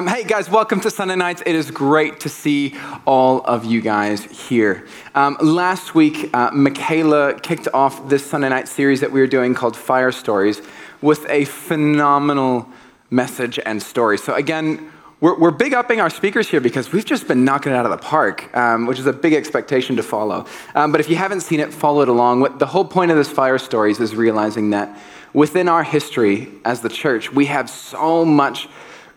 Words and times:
Um, 0.00 0.06
hey 0.06 0.24
guys, 0.24 0.48
welcome 0.48 0.80
to 0.80 0.90
Sunday 0.90 1.14
Nights. 1.14 1.42
It 1.44 1.54
is 1.54 1.70
great 1.70 2.20
to 2.20 2.30
see 2.30 2.74
all 3.04 3.42
of 3.42 3.66
you 3.66 3.82
guys 3.82 4.24
here. 4.48 4.86
Um, 5.14 5.36
last 5.42 5.94
week, 5.94 6.34
uh, 6.34 6.50
Michaela 6.52 7.38
kicked 7.38 7.68
off 7.74 8.08
this 8.08 8.24
Sunday 8.24 8.48
night 8.48 8.66
series 8.66 9.00
that 9.02 9.12
we 9.12 9.20
were 9.20 9.26
doing 9.26 9.52
called 9.52 9.76
Fire 9.76 10.10
Stories 10.10 10.62
with 11.02 11.28
a 11.28 11.44
phenomenal 11.44 12.66
message 13.10 13.58
and 13.66 13.82
story. 13.82 14.16
So, 14.16 14.32
again, 14.32 14.90
we're, 15.20 15.38
we're 15.38 15.50
big 15.50 15.74
upping 15.74 16.00
our 16.00 16.08
speakers 16.08 16.48
here 16.48 16.62
because 16.62 16.92
we've 16.92 17.04
just 17.04 17.28
been 17.28 17.44
knocking 17.44 17.72
it 17.72 17.74
out 17.74 17.84
of 17.84 17.90
the 17.90 17.98
park, 17.98 18.56
um, 18.56 18.86
which 18.86 18.98
is 18.98 19.04
a 19.04 19.12
big 19.12 19.34
expectation 19.34 19.96
to 19.96 20.02
follow. 20.02 20.46
Um, 20.74 20.92
but 20.92 21.02
if 21.02 21.10
you 21.10 21.16
haven't 21.16 21.42
seen 21.42 21.60
it, 21.60 21.74
follow 21.74 22.00
it 22.00 22.08
along. 22.08 22.40
What, 22.40 22.58
the 22.58 22.64
whole 22.64 22.86
point 22.86 23.10
of 23.10 23.18
this 23.18 23.28
Fire 23.28 23.58
Stories 23.58 24.00
is 24.00 24.16
realizing 24.16 24.70
that 24.70 24.98
within 25.34 25.68
our 25.68 25.82
history 25.82 26.48
as 26.64 26.80
the 26.80 26.88
church, 26.88 27.30
we 27.30 27.44
have 27.46 27.68
so 27.68 28.24
much 28.24 28.66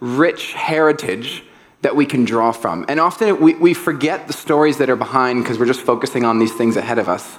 rich 0.04 0.52
heritage 0.52 1.44
that 1.82 1.96
we 1.96 2.06
can 2.06 2.26
draw 2.26 2.52
from. 2.52 2.86
And 2.90 3.00
often 3.00 3.40
we, 3.40 3.56
we 3.56 3.74
forget 3.74 4.28
the 4.28 4.34
stories 4.34 4.78
that 4.78 4.90
are 4.90 4.98
behind 4.98 5.44
because 5.44 5.58
we're 5.58 5.66
just 5.66 5.82
focusing 5.82 6.26
on 6.26 6.40
these 6.40 6.54
things 6.54 6.76
ahead 6.76 7.00
of 7.00 7.08
us. 7.08 7.36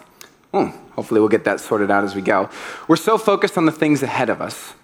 Hmm, 0.53 0.69
hopefully, 0.93 1.21
we'll 1.21 1.29
get 1.29 1.45
that 1.45 1.61
sorted 1.61 1.91
out 1.91 2.05
as 2.05 2.15
we 2.15 2.23
go. 2.23 2.49
We're 2.89 2.97
so 2.97 3.19
focused 3.19 3.59
on 3.59 3.67
the 3.67 3.73
things 3.73 4.03
ahead 4.03 4.31
of 4.31 4.41
us 4.41 4.75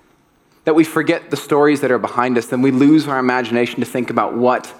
that 0.64 0.74
we 0.74 0.84
forget 0.84 1.30
the 1.30 1.36
stories 1.36 1.80
that 1.80 1.91
are 1.91 1.98
behind 1.98 2.36
us, 2.36 2.52
and 2.52 2.62
we 2.62 2.70
lose 2.70 3.08
our 3.08 3.19
imagination 3.19 3.80
to 3.80 3.86
think 3.86 4.10
about 4.10 4.36
what 4.36 4.74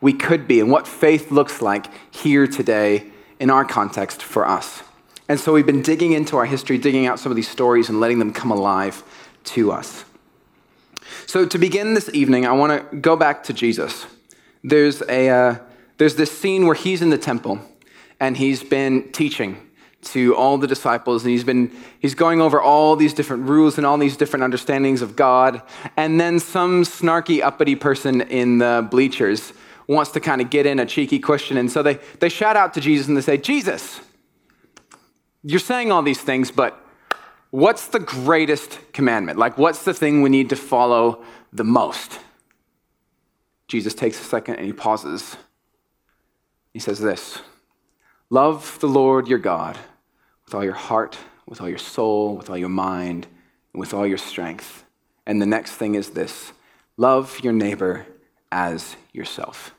we 0.00 0.12
could 0.12 0.46
be 0.46 0.60
and 0.60 0.70
what 0.70 0.86
faith 0.86 1.32
looks 1.32 1.60
like 1.60 1.86
here 2.14 2.46
today 2.46 3.10
in 3.40 3.50
our 3.50 3.64
context 3.64 4.22
for 4.22 4.46
us. 4.46 4.82
And 5.28 5.40
so 5.40 5.52
we've 5.52 5.66
been 5.66 5.82
digging 5.82 6.12
into 6.12 6.36
our 6.36 6.44
history, 6.44 6.78
digging 6.78 7.06
out 7.06 7.18
some 7.18 7.32
of 7.32 7.36
these 7.36 7.48
stories 7.48 7.88
and 7.88 7.98
letting 7.98 8.20
them 8.20 8.32
come 8.32 8.50
alive 8.50 9.02
to 9.44 9.72
us. 9.72 10.04
So, 11.26 11.46
to 11.46 11.58
begin 11.58 11.94
this 11.94 12.10
evening, 12.12 12.46
I 12.46 12.52
want 12.52 12.90
to 12.90 12.96
go 12.96 13.16
back 13.16 13.44
to 13.44 13.52
Jesus. 13.52 14.06
There's, 14.62 15.02
a, 15.02 15.28
uh, 15.28 15.56
there's 15.98 16.16
this 16.16 16.36
scene 16.36 16.66
where 16.66 16.74
he's 16.74 17.02
in 17.02 17.10
the 17.10 17.18
temple 17.18 17.60
and 18.20 18.36
he's 18.36 18.62
been 18.62 19.10
teaching 19.12 19.58
to 20.04 20.34
all 20.36 20.58
the 20.58 20.66
disciples 20.66 21.24
and 21.24 21.30
he's 21.30 21.44
been 21.44 21.70
he's 21.98 22.14
going 22.14 22.40
over 22.40 22.60
all 22.60 22.94
these 22.94 23.14
different 23.14 23.48
rules 23.48 23.78
and 23.78 23.86
all 23.86 23.96
these 23.96 24.16
different 24.16 24.44
understandings 24.44 25.00
of 25.02 25.16
god 25.16 25.62
and 25.96 26.20
then 26.20 26.38
some 26.38 26.82
snarky 26.82 27.40
uppity 27.40 27.74
person 27.74 28.20
in 28.22 28.58
the 28.58 28.86
bleachers 28.90 29.52
wants 29.86 30.10
to 30.10 30.20
kind 30.20 30.40
of 30.40 30.50
get 30.50 30.66
in 30.66 30.78
a 30.78 30.86
cheeky 30.86 31.18
question 31.18 31.56
and 31.56 31.70
so 31.70 31.82
they, 31.82 31.98
they 32.20 32.28
shout 32.28 32.56
out 32.56 32.74
to 32.74 32.80
jesus 32.80 33.08
and 33.08 33.16
they 33.16 33.22
say 33.22 33.38
jesus 33.38 34.00
you're 35.42 35.58
saying 35.58 35.90
all 35.90 36.02
these 36.02 36.20
things 36.20 36.50
but 36.50 36.83
what's 37.54 37.86
the 37.86 38.00
greatest 38.00 38.80
commandment? 38.92 39.38
Like, 39.38 39.56
what's 39.56 39.84
the 39.84 39.94
thing 39.94 40.22
we 40.22 40.28
need 40.28 40.48
to 40.48 40.56
follow 40.56 41.22
the 41.52 41.62
most? 41.62 42.18
Jesus 43.68 43.94
takes 43.94 44.20
a 44.20 44.24
second 44.24 44.56
and 44.56 44.66
he 44.66 44.72
pauses. 44.72 45.36
He 46.72 46.80
says 46.80 46.98
this 46.98 47.40
Love 48.28 48.78
the 48.80 48.88
Lord 48.88 49.28
your 49.28 49.38
God 49.38 49.78
with 50.44 50.54
all 50.54 50.64
your 50.64 50.74
heart, 50.74 51.16
with 51.46 51.60
all 51.60 51.68
your 51.68 51.78
soul, 51.78 52.36
with 52.36 52.50
all 52.50 52.58
your 52.58 52.68
mind, 52.68 53.28
and 53.72 53.80
with 53.80 53.94
all 53.94 54.06
your 54.06 54.18
strength. 54.18 54.84
And 55.24 55.40
the 55.40 55.46
next 55.46 55.72
thing 55.72 55.94
is 55.94 56.10
this 56.10 56.52
love 56.96 57.38
your 57.40 57.52
neighbor 57.52 58.04
as 58.50 58.96
yourself. 59.12 59.73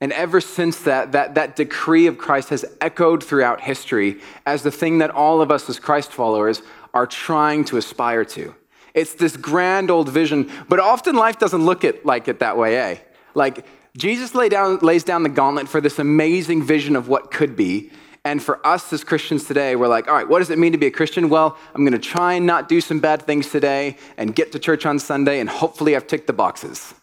And 0.00 0.12
ever 0.12 0.40
since 0.40 0.80
that, 0.82 1.12
that, 1.12 1.34
that 1.36 1.56
decree 1.56 2.06
of 2.06 2.18
Christ 2.18 2.50
has 2.50 2.64
echoed 2.80 3.22
throughout 3.22 3.60
history 3.60 4.20
as 4.44 4.62
the 4.62 4.70
thing 4.70 4.98
that 4.98 5.10
all 5.10 5.40
of 5.40 5.50
us 5.50 5.68
as 5.70 5.78
Christ 5.78 6.12
followers 6.12 6.62
are 6.92 7.06
trying 7.06 7.64
to 7.66 7.76
aspire 7.76 8.24
to. 8.26 8.54
It's 8.92 9.14
this 9.14 9.36
grand 9.36 9.90
old 9.90 10.08
vision, 10.08 10.50
but 10.68 10.78
often 10.78 11.16
life 11.16 11.38
doesn't 11.38 11.64
look 11.64 11.84
it 11.84 12.06
like 12.06 12.28
it 12.28 12.38
that 12.40 12.56
way, 12.56 12.76
eh? 12.76 12.98
Like 13.34 13.66
Jesus 13.96 14.34
lay 14.34 14.48
down, 14.48 14.78
lays 14.78 15.04
down 15.04 15.22
the 15.22 15.28
gauntlet 15.28 15.68
for 15.68 15.80
this 15.80 15.98
amazing 15.98 16.62
vision 16.62 16.96
of 16.96 17.08
what 17.08 17.30
could 17.30 17.56
be. 17.56 17.90
And 18.24 18.42
for 18.42 18.64
us 18.66 18.92
as 18.92 19.04
Christians 19.04 19.44
today, 19.44 19.76
we're 19.76 19.88
like, 19.88 20.08
all 20.08 20.14
right, 20.14 20.28
what 20.28 20.38
does 20.38 20.50
it 20.50 20.58
mean 20.58 20.72
to 20.72 20.78
be 20.78 20.86
a 20.86 20.90
Christian? 20.90 21.28
Well, 21.28 21.58
I'm 21.74 21.84
going 21.84 21.92
to 21.92 21.98
try 21.98 22.34
and 22.34 22.46
not 22.46 22.68
do 22.68 22.80
some 22.80 22.98
bad 22.98 23.22
things 23.22 23.50
today 23.50 23.96
and 24.16 24.34
get 24.34 24.52
to 24.52 24.58
church 24.58 24.86
on 24.86 24.98
Sunday, 24.98 25.40
and 25.40 25.48
hopefully 25.48 25.94
I've 25.94 26.06
ticked 26.06 26.26
the 26.26 26.32
boxes. 26.32 26.94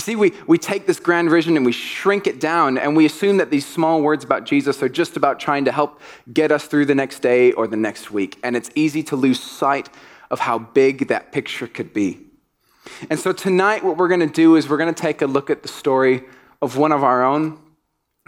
You 0.00 0.02
see, 0.02 0.16
we, 0.16 0.32
we 0.46 0.56
take 0.56 0.86
this 0.86 0.98
grand 0.98 1.28
vision 1.28 1.58
and 1.58 1.66
we 1.66 1.72
shrink 1.72 2.26
it 2.26 2.40
down, 2.40 2.78
and 2.78 2.96
we 2.96 3.04
assume 3.04 3.36
that 3.36 3.50
these 3.50 3.66
small 3.66 4.00
words 4.00 4.24
about 4.24 4.44
Jesus 4.44 4.82
are 4.82 4.88
just 4.88 5.14
about 5.14 5.38
trying 5.38 5.66
to 5.66 5.72
help 5.72 6.00
get 6.32 6.50
us 6.50 6.64
through 6.64 6.86
the 6.86 6.94
next 6.94 7.20
day 7.20 7.52
or 7.52 7.66
the 7.66 7.76
next 7.76 8.10
week. 8.10 8.38
And 8.42 8.56
it's 8.56 8.70
easy 8.74 9.02
to 9.02 9.16
lose 9.16 9.38
sight 9.38 9.90
of 10.30 10.40
how 10.40 10.58
big 10.58 11.08
that 11.08 11.32
picture 11.32 11.66
could 11.66 11.92
be. 11.92 12.18
And 13.10 13.20
so 13.20 13.32
tonight, 13.32 13.84
what 13.84 13.98
we're 13.98 14.08
going 14.08 14.20
to 14.20 14.26
do 14.26 14.56
is 14.56 14.70
we're 14.70 14.78
going 14.78 14.94
to 14.94 15.02
take 15.02 15.20
a 15.20 15.26
look 15.26 15.50
at 15.50 15.60
the 15.60 15.68
story 15.68 16.22
of 16.62 16.78
one 16.78 16.92
of 16.92 17.04
our 17.04 17.22
own. 17.22 17.58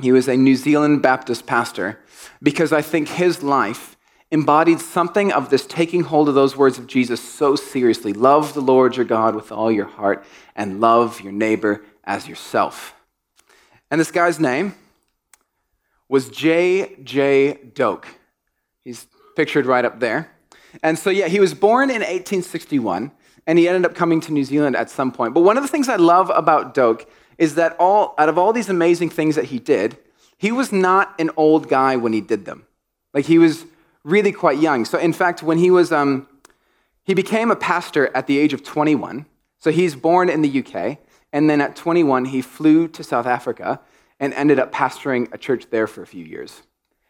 He 0.03 0.13
was 0.13 0.29
a 0.29 0.37
New 0.37 0.57
Zealand 0.57 1.01
Baptist 1.01 1.47
pastor 1.47 2.01
because 2.43 2.75
I 2.75 2.83
think 2.83 3.09
his 3.09 3.43
life 3.43 3.97
embodied 4.33 4.81
something 4.81 5.31
of 5.31 5.51
this 5.51 5.67
taking 5.67 6.05
hold 6.05 6.27
of 6.27 6.35
those 6.35 6.57
words 6.57 6.79
of 6.79 6.87
Jesus 6.87 7.21
so 7.21 7.55
seriously. 7.55 8.15
Love 8.15 8.55
the 8.55 8.63
Lord 8.63 8.97
your 8.97 9.05
God 9.05 9.37
with 9.37 9.53
all 9.53 9.71
your 9.71 9.85
heart 9.85 10.25
and 10.57 10.81
love 10.81 11.21
your 11.21 11.33
neighbor 11.33 11.85
as 12.03 12.27
yourself. 12.27 12.95
And 13.91 14.01
this 14.01 14.11
guy's 14.11 14.41
name 14.41 14.75
was 16.09 16.31
J.J. 16.31 17.59
Doke. 17.75 18.09
He's 18.83 19.07
pictured 19.37 19.67
right 19.67 19.85
up 19.85 20.01
there. 20.01 20.33
And 20.83 20.99
so, 20.99 21.11
yeah, 21.11 21.29
he 21.29 21.39
was 21.39 21.53
born 21.53 21.91
in 21.91 21.97
1861 21.97 23.13
and 23.47 23.59
he 23.59 23.69
ended 23.69 23.85
up 23.85 23.95
coming 23.95 24.21
to 24.23 24.33
New 24.33 24.45
Zealand 24.45 24.77
at 24.77 24.89
some 24.89 25.13
point. 25.13 25.35
But 25.35 25.43
one 25.43 25.59
of 25.59 25.63
the 25.63 25.69
things 25.69 25.91
I 25.91 25.97
love 25.97 26.31
about 26.35 26.73
Doke 26.73 27.07
is 27.37 27.57
that 27.57 27.77
all, 27.79 28.15
out 28.17 28.31
of 28.31 28.39
all 28.39 28.55
these 28.55 28.71
amazing 28.71 29.11
things 29.11 29.37
that 29.37 29.47
he 29.47 29.59
did, 29.59 29.99
he 30.39 30.51
was 30.51 30.73
not 30.73 31.15
an 31.21 31.31
old 31.37 31.69
guy 31.69 31.97
when 31.97 32.15
he 32.15 32.23
did 32.23 32.47
them. 32.47 32.65
Like 33.13 33.27
he 33.27 33.39
was 33.39 33.67
really 34.05 34.33
quite 34.33 34.59
young. 34.59 34.85
So, 34.85 34.99
in 34.99 35.13
fact, 35.13 35.43
when 35.43 35.59
he 35.59 35.71
was, 35.71 35.93
um, 35.93 36.27
he 37.05 37.15
became 37.15 37.51
a 37.51 37.57
pastor 37.57 38.15
at 38.15 38.27
the 38.27 38.39
age 38.39 38.53
of 38.53 38.63
21. 38.63 39.27
So, 39.59 39.71
he's 39.71 39.95
born 39.95 40.29
in 40.29 40.43
the 40.43 40.65
UK. 40.65 40.99
And 41.33 41.49
then 41.49 41.61
at 41.61 41.77
21, 41.77 42.27
he 42.27 42.43
flew 42.43 42.89
to 42.89 43.03
South 43.03 43.27
Africa 43.27 43.81
and 44.21 44.35
ended 44.35 44.59
up 44.59 44.73
pastoring 44.73 45.33
a 45.33 45.39
church 45.39 45.71
there 45.71 45.87
for 45.87 46.03
a 46.03 46.07
few 46.07 46.25
years. 46.25 46.63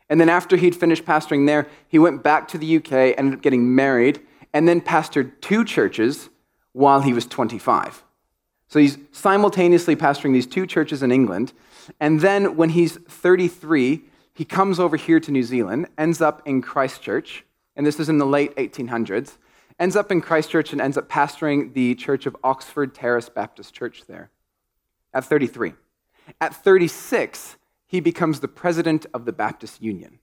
And 0.09 0.21
then, 0.21 0.29
after 0.29 0.57
he'd 0.57 0.77
finished 0.77 1.05
pastoring 1.05 1.47
there, 1.47 1.67
he 1.89 1.99
went 1.99 2.23
back 2.23 2.49
to 2.49 2.59
the 2.59 2.77
UK, 2.77 3.15
ended 3.19 3.35
up 3.35 3.43
getting 3.43 3.75
married, 3.75 4.21
and 4.53 4.69
then 4.69 4.81
pastored 4.81 5.33
two 5.41 5.65
churches 5.65 6.29
while 6.73 7.01
he 7.01 7.13
was 7.13 7.27
25. 7.27 8.05
So, 8.69 8.79
he's 8.79 8.99
simultaneously 9.11 9.97
pastoring 9.97 10.33
these 10.33 10.47
two 10.47 10.67
churches 10.67 11.03
in 11.03 11.11
England. 11.11 11.53
And 11.99 12.21
then, 12.21 12.57
when 12.57 12.71
he's 12.71 12.97
33, 12.97 14.03
he 14.35 14.45
comes 14.45 14.81
over 14.81 14.97
here 14.97 15.21
to 15.21 15.31
New 15.31 15.43
Zealand, 15.43 15.89
ends 15.99 16.21
up 16.21 16.43
in 16.47 16.63
Christchurch, 16.63 17.45
and 17.77 17.87
this 17.87 18.01
is 18.01 18.09
in 18.09 18.19
the 18.19 18.27
late 18.27 18.55
1800s, 18.57 19.37
ends 19.79 19.97
up 19.97 20.13
in 20.13 20.21
Christchurch 20.21 20.73
and 20.73 20.81
ends 20.81 20.97
up 20.97 21.09
pastoring 21.09 21.73
the 21.75 21.95
church 21.95 22.27
of 22.27 22.37
Oxford 22.45 22.95
Terrace 22.95 23.29
Baptist 23.29 23.75
Church 23.75 24.05
there 24.07 24.31
at 25.13 25.25
33. 25.25 25.75
At 26.41 26.55
36, 26.55 27.57
he 27.87 28.01
becomes 28.01 28.41
the 28.41 28.49
president 28.49 29.07
of 29.13 29.25
the 29.25 29.33
Baptist 29.33 29.83
Union 29.83 30.19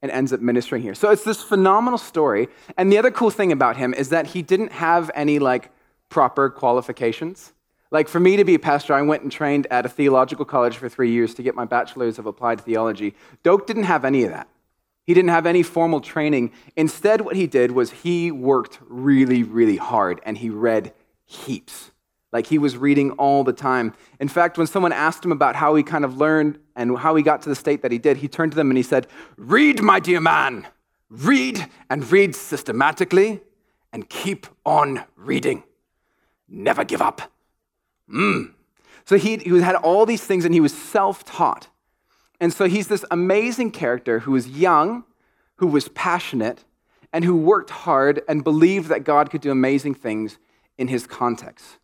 and 0.00 0.10
ends 0.10 0.32
up 0.32 0.40
ministering 0.40 0.82
here. 0.82 0.94
So 0.94 1.10
it's 1.10 1.24
this 1.24 1.42
phenomenal 1.42 1.98
story. 1.98 2.48
And 2.76 2.90
the 2.90 2.98
other 2.98 3.10
cool 3.10 3.30
thing 3.30 3.52
about 3.52 3.76
him 3.76 3.94
is 3.94 4.08
that 4.08 4.28
he 4.28 4.42
didn't 4.42 4.72
have 4.72 5.10
any 5.14 5.38
like 5.38 5.70
proper 6.08 6.50
qualifications. 6.50 7.52
Like 7.92 8.08
for 8.08 8.18
me 8.18 8.36
to 8.38 8.44
be 8.44 8.54
a 8.54 8.58
pastor, 8.58 8.94
I 8.94 9.02
went 9.02 9.22
and 9.22 9.30
trained 9.30 9.66
at 9.70 9.84
a 9.84 9.88
theological 9.88 10.46
college 10.46 10.78
for 10.78 10.88
three 10.88 11.12
years 11.12 11.34
to 11.34 11.42
get 11.42 11.54
my 11.54 11.66
bachelor's 11.66 12.18
of 12.18 12.24
applied 12.24 12.62
theology. 12.62 13.14
Doke 13.42 13.66
didn't 13.66 13.84
have 13.84 14.06
any 14.06 14.24
of 14.24 14.30
that. 14.30 14.48
He 15.04 15.12
didn't 15.12 15.28
have 15.28 15.44
any 15.44 15.62
formal 15.62 16.00
training. 16.00 16.52
Instead, 16.74 17.20
what 17.20 17.36
he 17.36 17.46
did 17.46 17.72
was 17.72 17.90
he 17.90 18.30
worked 18.30 18.78
really, 18.88 19.42
really 19.42 19.76
hard 19.76 20.22
and 20.24 20.38
he 20.38 20.48
read 20.48 20.94
heaps. 21.26 21.90
Like 22.32 22.46
he 22.46 22.56
was 22.56 22.78
reading 22.78 23.10
all 23.12 23.44
the 23.44 23.52
time. 23.52 23.92
In 24.18 24.28
fact, 24.28 24.56
when 24.56 24.66
someone 24.66 24.92
asked 24.92 25.22
him 25.22 25.32
about 25.32 25.54
how 25.54 25.74
he 25.74 25.82
kind 25.82 26.06
of 26.06 26.16
learned 26.16 26.58
and 26.74 26.96
how 26.96 27.14
he 27.14 27.22
got 27.22 27.42
to 27.42 27.50
the 27.50 27.54
state 27.54 27.82
that 27.82 27.92
he 27.92 27.98
did, 27.98 28.16
he 28.16 28.28
turned 28.28 28.52
to 28.52 28.56
them 28.56 28.70
and 28.70 28.76
he 28.78 28.82
said, 28.82 29.06
Read, 29.36 29.82
my 29.82 30.00
dear 30.00 30.20
man, 30.20 30.66
read 31.10 31.68
and 31.90 32.10
read 32.10 32.34
systematically 32.34 33.42
and 33.92 34.08
keep 34.08 34.46
on 34.64 35.04
reading. 35.14 35.62
Never 36.48 36.84
give 36.84 37.02
up. 37.02 37.31
Mm. 38.12 38.52
So 39.04 39.16
he, 39.16 39.36
he 39.38 39.60
had 39.60 39.76
all 39.76 40.06
these 40.06 40.24
things 40.24 40.44
and 40.44 40.54
he 40.54 40.60
was 40.60 40.72
self 40.72 41.24
taught. 41.24 41.68
And 42.40 42.52
so 42.52 42.66
he's 42.66 42.88
this 42.88 43.04
amazing 43.10 43.70
character 43.70 44.20
who 44.20 44.32
was 44.32 44.48
young, 44.48 45.04
who 45.56 45.66
was 45.66 45.88
passionate, 45.88 46.64
and 47.12 47.24
who 47.24 47.36
worked 47.36 47.70
hard 47.70 48.22
and 48.28 48.42
believed 48.42 48.88
that 48.88 49.04
God 49.04 49.30
could 49.30 49.40
do 49.40 49.50
amazing 49.50 49.94
things 49.94 50.38
in 50.78 50.88
his 50.88 51.06
context. 51.06 51.78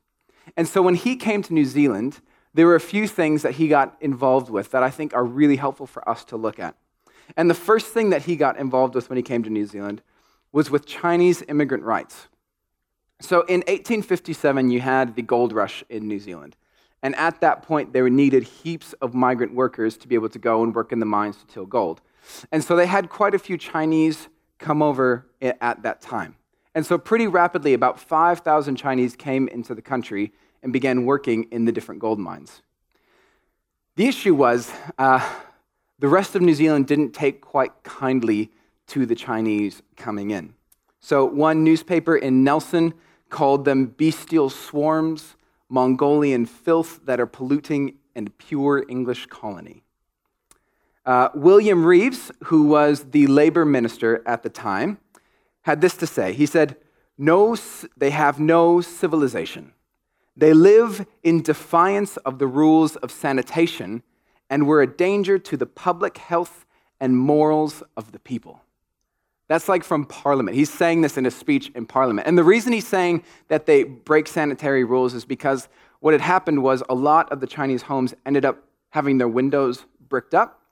And 0.57 0.67
so 0.67 0.83
when 0.83 0.95
he 0.95 1.17
came 1.17 1.43
to 1.43 1.55
New 1.55 1.65
Zealand, 1.65 2.21
there 2.55 2.67
were 2.67 2.75
a 2.75 2.81
few 2.81 3.07
things 3.07 3.43
that 3.43 3.55
he 3.55 3.69
got 3.69 3.97
involved 4.01 4.51
with 4.51 4.71
that 4.71 4.83
I 4.83 4.91
think 4.91 5.15
are 5.15 5.25
really 5.25 5.57
helpful 5.57 5.87
for 5.87 6.09
us 6.09 6.25
to 6.25 6.37
look 6.37 6.59
at. 6.59 6.75
And 7.37 7.51
the 7.51 7.55
first 7.55 7.89
thing 7.89 8.11
that 8.11 8.23
he 8.23 8.37
got 8.37 8.59
involved 8.59 8.95
with 8.95 9.09
when 9.11 9.17
he 9.17 9.23
came 9.23 9.43
to 9.43 9.51
New 9.51 9.67
Zealand 9.67 10.03
was 10.51 10.71
with 10.71 10.87
Chinese 10.87 11.43
immigrant 11.47 11.85
rights. 11.85 12.29
So 13.21 13.41
in 13.43 13.61
1857, 13.61 14.71
you 14.71 14.81
had 14.81 15.17
the 15.17 15.23
gold 15.23 15.53
rush 15.53 15.83
in 15.89 16.07
New 16.07 16.21
Zealand. 16.21 16.57
And 17.03 17.15
at 17.17 17.41
that 17.41 17.63
point, 17.63 17.93
they 17.93 18.01
needed 18.03 18.45
heaps 18.45 18.93
of 18.95 19.15
migrant 19.15 19.55
workers 19.55 19.97
to 19.99 20.09
be 20.09 20.15
able 20.15 20.29
to 20.31 20.39
go 20.39 20.63
and 20.63 20.75
work 20.75 20.93
in 20.93 20.99
the 20.99 21.07
mines 21.07 21.37
to 21.39 21.47
till 21.47 21.67
gold. 21.67 22.01
And 22.51 22.63
so 22.63 22.77
they 22.77 22.87
had 22.87 23.09
quite 23.09 23.35
a 23.35 23.39
few 23.39 23.57
Chinese 23.57 24.29
come 24.59 24.83
over 24.83 25.27
at 25.43 25.83
that 25.83 26.01
time. 26.01 26.37
And 26.75 26.85
so, 26.85 26.99
pretty 26.99 27.27
rapidly, 27.27 27.75
about 27.75 27.99
5,000 27.99 28.77
Chinese 28.77 29.17
came 29.17 29.49
into 29.49 29.75
the 29.75 29.83
country 29.83 30.33
and 30.63 30.73
began 30.73 31.05
working 31.05 31.45
in 31.51 31.65
the 31.65 31.73
different 31.73 32.01
gold 32.01 32.19
mines. 32.19 32.63
The 33.97 34.07
issue 34.07 34.35
was 34.35 34.71
uh, 34.99 35.27
the 35.99 36.09
rest 36.09 36.37
of 36.37 36.43
New 36.43 36.55
Zealand 36.55 36.87
didn't 36.87 37.13
take 37.13 37.41
quite 37.41 37.83
kindly 37.83 38.53
to 38.89 39.07
the 39.07 39.15
Chinese 39.15 39.83
coming 39.97 40.31
in. 40.31 40.55
So, 41.01 41.25
one 41.25 41.65
newspaper 41.65 42.17
in 42.17 42.45
Nelson 42.45 42.95
called 43.31 43.65
them 43.65 43.87
bestial 43.87 44.51
swarms, 44.51 45.37
Mongolian 45.69 46.47
filth 46.47 47.01
that 47.05 47.21
are 47.21 47.27
polluting 47.27 47.95
and 48.15 48.37
pure 48.39 48.85
English 48.89 49.27
colony. 49.27 49.83
Uh, 51.05 51.29
William 51.35 51.85
Reeves, 51.85 52.31
who 52.45 52.65
was 52.65 53.11
the 53.11 53.27
labor 53.27 53.65
minister 53.65 54.23
at 54.27 54.43
the 54.43 54.51
time, 54.51 54.99
had 55.63 55.81
this 55.81 55.97
to 55.97 56.07
say. 56.07 56.33
He 56.33 56.47
said, 56.47 56.77
no, 57.17 57.57
They 57.97 58.11
have 58.11 58.39
no 58.39 58.81
civilization. 58.81 59.73
They 60.37 60.53
live 60.53 61.05
in 61.23 61.43
defiance 61.43 62.17
of 62.19 62.39
the 62.39 62.47
rules 62.47 62.95
of 62.97 63.11
sanitation 63.11 64.03
and 64.49 64.67
were 64.67 64.83
a 64.83 64.87
danger 64.87 65.39
to 65.39 65.57
the 65.57 65.67
public 65.67 66.19
health 66.19 66.65
and 67.01 67.19
morals 67.19 67.83
of 67.97 68.13
the 68.13 68.21
people. 68.21 68.63
That's 69.49 69.69
like 69.69 69.83
from 69.83 70.05
Parliament. 70.05 70.57
He's 70.57 70.73
saying 70.73 71.01
this 71.01 71.17
in 71.17 71.27
a 71.27 71.31
speech 71.31 71.73
in 71.75 71.87
Parliament. 71.87 72.29
And 72.29 72.37
the 72.37 72.45
reason 72.45 72.73
he's 72.73 72.87
saying 72.87 73.25
that 73.49 73.67
they 73.67 73.83
break 73.83 74.29
sanitary 74.29 74.85
rules 74.85 75.15
is 75.15 75.25
because 75.25 75.69
what 76.01 76.13
had 76.13 76.21
happened 76.21 76.63
was 76.63 76.83
a 76.89 76.95
lot 76.95 77.33
of 77.33 77.41
the 77.41 77.47
Chinese 77.47 77.83
homes 77.83 78.15
ended 78.27 78.45
up 78.45 78.63
having 78.91 79.19
their 79.19 79.29
windows 79.29 79.85
bricked 80.09 80.35
up. 80.35 80.63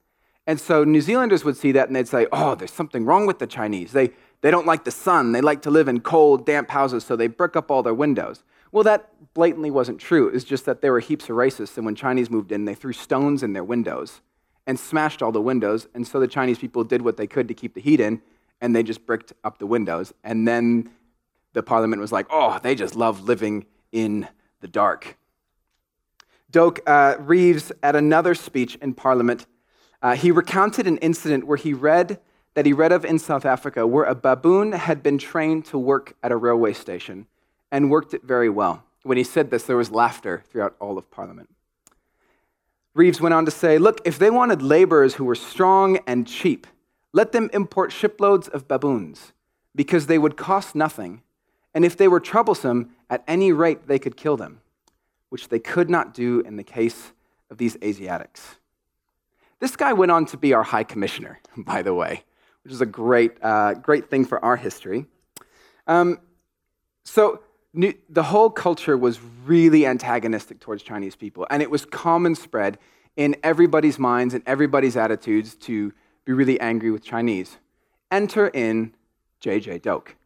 And 0.46 0.60
so 0.60 0.84
New 0.84 1.00
Zealanders 1.00 1.44
would 1.44 1.56
see 1.56 1.72
that 1.72 1.88
and 1.88 1.96
they'd 1.96 2.06
say, 2.06 2.26
oh, 2.30 2.54
there's 2.54 2.72
something 2.72 3.04
wrong 3.04 3.26
with 3.26 3.38
the 3.38 3.46
Chinese. 3.46 3.92
They, 3.92 4.10
they 4.42 4.50
don't 4.50 4.66
like 4.66 4.84
the 4.84 4.90
sun. 4.90 5.32
They 5.32 5.40
like 5.40 5.62
to 5.62 5.70
live 5.70 5.88
in 5.88 6.00
cold, 6.00 6.46
damp 6.46 6.70
houses, 6.70 7.02
so 7.02 7.16
they 7.16 7.26
brick 7.26 7.56
up 7.56 7.70
all 7.70 7.82
their 7.82 7.94
windows. 7.94 8.44
Well, 8.70 8.84
that 8.84 9.10
blatantly 9.34 9.70
wasn't 9.70 10.00
true. 10.00 10.28
It 10.28 10.34
was 10.34 10.44
just 10.44 10.66
that 10.66 10.82
there 10.82 10.92
were 10.92 11.00
heaps 11.00 11.24
of 11.24 11.36
racists, 11.36 11.76
and 11.76 11.86
when 11.86 11.94
Chinese 11.94 12.30
moved 12.30 12.52
in, 12.52 12.64
they 12.64 12.74
threw 12.74 12.92
stones 12.92 13.42
in 13.42 13.54
their 13.54 13.64
windows 13.64 14.20
and 14.66 14.78
smashed 14.78 15.22
all 15.22 15.32
the 15.32 15.40
windows. 15.40 15.88
And 15.94 16.06
so 16.06 16.20
the 16.20 16.28
Chinese 16.28 16.58
people 16.58 16.84
did 16.84 17.02
what 17.02 17.16
they 17.16 17.26
could 17.26 17.48
to 17.48 17.54
keep 17.54 17.74
the 17.74 17.80
heat 17.80 18.00
in, 18.00 18.20
and 18.60 18.74
they 18.74 18.82
just 18.82 19.06
bricked 19.06 19.32
up 19.44 19.58
the 19.58 19.66
windows. 19.66 20.12
And 20.24 20.46
then 20.46 20.90
the 21.52 21.62
parliament 21.62 22.00
was 22.00 22.12
like, 22.12 22.26
oh, 22.30 22.58
they 22.62 22.74
just 22.74 22.96
love 22.96 23.24
living 23.24 23.66
in 23.92 24.28
the 24.60 24.68
dark. 24.68 25.16
Doke 26.50 26.80
uh, 26.86 27.16
Reeves, 27.18 27.72
at 27.82 27.96
another 27.96 28.34
speech 28.34 28.76
in 28.76 28.94
parliament, 28.94 29.46
uh, 30.02 30.14
he 30.14 30.30
recounted 30.30 30.86
an 30.86 30.98
incident 30.98 31.46
where 31.46 31.56
he 31.56 31.72
read 31.72 32.20
that 32.54 32.64
he 32.64 32.72
read 32.72 32.90
of 32.90 33.04
in 33.04 33.18
South 33.18 33.44
Africa 33.44 33.86
where 33.86 34.04
a 34.04 34.14
baboon 34.14 34.72
had 34.72 35.02
been 35.02 35.18
trained 35.18 35.66
to 35.66 35.78
work 35.78 36.16
at 36.22 36.32
a 36.32 36.36
railway 36.36 36.72
station 36.72 37.26
and 37.70 37.90
worked 37.90 38.14
it 38.14 38.22
very 38.22 38.48
well. 38.48 38.82
When 39.02 39.18
he 39.18 39.24
said 39.24 39.50
this, 39.50 39.64
there 39.64 39.76
was 39.76 39.90
laughter 39.90 40.42
throughout 40.50 40.74
all 40.80 40.96
of 40.96 41.10
Parliament. 41.10 41.50
Reeves 42.94 43.20
went 43.20 43.34
on 43.34 43.44
to 43.44 43.50
say, 43.50 43.76
Look, 43.76 44.00
if 44.06 44.18
they 44.18 44.30
wanted 44.30 44.62
laborers 44.62 45.14
who 45.14 45.24
were 45.24 45.34
strong 45.34 45.98
and 46.06 46.26
cheap, 46.26 46.66
let 47.16 47.32
them 47.32 47.48
import 47.52 47.92
shiploads 47.92 48.48
of 48.48 48.68
baboons, 48.68 49.32
because 49.74 50.06
they 50.06 50.18
would 50.18 50.36
cost 50.36 50.74
nothing, 50.74 51.22
and 51.74 51.84
if 51.84 51.96
they 51.96 52.08
were 52.08 52.20
troublesome, 52.20 52.90
at 53.08 53.22
any 53.26 53.52
rate 53.52 53.86
they 53.86 53.98
could 53.98 54.16
kill 54.16 54.36
them, 54.36 54.60
which 55.30 55.48
they 55.48 55.58
could 55.58 55.88
not 55.88 56.12
do 56.12 56.40
in 56.40 56.56
the 56.56 56.64
case 56.64 57.12
of 57.50 57.58
these 57.58 57.76
Asiatics. 57.82 58.56
This 59.60 59.76
guy 59.76 59.92
went 59.92 60.12
on 60.12 60.26
to 60.26 60.36
be 60.36 60.52
our 60.52 60.62
high 60.62 60.84
commissioner, 60.84 61.40
by 61.56 61.82
the 61.82 61.94
way 61.94 62.24
which 62.66 62.72
is 62.72 62.80
a 62.80 62.86
great, 62.86 63.30
uh, 63.42 63.74
great 63.74 64.10
thing 64.10 64.24
for 64.24 64.44
our 64.44 64.56
history. 64.56 65.06
Um, 65.86 66.18
so 67.04 67.44
new, 67.72 67.94
the 68.08 68.24
whole 68.24 68.50
culture 68.50 68.98
was 68.98 69.20
really 69.44 69.86
antagonistic 69.86 70.58
towards 70.58 70.82
Chinese 70.82 71.14
people, 71.14 71.46
and 71.48 71.62
it 71.62 71.70
was 71.70 71.86
common 71.86 72.34
spread 72.34 72.76
in 73.14 73.36
everybody's 73.44 74.00
minds 74.00 74.34
and 74.34 74.42
everybody's 74.46 74.96
attitudes 74.96 75.54
to 75.54 75.92
be 76.26 76.32
really 76.32 76.60
angry 76.60 76.90
with 76.90 77.02
Chinese. 77.02 77.56
Enter 78.10 78.48
in 78.48 78.92
J.J. 79.40 79.78
Doke. 79.78 80.16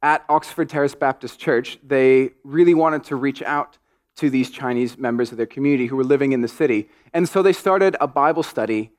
At 0.00 0.24
Oxford 0.28 0.68
Terrace 0.68 0.94
Baptist 0.94 1.40
Church, 1.40 1.78
they 1.82 2.30
really 2.44 2.74
wanted 2.74 3.02
to 3.04 3.16
reach 3.16 3.42
out 3.42 3.78
to 4.16 4.30
these 4.30 4.50
Chinese 4.50 4.98
members 4.98 5.32
of 5.32 5.38
their 5.38 5.46
community 5.46 5.86
who 5.86 5.96
were 5.96 6.04
living 6.04 6.32
in 6.32 6.42
the 6.42 6.48
city. 6.48 6.88
And 7.12 7.28
so 7.28 7.42
they 7.42 7.52
started 7.52 7.96
a 8.00 8.06
Bible 8.06 8.42
study 8.42 8.92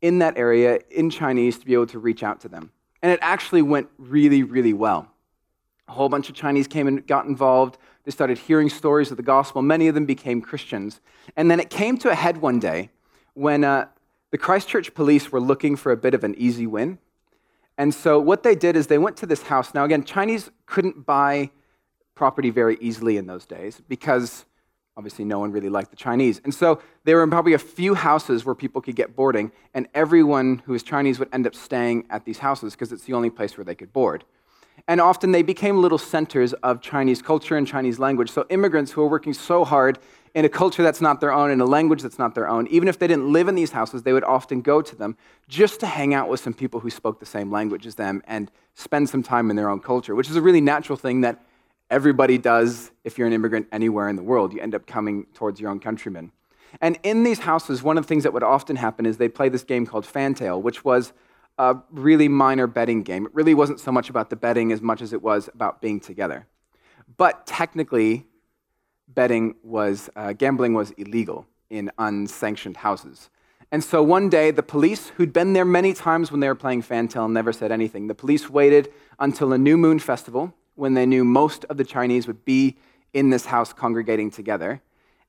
in 0.00 0.18
that 0.20 0.38
area 0.38 0.80
in 0.90 1.10
Chinese 1.10 1.58
to 1.58 1.66
be 1.66 1.74
able 1.74 1.86
to 1.88 1.98
reach 1.98 2.22
out 2.22 2.40
to 2.42 2.48
them. 2.48 2.70
And 3.02 3.10
it 3.10 3.18
actually 3.22 3.62
went 3.62 3.88
really, 3.98 4.42
really 4.42 4.72
well. 4.72 5.08
A 5.88 5.92
whole 5.92 6.08
bunch 6.08 6.28
of 6.28 6.34
Chinese 6.34 6.66
came 6.66 6.86
and 6.86 7.06
got 7.06 7.26
involved. 7.26 7.78
They 8.04 8.10
started 8.10 8.38
hearing 8.38 8.68
stories 8.68 9.10
of 9.10 9.16
the 9.16 9.22
gospel. 9.22 9.62
Many 9.62 9.88
of 9.88 9.94
them 9.94 10.06
became 10.06 10.40
Christians. 10.40 11.00
And 11.36 11.50
then 11.50 11.60
it 11.60 11.70
came 11.70 11.98
to 11.98 12.10
a 12.10 12.14
head 12.14 12.38
one 12.38 12.60
day 12.60 12.90
when 13.34 13.64
uh, 13.64 13.86
the 14.30 14.38
Christchurch 14.38 14.94
police 14.94 15.30
were 15.30 15.40
looking 15.40 15.76
for 15.76 15.92
a 15.92 15.96
bit 15.96 16.14
of 16.14 16.24
an 16.24 16.34
easy 16.36 16.66
win. 16.66 16.98
And 17.78 17.94
so 17.94 18.18
what 18.18 18.42
they 18.42 18.54
did 18.54 18.76
is 18.76 18.86
they 18.86 18.98
went 18.98 19.16
to 19.18 19.26
this 19.26 19.42
house. 19.42 19.74
Now, 19.74 19.84
again, 19.84 20.04
Chinese 20.04 20.50
couldn't 20.64 21.04
buy 21.04 21.50
property 22.14 22.50
very 22.50 22.78
easily 22.80 23.16
in 23.18 23.26
those 23.26 23.44
days 23.44 23.82
because 23.88 24.46
Obviously, 24.98 25.26
no 25.26 25.38
one 25.38 25.52
really 25.52 25.68
liked 25.68 25.90
the 25.90 25.96
Chinese. 25.96 26.40
And 26.42 26.54
so 26.54 26.80
there 27.04 27.18
were 27.18 27.26
probably 27.26 27.52
a 27.52 27.58
few 27.58 27.94
houses 27.94 28.46
where 28.46 28.54
people 28.54 28.80
could 28.80 28.96
get 28.96 29.14
boarding, 29.14 29.52
and 29.74 29.88
everyone 29.92 30.62
who 30.64 30.72
was 30.72 30.82
Chinese 30.82 31.18
would 31.18 31.28
end 31.34 31.46
up 31.46 31.54
staying 31.54 32.06
at 32.08 32.24
these 32.24 32.38
houses 32.38 32.72
because 32.72 32.92
it's 32.92 33.04
the 33.04 33.12
only 33.12 33.28
place 33.28 33.58
where 33.58 33.64
they 33.64 33.74
could 33.74 33.92
board. 33.92 34.24
And 34.88 35.00
often 35.00 35.32
they 35.32 35.42
became 35.42 35.82
little 35.82 35.98
centers 35.98 36.54
of 36.54 36.80
Chinese 36.80 37.20
culture 37.20 37.58
and 37.58 37.66
Chinese 37.66 37.98
language. 37.98 38.30
So 38.30 38.46
immigrants 38.48 38.92
who 38.92 39.02
were 39.02 39.08
working 39.08 39.34
so 39.34 39.66
hard 39.66 39.98
in 40.36 40.44
a 40.44 40.50
culture 40.50 40.82
that's 40.82 41.00
not 41.00 41.22
their 41.22 41.32
own, 41.32 41.50
in 41.50 41.62
a 41.62 41.64
language 41.64 42.02
that's 42.02 42.18
not 42.18 42.34
their 42.34 42.46
own, 42.46 42.66
even 42.66 42.88
if 42.88 42.98
they 42.98 43.06
didn't 43.06 43.32
live 43.32 43.48
in 43.48 43.54
these 43.54 43.72
houses, 43.72 44.02
they 44.02 44.12
would 44.12 44.22
often 44.22 44.60
go 44.60 44.82
to 44.82 44.94
them 44.94 45.16
just 45.48 45.80
to 45.80 45.86
hang 45.86 46.12
out 46.12 46.28
with 46.28 46.40
some 46.40 46.52
people 46.52 46.78
who 46.78 46.90
spoke 46.90 47.18
the 47.18 47.26
same 47.26 47.50
language 47.50 47.86
as 47.86 47.94
them 47.94 48.22
and 48.26 48.50
spend 48.74 49.08
some 49.08 49.22
time 49.22 49.48
in 49.48 49.56
their 49.56 49.70
own 49.70 49.80
culture, 49.80 50.14
which 50.14 50.28
is 50.28 50.36
a 50.36 50.42
really 50.42 50.60
natural 50.60 50.98
thing 50.98 51.22
that 51.22 51.42
everybody 51.88 52.36
does 52.36 52.90
if 53.02 53.16
you're 53.16 53.26
an 53.26 53.32
immigrant 53.32 53.66
anywhere 53.72 54.10
in 54.10 54.16
the 54.16 54.22
world. 54.22 54.52
You 54.52 54.60
end 54.60 54.74
up 54.74 54.86
coming 54.86 55.24
towards 55.32 55.58
your 55.58 55.70
own 55.70 55.80
countrymen. 55.80 56.32
And 56.82 56.98
in 57.02 57.22
these 57.22 57.38
houses, 57.38 57.82
one 57.82 57.96
of 57.96 58.04
the 58.04 58.08
things 58.08 58.24
that 58.24 58.34
would 58.34 58.42
often 58.42 58.76
happen 58.76 59.06
is 59.06 59.16
they'd 59.16 59.34
play 59.34 59.48
this 59.48 59.64
game 59.64 59.86
called 59.86 60.04
Fantail, 60.04 60.60
which 60.60 60.84
was 60.84 61.14
a 61.56 61.78
really 61.90 62.28
minor 62.28 62.66
betting 62.66 63.02
game. 63.02 63.24
It 63.24 63.34
really 63.34 63.54
wasn't 63.54 63.80
so 63.80 63.90
much 63.90 64.10
about 64.10 64.28
the 64.28 64.36
betting 64.36 64.70
as 64.70 64.82
much 64.82 65.00
as 65.00 65.14
it 65.14 65.22
was 65.22 65.48
about 65.54 65.80
being 65.80 65.98
together. 65.98 66.46
But 67.16 67.46
technically, 67.46 68.26
betting 69.16 69.56
was, 69.64 70.08
uh, 70.14 70.32
gambling 70.32 70.74
was 70.74 70.92
illegal 70.92 71.46
in 71.68 71.90
unsanctioned 71.98 72.76
houses. 72.76 73.28
And 73.72 73.82
so 73.82 74.00
one 74.00 74.28
day, 74.28 74.52
the 74.52 74.62
police, 74.62 75.08
who'd 75.08 75.32
been 75.32 75.52
there 75.52 75.64
many 75.64 75.92
times 75.92 76.30
when 76.30 76.38
they 76.38 76.46
were 76.46 76.54
playing 76.54 76.82
Fantail, 76.82 77.26
never 77.26 77.52
said 77.52 77.72
anything. 77.72 78.06
The 78.06 78.14
police 78.14 78.48
waited 78.48 78.92
until 79.18 79.52
a 79.52 79.58
new 79.58 79.76
moon 79.76 79.98
festival, 79.98 80.54
when 80.76 80.94
they 80.94 81.06
knew 81.06 81.24
most 81.24 81.64
of 81.64 81.76
the 81.76 81.84
Chinese 81.84 82.28
would 82.28 82.44
be 82.44 82.76
in 83.12 83.30
this 83.30 83.46
house 83.46 83.72
congregating 83.72 84.30
together. 84.30 84.82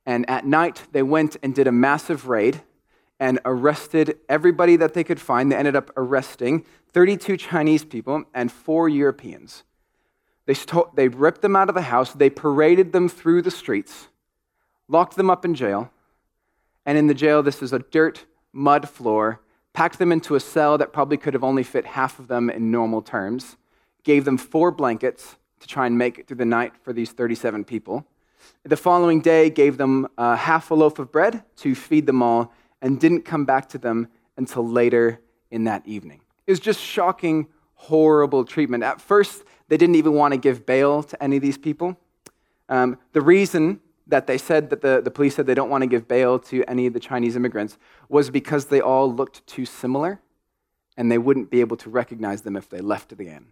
And 0.06 0.30
at 0.30 0.46
night, 0.46 0.84
they 0.92 1.02
went 1.02 1.38
and 1.42 1.56
did 1.56 1.68
a 1.68 1.72
massive 1.72 2.28
raid 2.28 2.62
and 3.20 3.40
arrested 3.46 4.20
everybody 4.30 4.76
that 4.76 4.94
they 4.94 5.04
could 5.04 5.20
find. 5.20 5.52
They 5.52 5.56
ended 5.56 5.76
up 5.76 5.90
arresting 5.98 6.66
32 6.94 7.38
Chinese 7.38 7.84
people 7.84 8.26
and 8.34 8.52
four 8.52 8.88
Europeans. 8.88 9.64
They, 10.48 10.56
they 10.96 11.08
ripped 11.08 11.44
them 11.44 11.56
out 11.56 11.70
of 11.70 11.76
the 11.76 11.84
house, 11.84 12.14
they 12.14 12.32
paraded 12.32 12.92
them 12.92 13.08
through 13.08 13.44
the 13.44 13.52
streets, 13.52 14.08
locked 14.88 15.16
them 15.16 15.30
up 15.30 15.46
in 15.46 15.54
jail. 15.54 15.92
And 16.88 16.98
in 16.98 17.06
the 17.06 17.14
jail, 17.14 17.44
this 17.44 17.62
is 17.62 17.74
a 17.74 17.80
dirt, 17.80 18.26
mud 18.52 18.90
floor, 18.90 19.42
packed 19.74 20.00
them 20.00 20.12
into 20.12 20.34
a 20.34 20.40
cell 20.40 20.80
that 20.80 20.92
probably 20.92 21.18
could 21.18 21.36
have 21.36 21.44
only 21.44 21.62
fit 21.64 21.86
half 21.86 22.18
of 22.18 22.28
them 22.28 22.50
in 22.50 22.72
normal 22.72 23.04
terms 23.04 23.58
gave 24.08 24.24
them 24.24 24.38
four 24.38 24.72
blankets 24.72 25.36
to 25.60 25.68
try 25.68 25.86
and 25.86 25.98
make 25.98 26.18
it 26.18 26.28
through 26.28 26.38
the 26.38 26.46
night 26.46 26.72
for 26.82 26.94
these 26.94 27.12
37 27.12 27.66
people. 27.66 28.08
The 28.64 28.78
following 28.78 29.20
day, 29.20 29.50
gave 29.50 29.76
them 29.76 30.08
uh, 30.18 30.38
half 30.38 30.72
a 30.72 30.76
loaf 30.76 30.98
of 30.98 31.12
bread 31.12 31.44
to 31.58 31.76
feed 31.76 32.06
them 32.06 32.24
all, 32.24 32.54
and 32.82 33.02
didn't 33.02 33.24
come 33.24 33.44
back 33.44 33.68
to 33.70 33.78
them 33.78 34.08
until 34.38 34.66
later 34.66 35.20
in 35.52 35.66
that 35.66 35.86
evening. 35.86 36.22
It 36.46 36.52
was 36.52 36.62
just 36.62 36.80
shocking, 36.80 37.48
horrible 37.74 38.46
treatment. 38.46 38.84
At 38.84 39.02
first, 39.02 39.44
they 39.68 39.78
didn't 39.78 39.96
even 39.96 40.14
want 40.14 40.34
to 40.34 40.38
give 40.38 40.66
bail 40.66 41.04
to 41.04 41.22
any 41.24 41.38
of 41.38 41.42
these 41.42 41.58
people. 41.58 41.98
Um, 42.70 42.98
the 43.14 43.22
reason 43.22 43.80
that 44.08 44.28
they 44.28 44.38
said 44.38 44.70
that 44.70 44.82
the, 44.82 45.02
the 45.02 45.12
police 45.12 45.36
said 45.36 45.46
they 45.46 45.54
don't 45.54 45.70
want 45.70 45.82
to 45.82 45.88
give 45.88 46.08
bail 46.08 46.40
to 46.40 46.64
any 46.70 46.88
of 46.88 46.94
the 46.94 47.00
Chinese 47.00 47.36
immigrants 47.36 47.78
was 48.10 48.30
because 48.30 48.66
they 48.66 48.80
all 48.80 49.14
looked 49.14 49.46
too 49.46 49.66
similar 49.66 50.22
and 50.96 51.12
they 51.12 51.18
wouldn't 51.18 51.52
be 51.52 51.60
able 51.60 51.78
to 51.78 51.90
recognize 51.90 52.42
them 52.42 52.56
if 52.56 52.70
they 52.70 52.80
left 52.80 53.12
again. 53.12 53.48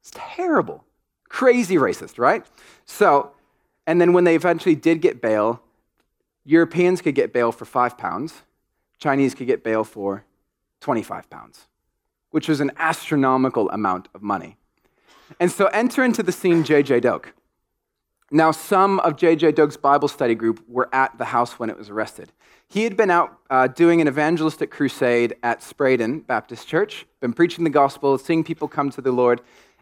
It's 0.00 0.10
terrible. 0.14 0.84
Crazy 1.28 1.76
racist, 1.76 2.18
right? 2.18 2.44
So, 2.84 3.32
and 3.86 4.00
then 4.00 4.12
when 4.12 4.24
they 4.24 4.34
eventually 4.34 4.74
did 4.74 5.00
get 5.00 5.22
bail, 5.22 5.62
Europeans 6.44 7.00
could 7.00 7.14
get 7.14 7.32
bail 7.32 7.52
for 7.52 7.64
five 7.64 7.96
pounds, 7.96 8.42
Chinese 8.98 9.34
could 9.34 9.46
get 9.46 9.62
bail 9.62 9.84
for 9.84 10.24
25 10.80 11.30
pounds, 11.30 11.68
which 12.30 12.48
was 12.48 12.60
an 12.60 12.70
astronomical 12.76 13.70
amount 13.70 14.08
of 14.14 14.22
money. 14.22 14.57
And 15.38 15.50
so 15.50 15.66
enter 15.66 16.04
into 16.04 16.22
the 16.22 16.32
scene 16.32 16.64
J.J. 16.64 17.00
Doke. 17.00 17.34
Now, 18.30 18.50
some 18.50 19.00
of 19.00 19.16
J.J. 19.16 19.52
Doke's 19.52 19.76
Bible 19.76 20.08
study 20.08 20.34
group 20.34 20.62
were 20.68 20.88
at 20.92 21.16
the 21.16 21.26
house 21.26 21.58
when 21.58 21.70
it 21.70 21.78
was 21.78 21.88
arrested. 21.88 22.32
He 22.68 22.84
had 22.84 22.96
been 22.96 23.10
out 23.10 23.38
uh, 23.48 23.68
doing 23.68 24.02
an 24.02 24.08
evangelistic 24.08 24.70
crusade 24.70 25.34
at 25.42 25.60
Spreydon 25.60 26.26
Baptist 26.26 26.68
Church, 26.68 27.06
been 27.20 27.32
preaching 27.32 27.64
the 27.64 27.70
gospel, 27.70 28.18
seeing 28.18 28.44
people 28.44 28.68
come 28.68 28.90
to 28.90 29.00
the 29.00 29.12
Lord. 29.12 29.40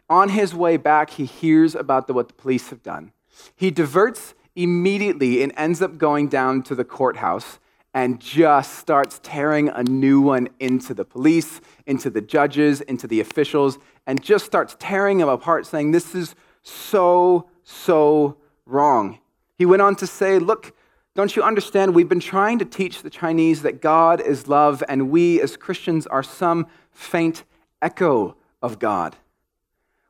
On 0.09 0.29
his 0.29 0.55
way 0.55 0.77
back, 0.77 1.11
he 1.11 1.25
hears 1.25 1.75
about 1.75 2.07
the, 2.07 2.13
what 2.13 2.29
the 2.29 2.35
police 2.35 2.71
have 2.71 2.85
done. 2.85 3.13
He 3.57 3.73
diverts 3.73 4.35
immediately 4.55 5.43
and 5.43 5.53
ends 5.57 5.83
up 5.83 5.99
going 5.99 6.29
down 6.29 6.63
to 6.63 6.77
the 6.77 6.85
courthouse 6.85 7.59
and 7.97 8.21
just 8.21 8.75
starts 8.75 9.19
tearing 9.23 9.71
a 9.71 9.83
new 9.83 10.21
one 10.21 10.51
into 10.61 10.93
the 10.93 11.05
police, 11.05 11.63
into 11.87 12.11
the 12.11 12.21
judges, 12.21 12.83
into 12.83 13.07
the 13.07 13.21
officials, 13.21 13.79
and 14.07 14.23
just 14.23 14.45
starts 14.45 14.77
tearing 14.79 15.17
them 15.17 15.31
apart, 15.31 15.65
saying, 15.65 15.93
This 15.93 16.15
is 16.15 16.35
so, 16.63 17.49
so 17.63 18.37
wrong. 18.67 19.19
He 19.57 19.65
went 19.65 19.81
on 19.81 19.97
to 19.97 20.07
say, 20.07 20.39
Look, 20.39 20.77
don't 21.15 21.35
you 21.35 21.43
understand? 21.43 21.95
We've 21.95 22.07
been 22.07 22.21
trying 22.21 22.59
to 22.59 22.67
teach 22.67 23.01
the 23.01 23.09
Chinese 23.09 23.63
that 23.63 23.81
God 23.81 24.21
is 24.21 24.47
love, 24.47 24.85
and 24.91 25.09
we 25.09 25.41
as 25.41 25.57
Christians 25.57 26.07
are 26.07 26.23
some 26.23 26.67
faint 26.93 27.45
echo 27.81 28.37
of 28.61 28.79
God. 28.79 29.17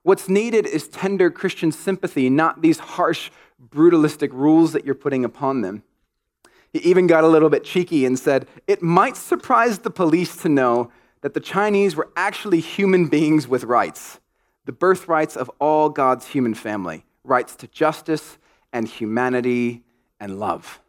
What's 0.02 0.28
needed 0.28 0.66
is 0.66 0.88
tender 0.88 1.30
Christian 1.30 1.70
sympathy, 1.70 2.30
not 2.30 2.62
these 2.62 2.80
harsh, 2.80 3.30
brutalistic 3.60 4.32
rules 4.32 4.72
that 4.72 4.84
you're 4.84 4.96
putting 4.96 5.24
upon 5.24 5.60
them. 5.60 5.84
He 6.76 6.90
even 6.90 7.06
got 7.06 7.24
a 7.24 7.28
little 7.28 7.48
bit 7.48 7.64
cheeky 7.64 8.04
and 8.04 8.18
said, 8.18 8.46
It 8.66 8.82
might 8.82 9.16
surprise 9.16 9.78
the 9.78 9.88
police 9.88 10.36
to 10.42 10.50
know 10.50 10.92
that 11.22 11.32
the 11.32 11.40
Chinese 11.40 11.96
were 11.96 12.10
actually 12.16 12.60
human 12.60 13.06
beings 13.06 13.48
with 13.48 13.64
rights, 13.64 14.20
the 14.66 14.72
birthrights 14.72 15.38
of 15.38 15.50
all 15.58 15.88
God's 15.88 16.26
human 16.26 16.52
family 16.52 17.06
rights 17.24 17.56
to 17.56 17.66
justice 17.68 18.36
and 18.74 18.86
humanity 18.86 19.84
and 20.20 20.38
love. 20.38 20.80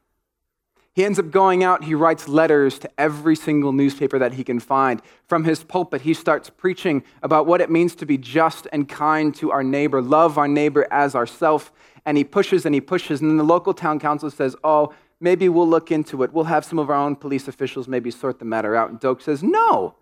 He 0.92 1.06
ends 1.06 1.20
up 1.20 1.32
going 1.32 1.64
out, 1.64 1.86
he 1.86 1.96
writes 1.96 2.28
letters 2.28 2.80
to 2.80 2.90
every 2.98 3.38
single 3.38 3.72
newspaper 3.72 4.20
that 4.20 4.34
he 4.34 4.44
can 4.44 4.60
find. 4.60 5.02
From 5.28 5.46
his 5.46 5.64
pulpit, 5.64 6.02
he 6.02 6.14
starts 6.14 6.50
preaching 6.50 7.02
about 7.24 7.46
what 7.46 7.62
it 7.62 7.72
means 7.72 7.96
to 7.96 8.06
be 8.06 8.18
just 8.18 8.68
and 8.74 8.90
kind 8.90 9.34
to 9.36 9.52
our 9.52 9.64
neighbor, 9.64 10.02
love 10.02 10.38
our 10.38 10.50
neighbor 10.50 10.86
as 10.92 11.16
ourself. 11.16 11.72
And 12.06 12.18
he 12.18 12.26
pushes 12.26 12.66
and 12.66 12.76
he 12.76 12.82
pushes. 12.82 13.22
And 13.22 13.30
then 13.30 13.38
the 13.38 13.44
local 13.44 13.74
town 13.74 14.00
council 14.00 14.30
says, 14.30 14.56
Oh, 14.64 14.94
maybe 15.20 15.50
we'll 15.50 15.68
look 15.68 15.92
into 15.92 16.24
it. 16.24 16.34
We'll 16.34 16.46
have 16.46 16.66
some 16.66 16.80
of 16.80 16.90
our 16.90 16.96
own 16.96 17.16
police 17.16 17.48
officials 17.48 17.88
maybe 17.88 18.12
sort 18.12 18.40
the 18.40 18.46
matter 18.46 18.76
out. 18.76 18.90
And 18.90 19.00
Doke 19.00 19.22
says, 19.22 19.44
No, 19.44 19.96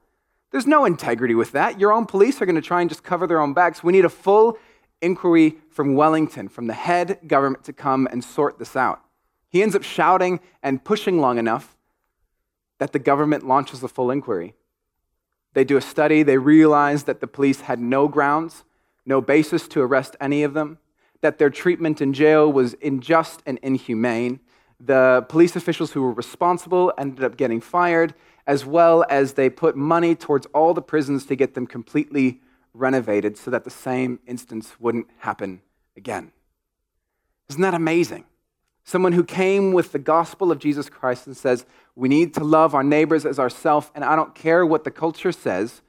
there's 0.51 0.67
no 0.67 0.85
integrity 0.85 1.35
with 1.35 1.51
that. 1.51 1.79
Your 1.79 1.91
own 1.91 2.05
police 2.05 2.41
are 2.41 2.45
going 2.45 2.55
to 2.55 2.61
try 2.61 2.81
and 2.81 2.89
just 2.89 3.03
cover 3.03 3.27
their 3.27 3.41
own 3.41 3.53
backs. 3.53 3.83
We 3.83 3.93
need 3.93 4.05
a 4.05 4.09
full 4.09 4.57
inquiry 5.01 5.57
from 5.69 5.95
Wellington, 5.95 6.47
from 6.47 6.67
the 6.67 6.73
head 6.73 7.19
government, 7.27 7.63
to 7.65 7.73
come 7.73 8.07
and 8.11 8.23
sort 8.23 8.59
this 8.59 8.75
out. 8.75 9.01
He 9.49 9.61
ends 9.61 9.75
up 9.75 9.83
shouting 9.83 10.39
and 10.63 10.83
pushing 10.83 11.19
long 11.19 11.37
enough 11.37 11.75
that 12.79 12.91
the 12.91 12.99
government 12.99 13.47
launches 13.47 13.83
a 13.83 13.87
full 13.87 14.11
inquiry. 14.11 14.53
They 15.53 15.63
do 15.63 15.77
a 15.77 15.81
study, 15.81 16.23
they 16.23 16.37
realize 16.37 17.03
that 17.03 17.21
the 17.21 17.27
police 17.27 17.61
had 17.61 17.79
no 17.79 18.07
grounds, 18.07 18.63
no 19.05 19.21
basis 19.21 19.67
to 19.69 19.81
arrest 19.81 20.17
any 20.19 20.43
of 20.43 20.53
them, 20.53 20.79
that 21.21 21.37
their 21.37 21.49
treatment 21.49 22.01
in 22.01 22.11
jail 22.11 22.51
was 22.51 22.75
unjust 22.83 23.41
and 23.45 23.57
inhumane, 23.59 24.41
the 24.79 25.25
police 25.29 25.55
officials 25.55 25.91
who 25.91 26.01
were 26.01 26.11
responsible 26.11 26.93
ended 26.97 27.23
up 27.23 27.37
getting 27.37 27.61
fired, 27.61 28.13
as 28.47 28.65
well 28.65 29.05
as 29.09 29.33
they 29.33 29.49
put 29.49 29.75
money 29.75 30.15
towards 30.15 30.45
all 30.47 30.73
the 30.73 30.81
prisons 30.81 31.25
to 31.25 31.35
get 31.35 31.53
them 31.53 31.65
completely 31.65 32.41
renovated 32.73 33.37
so 33.37 33.49
that 33.51 33.63
the 33.63 33.69
same 33.69 34.19
instance 34.27 34.79
wouldn't 34.79 35.07
happen 35.19 35.61
again. 35.95 36.31
Isn't 37.49 37.61
that 37.61 37.73
amazing? 37.73 38.25
Someone 38.83 39.13
who 39.13 39.23
came 39.23 39.71
with 39.71 39.91
the 39.91 39.99
gospel 39.99 40.51
of 40.51 40.59
Jesus 40.59 40.89
Christ 40.89 41.25
and 41.25 41.35
says, 41.35 41.65
We 41.95 42.07
need 42.07 42.33
to 42.35 42.43
love 42.43 42.75
our 42.75 42.83
neighbors 42.83 43.25
as 43.25 43.39
ourselves, 43.39 43.89
and 43.95 44.03
I 44.03 44.15
don't 44.15 44.35
care 44.35 44.65
what 44.65 44.83
the 44.83 44.91
culture 44.91 45.31
says, 45.31 45.81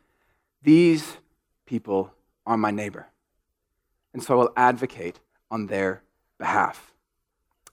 these 0.63 1.19
people 1.67 2.13
are 2.47 2.57
my 2.57 2.71
neighbor. 2.71 3.07
And 4.15 4.23
so 4.23 4.35
I 4.35 4.37
will 4.39 4.53
advocate 4.57 5.21
on 5.51 5.67
their 5.67 6.03
behalf. 6.39 6.93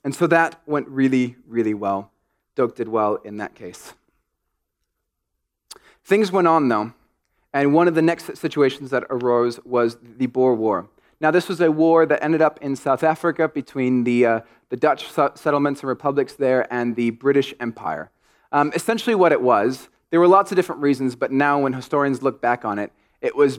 And 0.04 0.14
so 0.14 0.26
that 0.26 0.60
went 0.66 0.86
really, 0.88 1.36
really 1.48 1.74
well. 1.74 2.12
Doke 2.54 2.76
did 2.76 2.88
well 2.88 3.16
in 3.16 3.38
that 3.38 3.54
case. 3.54 3.94
Things 6.04 6.30
went 6.30 6.46
on, 6.46 6.68
though, 6.68 6.92
and 7.54 7.72
one 7.72 7.88
of 7.88 7.94
the 7.94 8.02
next 8.02 8.36
situations 8.36 8.90
that 8.90 9.04
arose 9.08 9.58
was 9.64 9.96
the 10.02 10.26
Boer 10.26 10.54
War. 10.54 10.88
Now, 11.20 11.30
this 11.30 11.48
was 11.48 11.60
a 11.60 11.72
war 11.72 12.04
that 12.04 12.22
ended 12.22 12.42
up 12.42 12.60
in 12.60 12.76
South 12.76 13.02
Africa 13.02 13.48
between 13.48 14.04
the, 14.04 14.26
uh, 14.26 14.40
the 14.68 14.76
Dutch 14.76 15.10
settlements 15.10 15.80
and 15.80 15.88
republics 15.88 16.34
there 16.34 16.70
and 16.72 16.94
the 16.96 17.10
British 17.10 17.54
Empire. 17.60 18.10
Um, 18.52 18.72
essentially, 18.74 19.14
what 19.14 19.32
it 19.32 19.40
was, 19.40 19.88
there 20.10 20.20
were 20.20 20.28
lots 20.28 20.52
of 20.52 20.56
different 20.56 20.82
reasons, 20.82 21.16
but 21.16 21.32
now 21.32 21.60
when 21.60 21.72
historians 21.72 22.22
look 22.22 22.42
back 22.42 22.64
on 22.64 22.78
it, 22.78 22.92
it 23.22 23.34
was 23.34 23.58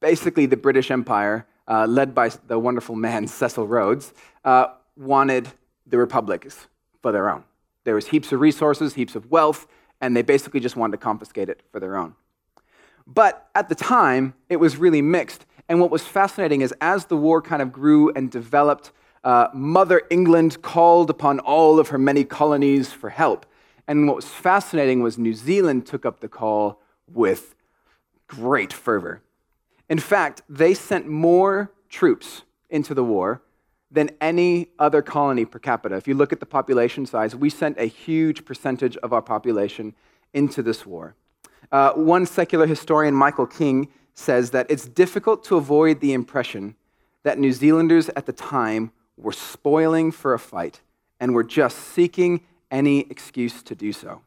basically 0.00 0.46
the 0.46 0.56
British 0.56 0.90
Empire, 0.90 1.46
uh, 1.68 1.86
led 1.86 2.14
by 2.14 2.30
the 2.46 2.58
wonderful 2.58 2.96
man 2.96 3.26
Cecil 3.26 3.66
Rhodes, 3.66 4.14
uh, 4.44 4.68
wanted 4.96 5.48
the 5.86 5.98
republics 5.98 6.66
for 7.02 7.12
their 7.12 7.30
own. 7.30 7.44
There 7.84 7.94
was 7.94 8.08
heaps 8.08 8.32
of 8.32 8.40
resources, 8.40 8.94
heaps 8.94 9.14
of 9.14 9.30
wealth, 9.30 9.66
and 10.00 10.16
they 10.16 10.22
basically 10.22 10.60
just 10.60 10.76
wanted 10.76 10.92
to 10.92 10.98
confiscate 10.98 11.48
it 11.48 11.62
for 11.70 11.80
their 11.80 11.96
own. 11.96 12.14
But 13.06 13.48
at 13.54 13.68
the 13.68 13.74
time, 13.74 14.34
it 14.48 14.56
was 14.56 14.76
really 14.76 15.02
mixed. 15.02 15.46
And 15.68 15.80
what 15.80 15.90
was 15.90 16.02
fascinating 16.02 16.60
is 16.60 16.74
as 16.80 17.06
the 17.06 17.16
war 17.16 17.40
kind 17.40 17.62
of 17.62 17.72
grew 17.72 18.12
and 18.14 18.30
developed, 18.30 18.92
uh, 19.24 19.48
Mother 19.54 20.02
England 20.10 20.62
called 20.62 21.10
upon 21.10 21.38
all 21.40 21.78
of 21.78 21.88
her 21.88 21.98
many 21.98 22.24
colonies 22.24 22.92
for 22.92 23.10
help. 23.10 23.46
And 23.88 24.06
what 24.06 24.16
was 24.16 24.26
fascinating 24.28 25.02
was 25.02 25.16
New 25.16 25.34
Zealand 25.34 25.86
took 25.86 26.04
up 26.04 26.20
the 26.20 26.28
call 26.28 26.80
with 27.12 27.54
great 28.26 28.72
fervor. 28.72 29.22
In 29.88 29.98
fact, 30.00 30.42
they 30.48 30.74
sent 30.74 31.06
more 31.06 31.70
troops 31.88 32.42
into 32.68 32.94
the 32.94 33.04
war 33.04 33.42
than 33.90 34.10
any 34.20 34.68
other 34.78 35.02
colony 35.02 35.44
per 35.44 35.58
capita. 35.58 35.96
If 35.96 36.08
you 36.08 36.14
look 36.14 36.32
at 36.32 36.40
the 36.40 36.46
population 36.46 37.06
size, 37.06 37.36
we 37.36 37.50
sent 37.50 37.78
a 37.78 37.86
huge 37.86 38.44
percentage 38.44 38.96
of 38.98 39.12
our 39.12 39.22
population 39.22 39.94
into 40.34 40.62
this 40.62 40.84
war. 40.84 41.14
Uh, 41.70 41.92
one 41.92 42.26
secular 42.26 42.66
historian, 42.66 43.14
Michael 43.14 43.46
King, 43.46 43.88
says 44.14 44.50
that 44.50 44.66
it's 44.70 44.86
difficult 44.86 45.44
to 45.44 45.56
avoid 45.56 46.00
the 46.00 46.12
impression 46.12 46.74
that 47.22 47.38
New 47.38 47.52
Zealanders 47.52 48.08
at 48.10 48.26
the 48.26 48.32
time 48.32 48.92
were 49.16 49.32
spoiling 49.32 50.10
for 50.10 50.34
a 50.34 50.38
fight 50.38 50.80
and 51.20 51.34
were 51.34 51.44
just 51.44 51.78
seeking 51.78 52.42
any 52.70 53.00
excuse 53.10 53.62
to 53.62 53.74
do 53.74 53.92
so. 53.92 54.22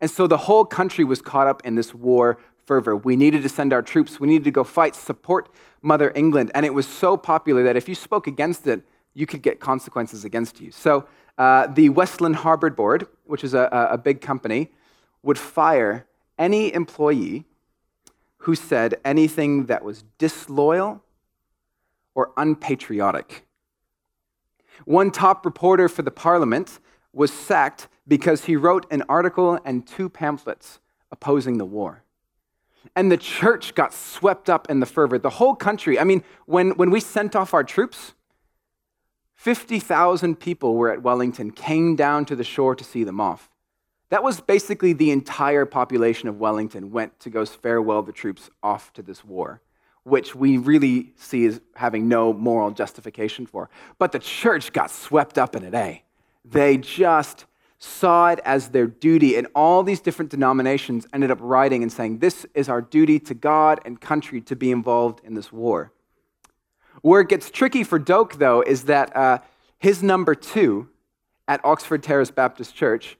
And 0.00 0.10
so 0.10 0.26
the 0.26 0.36
whole 0.36 0.64
country 0.64 1.04
was 1.04 1.22
caught 1.22 1.46
up 1.46 1.64
in 1.64 1.74
this 1.74 1.94
war 1.94 2.38
fervor. 2.64 2.96
We 2.96 3.16
needed 3.16 3.42
to 3.42 3.48
send 3.48 3.72
our 3.72 3.82
troops, 3.82 4.20
we 4.20 4.28
needed 4.28 4.44
to 4.44 4.50
go 4.50 4.64
fight, 4.64 4.94
support 4.94 5.48
Mother 5.82 6.12
England. 6.14 6.50
And 6.54 6.64
it 6.64 6.74
was 6.74 6.86
so 6.86 7.16
popular 7.16 7.62
that 7.64 7.76
if 7.76 7.88
you 7.88 7.94
spoke 7.94 8.26
against 8.26 8.66
it, 8.66 8.82
you 9.14 9.26
could 9.26 9.42
get 9.42 9.60
consequences 9.60 10.24
against 10.24 10.60
you. 10.60 10.70
So 10.70 11.06
uh, 11.38 11.66
the 11.66 11.88
Westland 11.88 12.36
Harbour 12.36 12.70
Board, 12.70 13.06
which 13.24 13.44
is 13.44 13.54
a, 13.54 13.68
a 13.90 13.98
big 13.98 14.20
company, 14.20 14.70
would 15.22 15.38
fire 15.38 16.06
any 16.38 16.72
employee 16.72 17.44
who 18.38 18.54
said 18.54 18.94
anything 19.04 19.66
that 19.66 19.84
was 19.84 20.04
disloyal 20.18 21.02
or 22.14 22.32
unpatriotic. 22.36 23.46
One 24.84 25.10
top 25.10 25.44
reporter 25.44 25.88
for 25.88 26.02
the 26.02 26.10
parliament 26.10 26.80
was 27.12 27.32
sacked 27.32 27.88
because 28.08 28.46
he 28.46 28.56
wrote 28.56 28.86
an 28.90 29.04
article 29.08 29.58
and 29.64 29.86
two 29.86 30.08
pamphlets 30.08 30.80
opposing 31.10 31.58
the 31.58 31.64
war. 31.64 32.01
And 32.94 33.10
the 33.10 33.16
church 33.16 33.74
got 33.74 33.94
swept 33.94 34.50
up 34.50 34.68
in 34.70 34.80
the 34.80 34.86
fervor. 34.86 35.18
The 35.18 35.30
whole 35.30 35.54
country, 35.54 35.98
I 35.98 36.04
mean, 36.04 36.22
when, 36.46 36.72
when 36.72 36.90
we 36.90 37.00
sent 37.00 37.34
off 37.36 37.54
our 37.54 37.64
troops, 37.64 38.14
50,000 39.34 40.38
people 40.38 40.76
were 40.76 40.92
at 40.92 41.02
Wellington, 41.02 41.50
came 41.50 41.96
down 41.96 42.24
to 42.26 42.36
the 42.36 42.44
shore 42.44 42.76
to 42.76 42.84
see 42.84 43.02
them 43.02 43.20
off. 43.20 43.50
That 44.10 44.22
was 44.22 44.40
basically 44.40 44.92
the 44.92 45.10
entire 45.10 45.64
population 45.64 46.28
of 46.28 46.38
Wellington 46.38 46.90
went 46.90 47.18
to 47.20 47.30
go 47.30 47.46
farewell 47.46 48.02
the 48.02 48.12
troops 48.12 48.50
off 48.62 48.92
to 48.92 49.02
this 49.02 49.24
war, 49.24 49.62
which 50.04 50.34
we 50.34 50.58
really 50.58 51.12
see 51.16 51.46
as 51.46 51.60
having 51.76 52.08
no 52.08 52.32
moral 52.32 52.70
justification 52.72 53.46
for. 53.46 53.70
But 53.98 54.12
the 54.12 54.18
church 54.18 54.72
got 54.72 54.90
swept 54.90 55.38
up 55.38 55.56
in 55.56 55.64
it, 55.64 55.74
eh? 55.74 55.98
They 56.44 56.76
just 56.76 57.46
saw 57.84 58.28
it 58.28 58.38
as 58.44 58.68
their 58.68 58.86
duty, 58.86 59.34
and 59.36 59.48
all 59.56 59.82
these 59.82 60.00
different 60.00 60.30
denominations 60.30 61.04
ended 61.12 61.32
up 61.32 61.38
writing 61.40 61.82
and 61.82 61.90
saying, 61.90 62.18
This 62.18 62.46
is 62.54 62.68
our 62.68 62.80
duty 62.80 63.18
to 63.20 63.34
God 63.34 63.80
and 63.84 64.00
country 64.00 64.40
to 64.42 64.54
be 64.54 64.70
involved 64.70 65.20
in 65.24 65.34
this 65.34 65.52
war. 65.52 65.92
Where 67.00 67.22
it 67.22 67.28
gets 67.28 67.50
tricky 67.50 67.82
for 67.82 67.98
Doke, 67.98 68.36
though, 68.36 68.60
is 68.60 68.84
that 68.84 69.14
uh, 69.16 69.38
his 69.80 70.00
number 70.00 70.36
two 70.36 70.88
at 71.48 71.60
Oxford 71.64 72.04
Terrace 72.04 72.30
Baptist 72.30 72.76
Church 72.76 73.16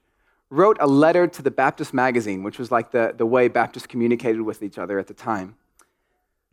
wrote 0.49 0.77
a 0.79 0.87
letter 0.87 1.27
to 1.27 1.41
the 1.41 1.51
Baptist 1.51 1.93
magazine, 1.93 2.41
which 2.41 2.57
was 2.57 2.71
like 2.71 2.91
the, 2.91 3.13
the 3.17 3.25
way 3.25 3.49
Baptists 3.49 3.87
communicated 3.87 4.43
with 4.43 4.63
each 4.63 4.77
other 4.77 4.97
at 4.97 5.07
the 5.07 5.13
time. 5.13 5.55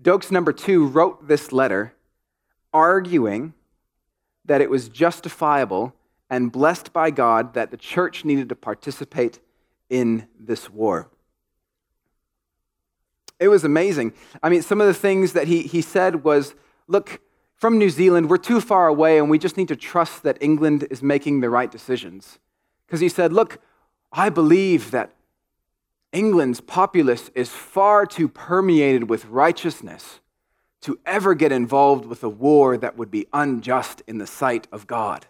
Doke's 0.02 0.32
number 0.32 0.52
two 0.52 0.84
wrote 0.84 1.28
this 1.28 1.52
letter 1.52 1.94
arguing 2.72 3.54
that 4.44 4.60
it 4.60 4.70
was 4.70 4.88
justifiable 4.88 5.94
and 6.30 6.52
blessed 6.52 6.92
by 6.92 7.10
God 7.10 7.54
that 7.54 7.70
the 7.70 7.76
church 7.76 8.24
needed 8.24 8.48
to 8.48 8.54
participate 8.54 9.40
in 9.90 10.26
this 10.38 10.70
war. 10.70 11.10
It 13.38 13.48
was 13.48 13.64
amazing. 13.64 14.12
I 14.42 14.48
mean, 14.48 14.62
some 14.62 14.80
of 14.80 14.86
the 14.86 14.94
things 14.94 15.32
that 15.32 15.48
he, 15.48 15.62
he 15.62 15.82
said 15.82 16.22
was 16.22 16.54
look, 16.86 17.20
from 17.60 17.76
New 17.76 17.90
Zealand, 17.90 18.30
we're 18.30 18.38
too 18.38 18.60
far 18.60 18.86
away, 18.88 19.18
and 19.18 19.28
we 19.28 19.38
just 19.38 19.58
need 19.58 19.68
to 19.68 19.76
trust 19.76 20.22
that 20.22 20.38
England 20.40 20.86
is 20.90 21.02
making 21.02 21.40
the 21.40 21.50
right 21.50 21.70
decisions. 21.70 22.38
Because 22.86 23.00
he 23.00 23.08
said, 23.10 23.34
look, 23.34 23.60
I 24.10 24.30
believe 24.30 24.90
that 24.92 25.12
England's 26.10 26.62
populace 26.62 27.30
is 27.34 27.50
far 27.50 28.06
too 28.06 28.28
permeated 28.28 29.10
with 29.10 29.26
righteousness 29.26 30.20
to 30.80 30.98
ever 31.04 31.34
get 31.34 31.52
involved 31.52 32.06
with 32.06 32.24
a 32.24 32.28
war 32.30 32.78
that 32.78 32.96
would 32.96 33.10
be 33.10 33.26
unjust 33.32 34.02
in 34.06 34.16
the 34.16 34.26
sight 34.26 34.66
of 34.72 34.86
God. 34.86 35.26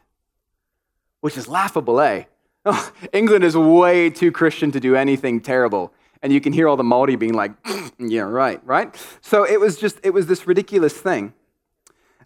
Which 1.20 1.36
is 1.36 1.48
laughable, 1.48 2.00
eh? 2.00 2.24
Oh, 2.64 2.92
England 3.12 3.44
is 3.44 3.56
way 3.56 4.10
too 4.10 4.32
Christian 4.32 4.70
to 4.72 4.80
do 4.80 4.96
anything 4.96 5.40
terrible. 5.40 5.92
And 6.22 6.32
you 6.32 6.40
can 6.40 6.52
hear 6.52 6.68
all 6.68 6.76
the 6.76 6.84
Maori 6.84 7.16
being 7.16 7.32
like, 7.34 7.52
yeah, 7.98 8.22
right, 8.22 8.60
right? 8.64 8.94
So 9.20 9.44
it 9.44 9.58
was 9.58 9.76
just, 9.78 9.98
it 10.02 10.10
was 10.10 10.26
this 10.26 10.46
ridiculous 10.46 10.94
thing. 10.94 11.32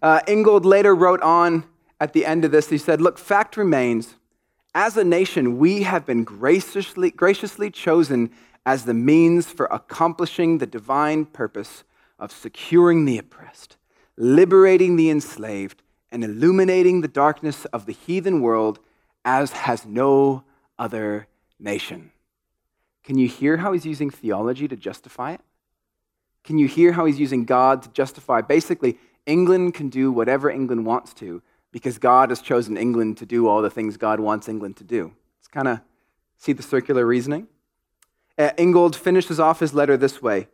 Uh, 0.01 0.19
Ingold 0.27 0.65
later 0.65 0.93
wrote 0.93 1.21
on 1.21 1.63
at 1.99 2.13
the 2.13 2.25
end 2.25 2.43
of 2.43 2.51
this, 2.51 2.69
he 2.69 2.77
said, 2.77 3.01
Look, 3.01 3.17
fact 3.17 3.55
remains, 3.55 4.15
as 4.73 4.97
a 4.97 5.03
nation, 5.03 5.57
we 5.57 5.83
have 5.83 6.05
been 6.05 6.25
graciously, 6.25 7.11
graciously 7.11 7.71
chosen 7.71 8.29
as 8.65 8.83
the 8.83 8.93
means 8.93 9.47
for 9.47 9.67
accomplishing 9.67 10.57
the 10.57 10.65
divine 10.65 11.25
purpose 11.25 11.83
of 12.19 12.31
securing 12.31 13.05
the 13.05 13.17
oppressed, 13.17 13.77
liberating 14.17 14.97
the 14.97 15.09
enslaved, 15.09 15.81
and 16.11 16.23
illuminating 16.23 17.01
the 17.01 17.07
darkness 17.07 17.65
of 17.65 17.85
the 17.85 17.93
heathen 17.93 18.41
world 18.41 18.79
as 19.23 19.51
has 19.51 19.85
no 19.85 20.43
other 20.77 21.27
nation. 21.59 22.11
Can 23.03 23.17
you 23.17 23.27
hear 23.27 23.57
how 23.57 23.73
he's 23.73 23.85
using 23.85 24.09
theology 24.09 24.67
to 24.67 24.75
justify 24.75 25.33
it? 25.33 25.41
Can 26.43 26.57
you 26.57 26.67
hear 26.67 26.91
how 26.93 27.05
he's 27.05 27.19
using 27.19 27.45
God 27.45 27.81
to 27.83 27.89
justify? 27.89 28.41
Basically, 28.41 28.97
England 29.25 29.73
can 29.73 29.89
do 29.89 30.11
whatever 30.11 30.49
England 30.49 30.85
wants 30.85 31.13
to 31.15 31.41
because 31.71 31.97
God 31.97 32.29
has 32.29 32.41
chosen 32.41 32.77
England 32.77 33.17
to 33.17 33.25
do 33.25 33.47
all 33.47 33.61
the 33.61 33.69
things 33.69 33.97
God 33.97 34.19
wants 34.19 34.47
England 34.47 34.77
to 34.77 34.83
do. 34.83 35.13
It's 35.39 35.47
kind 35.47 35.67
of 35.67 35.81
see 36.37 36.53
the 36.53 36.63
circular 36.63 37.05
reasoning. 37.05 37.47
Uh, 38.37 38.51
Ingold 38.57 38.95
finishes 38.95 39.39
off 39.39 39.59
his 39.59 39.73
letter 39.73 39.97
this 39.97 40.21
way 40.21 40.47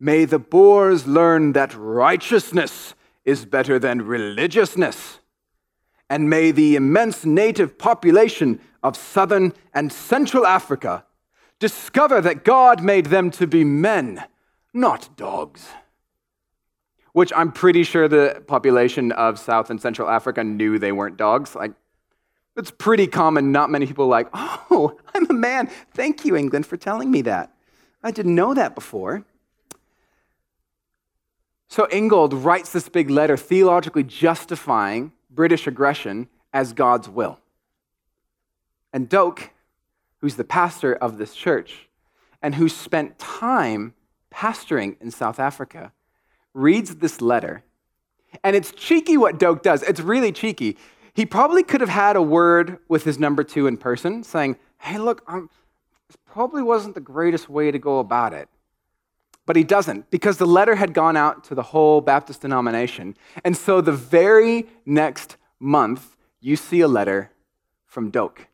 May 0.00 0.24
the 0.24 0.38
Boers 0.38 1.06
learn 1.06 1.52
that 1.52 1.74
righteousness 1.74 2.94
is 3.28 3.44
better 3.44 3.78
than 3.78 4.00
religiousness. 4.00 5.18
And 6.08 6.30
may 6.30 6.50
the 6.50 6.76
immense 6.76 7.26
native 7.26 7.76
population 7.76 8.58
of 8.82 8.96
southern 8.96 9.52
and 9.74 9.92
central 9.92 10.46
Africa 10.46 11.04
discover 11.58 12.22
that 12.22 12.42
God 12.42 12.82
made 12.82 13.06
them 13.06 13.30
to 13.32 13.46
be 13.46 13.64
men, 13.64 14.24
not 14.72 15.14
dogs. 15.18 15.68
Which 17.12 17.30
I'm 17.36 17.52
pretty 17.52 17.82
sure 17.82 18.08
the 18.08 18.42
population 18.46 19.12
of 19.12 19.38
South 19.38 19.68
and 19.68 19.78
Central 19.78 20.08
Africa 20.08 20.42
knew 20.42 20.78
they 20.78 20.92
weren't 20.92 21.18
dogs. 21.18 21.54
Like, 21.54 21.72
it's 22.56 22.70
pretty 22.70 23.06
common. 23.06 23.52
Not 23.52 23.68
many 23.68 23.84
people 23.84 24.06
like, 24.06 24.28
oh, 24.32 24.98
I'm 25.14 25.28
a 25.28 25.34
man. 25.34 25.68
Thank 25.92 26.24
you, 26.24 26.34
England, 26.34 26.64
for 26.64 26.78
telling 26.78 27.10
me 27.10 27.20
that. 27.22 27.52
I 28.02 28.10
didn't 28.10 28.34
know 28.34 28.54
that 28.54 28.74
before. 28.74 29.26
So 31.68 31.86
Ingold 31.92 32.32
writes 32.32 32.72
this 32.72 32.88
big 32.88 33.10
letter 33.10 33.36
theologically 33.36 34.02
justifying 34.02 35.12
British 35.30 35.66
aggression 35.66 36.28
as 36.52 36.72
God's 36.72 37.08
will. 37.08 37.38
And 38.92 39.08
Doke, 39.08 39.50
who's 40.20 40.36
the 40.36 40.44
pastor 40.44 40.94
of 40.94 41.18
this 41.18 41.34
church 41.34 41.88
and 42.40 42.54
who 42.54 42.68
spent 42.68 43.18
time 43.18 43.94
pastoring 44.32 44.96
in 45.00 45.10
South 45.10 45.38
Africa, 45.38 45.92
reads 46.54 46.96
this 46.96 47.20
letter. 47.20 47.62
And 48.42 48.56
it's 48.56 48.72
cheeky 48.72 49.16
what 49.16 49.38
Doke 49.38 49.62
does. 49.62 49.82
It's 49.82 50.00
really 50.00 50.32
cheeky. 50.32 50.76
He 51.12 51.26
probably 51.26 51.62
could 51.62 51.80
have 51.80 51.90
had 51.90 52.16
a 52.16 52.22
word 52.22 52.78
with 52.88 53.04
his 53.04 53.18
number 53.18 53.44
two 53.44 53.66
in 53.66 53.76
person 53.76 54.22
saying, 54.22 54.56
Hey, 54.78 54.98
look, 54.98 55.22
I'm, 55.26 55.50
this 56.06 56.16
probably 56.24 56.62
wasn't 56.62 56.94
the 56.94 57.00
greatest 57.00 57.48
way 57.48 57.70
to 57.70 57.78
go 57.78 57.98
about 57.98 58.32
it. 58.32 58.48
But 59.48 59.56
he 59.56 59.64
doesn't 59.64 60.10
because 60.10 60.36
the 60.36 60.46
letter 60.46 60.74
had 60.74 60.92
gone 60.92 61.16
out 61.16 61.42
to 61.44 61.54
the 61.54 61.62
whole 61.62 62.02
Baptist 62.02 62.42
denomination. 62.42 63.16
And 63.42 63.56
so 63.56 63.80
the 63.80 63.92
very 63.92 64.66
next 64.84 65.38
month, 65.58 66.18
you 66.38 66.54
see 66.54 66.82
a 66.82 66.86
letter 66.86 67.30
from 67.86 68.10
Doke. 68.10 68.48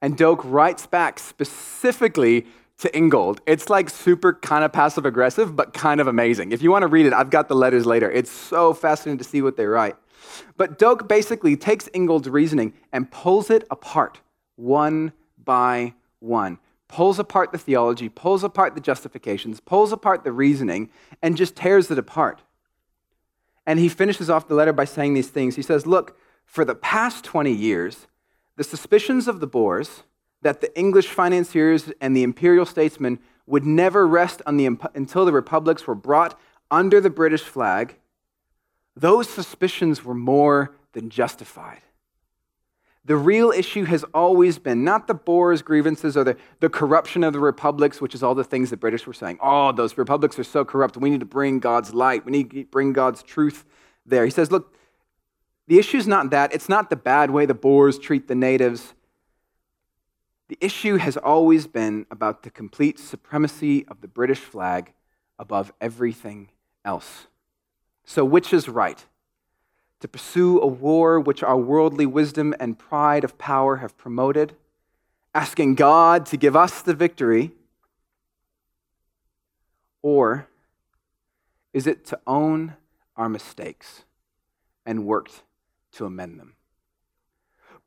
And 0.00 0.16
Doke 0.16 0.40
writes 0.46 0.86
back 0.86 1.18
specifically 1.18 2.46
to 2.78 2.96
Ingold. 2.96 3.42
It's 3.44 3.68
like 3.68 3.90
super 3.90 4.32
kind 4.32 4.64
of 4.64 4.72
passive 4.72 5.04
aggressive, 5.04 5.54
but 5.54 5.74
kind 5.74 6.00
of 6.00 6.06
amazing. 6.06 6.52
If 6.52 6.62
you 6.62 6.70
want 6.70 6.84
to 6.84 6.88
read 6.88 7.04
it, 7.04 7.12
I've 7.12 7.28
got 7.28 7.48
the 7.48 7.54
letters 7.54 7.84
later. 7.84 8.10
It's 8.10 8.30
so 8.30 8.72
fascinating 8.72 9.18
to 9.18 9.24
see 9.24 9.42
what 9.42 9.58
they 9.58 9.66
write. 9.66 9.96
But 10.56 10.78
Doke 10.78 11.06
basically 11.06 11.54
takes 11.54 11.86
Ingold's 11.92 12.30
reasoning 12.30 12.72
and 12.94 13.10
pulls 13.10 13.50
it 13.50 13.66
apart 13.70 14.20
one 14.56 15.12
by 15.36 15.92
one 16.20 16.60
pulls 16.94 17.18
apart 17.18 17.50
the 17.50 17.58
theology, 17.58 18.08
pulls 18.08 18.44
apart 18.44 18.76
the 18.76 18.80
justifications, 18.80 19.58
pulls 19.58 19.90
apart 19.90 20.22
the 20.22 20.30
reasoning, 20.30 20.88
and 21.20 21.36
just 21.36 21.56
tears 21.56 21.90
it 21.90 21.98
apart. 21.98 22.42
And 23.66 23.80
he 23.80 23.88
finishes 23.88 24.30
off 24.30 24.46
the 24.46 24.54
letter 24.54 24.72
by 24.72 24.84
saying 24.84 25.14
these 25.14 25.26
things. 25.26 25.56
He 25.56 25.62
says, 25.62 25.88
Look, 25.88 26.16
for 26.44 26.64
the 26.64 26.76
past 26.76 27.24
20 27.24 27.50
years, 27.50 28.06
the 28.54 28.62
suspicions 28.62 29.26
of 29.26 29.40
the 29.40 29.48
Boers 29.48 30.04
that 30.42 30.60
the 30.60 30.72
English 30.78 31.08
financiers 31.08 31.90
and 32.00 32.16
the 32.16 32.22
imperial 32.22 32.64
statesmen 32.64 33.18
would 33.44 33.64
never 33.64 34.06
rest 34.06 34.40
the, 34.46 34.78
until 34.94 35.24
the 35.24 35.32
republics 35.32 35.88
were 35.88 35.96
brought 35.96 36.38
under 36.70 37.00
the 37.00 37.10
British 37.10 37.42
flag, 37.42 37.96
those 38.94 39.28
suspicions 39.28 40.04
were 40.04 40.14
more 40.14 40.76
than 40.92 41.10
justified. 41.10 41.80
The 43.06 43.16
real 43.16 43.50
issue 43.50 43.84
has 43.84 44.02
always 44.14 44.58
been 44.58 44.82
not 44.82 45.06
the 45.06 45.14
Boers' 45.14 45.60
grievances 45.60 46.16
or 46.16 46.24
the, 46.24 46.36
the 46.60 46.70
corruption 46.70 47.22
of 47.22 47.34
the 47.34 47.40
republics, 47.40 48.00
which 48.00 48.14
is 48.14 48.22
all 48.22 48.34
the 48.34 48.44
things 48.44 48.70
the 48.70 48.78
British 48.78 49.06
were 49.06 49.12
saying. 49.12 49.38
Oh, 49.42 49.72
those 49.72 49.98
republics 49.98 50.38
are 50.38 50.44
so 50.44 50.64
corrupt. 50.64 50.96
We 50.96 51.10
need 51.10 51.20
to 51.20 51.26
bring 51.26 51.58
God's 51.58 51.92
light. 51.92 52.24
We 52.24 52.32
need 52.32 52.50
to 52.52 52.64
bring 52.64 52.94
God's 52.94 53.22
truth 53.22 53.66
there. 54.06 54.24
He 54.24 54.30
says, 54.30 54.50
look, 54.50 54.74
the 55.66 55.78
issue 55.78 55.98
is 55.98 56.06
not 56.06 56.30
that. 56.30 56.54
It's 56.54 56.68
not 56.68 56.88
the 56.88 56.96
bad 56.96 57.30
way 57.30 57.44
the 57.44 57.54
Boers 57.54 57.98
treat 57.98 58.26
the 58.26 58.34
natives. 58.34 58.94
The 60.48 60.58
issue 60.60 60.96
has 60.96 61.16
always 61.16 61.66
been 61.66 62.06
about 62.10 62.42
the 62.42 62.50
complete 62.50 62.98
supremacy 62.98 63.86
of 63.88 64.00
the 64.00 64.08
British 64.08 64.40
flag 64.40 64.92
above 65.38 65.72
everything 65.80 66.50
else. 66.84 67.26
So, 68.04 68.24
which 68.24 68.52
is 68.52 68.68
right? 68.68 69.04
To 70.04 70.08
pursue 70.08 70.60
a 70.60 70.66
war 70.66 71.18
which 71.18 71.42
our 71.42 71.56
worldly 71.56 72.04
wisdom 72.04 72.54
and 72.60 72.78
pride 72.78 73.24
of 73.24 73.38
power 73.38 73.76
have 73.76 73.96
promoted, 73.96 74.54
asking 75.34 75.76
God 75.76 76.26
to 76.26 76.36
give 76.36 76.54
us 76.54 76.82
the 76.82 76.92
victory? 76.92 77.52
Or 80.02 80.46
is 81.72 81.86
it 81.86 82.04
to 82.04 82.20
own 82.26 82.74
our 83.16 83.30
mistakes 83.30 84.02
and 84.84 85.06
work 85.06 85.30
to 85.92 86.04
amend 86.04 86.38
them? 86.38 86.52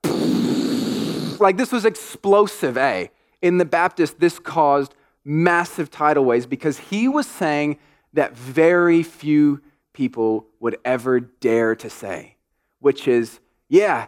like 1.40 1.58
this 1.58 1.72
was 1.72 1.86
explosive, 1.86 2.78
eh? 2.78 3.10
In 3.44 3.60
the 3.60 3.66
Baptist, 3.66 4.20
this 4.20 4.40
caused 4.40 4.96
massive 5.24 5.92
tidal 5.92 6.26
waves 6.26 6.48
because 6.48 6.80
he 6.80 7.08
was 7.08 7.28
saying 7.28 7.78
that 8.14 8.36
very 8.36 9.04
few 9.04 9.62
people 9.98 10.46
would 10.60 10.78
ever 10.86 11.20
dare 11.20 11.76
to 11.76 11.90
say, 11.90 12.36
which 12.80 13.08
is, 13.08 13.40
yeah, 13.68 14.06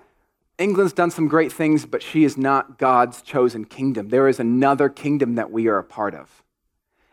England's 0.60 0.94
done 0.94 1.10
some 1.10 1.28
great 1.28 1.52
things, 1.52 1.88
but 1.88 2.04
she 2.04 2.24
is 2.24 2.38
not 2.38 2.78
God's 2.78 3.24
chosen 3.24 3.66
kingdom. 3.66 4.10
There 4.10 4.28
is 4.28 4.40
another 4.40 4.88
kingdom 4.88 5.34
that 5.34 5.50
we 5.50 5.68
are 5.68 5.80
a 5.80 5.84
part 5.84 6.14
of. 6.14 6.44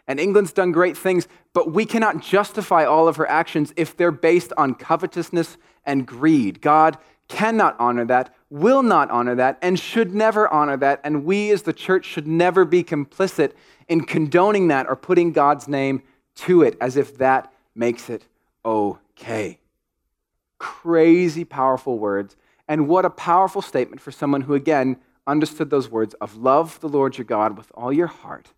And 0.07 0.21
England's 0.21 0.53
done 0.53 0.73
great 0.73 0.95
things, 0.95 1.27
but 1.55 1.73
we 1.73 1.87
cannot 1.87 2.21
justify 2.21 2.85
all 2.85 3.09
of 3.09 3.17
her 3.17 3.29
actions 3.31 3.73
if 3.77 3.97
they're 3.97 4.13
based 4.13 4.53
on 4.59 4.75
covetousness 4.75 5.57
and 5.87 6.07
greed. 6.07 6.61
God 6.61 6.99
cannot 7.29 7.77
honor 7.79 8.05
that, 8.05 8.35
will 8.51 8.83
not 8.83 9.11
honor 9.11 9.37
that, 9.37 9.59
and 9.63 9.81
should 9.81 10.15
never 10.15 10.53
honor 10.53 10.77
that. 10.77 11.01
And 11.03 11.25
we 11.25 11.51
as 11.51 11.63
the 11.63 11.73
church 11.73 12.05
should 12.05 12.29
never 12.29 12.67
be 12.67 12.85
complicit 12.85 13.53
in 13.89 14.05
condoning 14.05 14.69
that 14.69 14.87
or 14.87 14.97
putting 14.97 15.33
God's 15.33 15.67
name 15.67 16.03
to 16.45 16.61
it 16.61 16.77
as 16.79 16.99
if 16.99 17.17
that 17.17 17.51
makes 17.75 18.11
it 18.11 18.27
okay. 18.67 19.61
Crazy 20.59 21.45
powerful 21.45 21.99
words. 21.99 22.37
And 22.69 22.89
what 22.89 23.05
a 23.05 23.11
powerful 23.11 23.63
statement 23.63 24.01
for 24.01 24.11
someone 24.11 24.43
who, 24.43 24.55
again, 24.55 24.97
understood 25.27 25.71
those 25.71 25.89
words 25.89 26.15
of 26.15 26.37
love 26.37 26.81
the 26.81 26.89
Lord 26.89 27.17
your 27.17 27.25
God 27.25 27.57
with 27.57 27.71
all 27.75 27.93
your 27.93 28.09
heart 28.09 28.53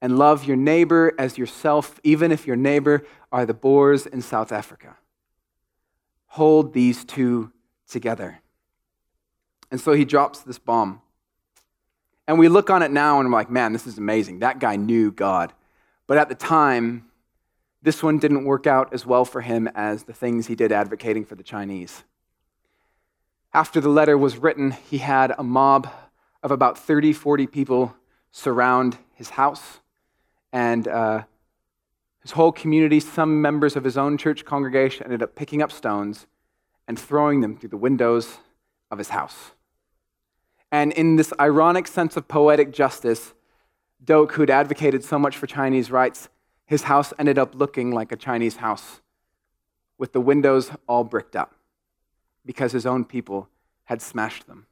and 0.00 0.18
love 0.18 0.44
your 0.44 0.56
neighbor 0.56 1.12
as 1.18 1.38
yourself, 1.38 2.00
even 2.02 2.32
if 2.32 2.46
your 2.46 2.56
neighbor 2.56 3.06
are 3.30 3.46
the 3.46 3.54
Boers 3.54 4.06
in 4.06 4.20
South 4.20 4.50
Africa. 4.50 4.96
Hold 6.26 6.72
these 6.72 7.04
two 7.04 7.52
together. 7.88 8.40
And 9.70 9.80
so 9.80 9.92
he 9.92 10.04
drops 10.04 10.40
this 10.40 10.58
bomb. 10.58 11.00
And 12.26 12.38
we 12.38 12.48
look 12.48 12.70
on 12.70 12.82
it 12.82 12.90
now 12.90 13.20
and 13.20 13.28
we're 13.28 13.38
like, 13.38 13.50
man, 13.50 13.72
this 13.72 13.86
is 13.86 13.98
amazing. 13.98 14.40
That 14.40 14.58
guy 14.58 14.76
knew 14.76 15.12
God. 15.12 15.52
But 16.06 16.18
at 16.18 16.28
the 16.28 16.34
time, 16.34 17.06
this 17.82 18.02
one 18.02 18.18
didn't 18.18 18.44
work 18.44 18.66
out 18.66 18.92
as 18.94 19.04
well 19.04 19.24
for 19.24 19.40
him 19.40 19.68
as 19.74 20.04
the 20.04 20.12
things 20.12 20.46
he 20.46 20.54
did 20.54 20.70
advocating 20.70 21.24
for 21.24 21.34
the 21.34 21.42
Chinese. 21.42 22.04
After 23.52 23.80
the 23.80 23.88
letter 23.88 24.16
was 24.16 24.38
written, 24.38 24.70
he 24.70 24.98
had 24.98 25.34
a 25.36 25.42
mob 25.42 25.88
of 26.42 26.50
about 26.50 26.78
30, 26.78 27.12
40 27.12 27.46
people 27.48 27.94
surround 28.30 28.96
his 29.14 29.30
house 29.30 29.80
and 30.52 30.86
uh, 30.86 31.22
his 32.20 32.32
whole 32.32 32.52
community, 32.52 33.00
some 33.00 33.42
members 33.42 33.74
of 33.74 33.84
his 33.84 33.98
own 33.98 34.16
church 34.16 34.44
congregation, 34.44 35.04
ended 35.04 35.22
up 35.22 35.34
picking 35.34 35.60
up 35.60 35.72
stones 35.72 36.26
and 36.86 36.98
throwing 36.98 37.40
them 37.40 37.56
through 37.56 37.70
the 37.70 37.76
windows 37.76 38.38
of 38.90 38.98
his 38.98 39.08
house. 39.08 39.52
And 40.70 40.92
in 40.92 41.16
this 41.16 41.32
ironic 41.40 41.86
sense 41.86 42.16
of 42.16 42.28
poetic 42.28 42.72
justice, 42.72 43.34
Doke, 44.02 44.32
who'd 44.32 44.50
advocated 44.50 45.04
so 45.04 45.18
much 45.18 45.36
for 45.36 45.46
Chinese 45.46 45.90
rights, 45.90 46.28
his 46.72 46.84
house 46.84 47.12
ended 47.18 47.38
up 47.38 47.54
looking 47.54 47.90
like 47.90 48.12
a 48.12 48.16
Chinese 48.16 48.56
house 48.56 49.02
with 49.98 50.14
the 50.14 50.20
windows 50.22 50.70
all 50.88 51.04
bricked 51.04 51.36
up 51.36 51.54
because 52.46 52.72
his 52.72 52.86
own 52.86 53.04
people 53.04 53.46
had 53.84 54.00
smashed 54.00 54.46
them. 54.46 54.64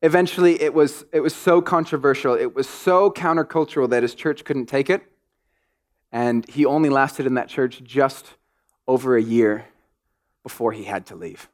Eventually, 0.00 0.58
it 0.62 0.72
was, 0.72 1.04
it 1.12 1.20
was 1.20 1.34
so 1.34 1.60
controversial, 1.60 2.32
it 2.32 2.54
was 2.54 2.66
so 2.66 3.10
countercultural 3.10 3.90
that 3.90 4.02
his 4.02 4.14
church 4.14 4.46
couldn't 4.46 4.64
take 4.64 4.88
it. 4.88 5.02
And 6.10 6.48
he 6.48 6.64
only 6.64 6.88
lasted 6.88 7.26
in 7.26 7.34
that 7.34 7.50
church 7.50 7.84
just 7.84 8.32
over 8.88 9.18
a 9.18 9.22
year 9.22 9.66
before 10.42 10.72
he 10.72 10.84
had 10.84 11.04
to 11.08 11.16
leave. 11.16 11.50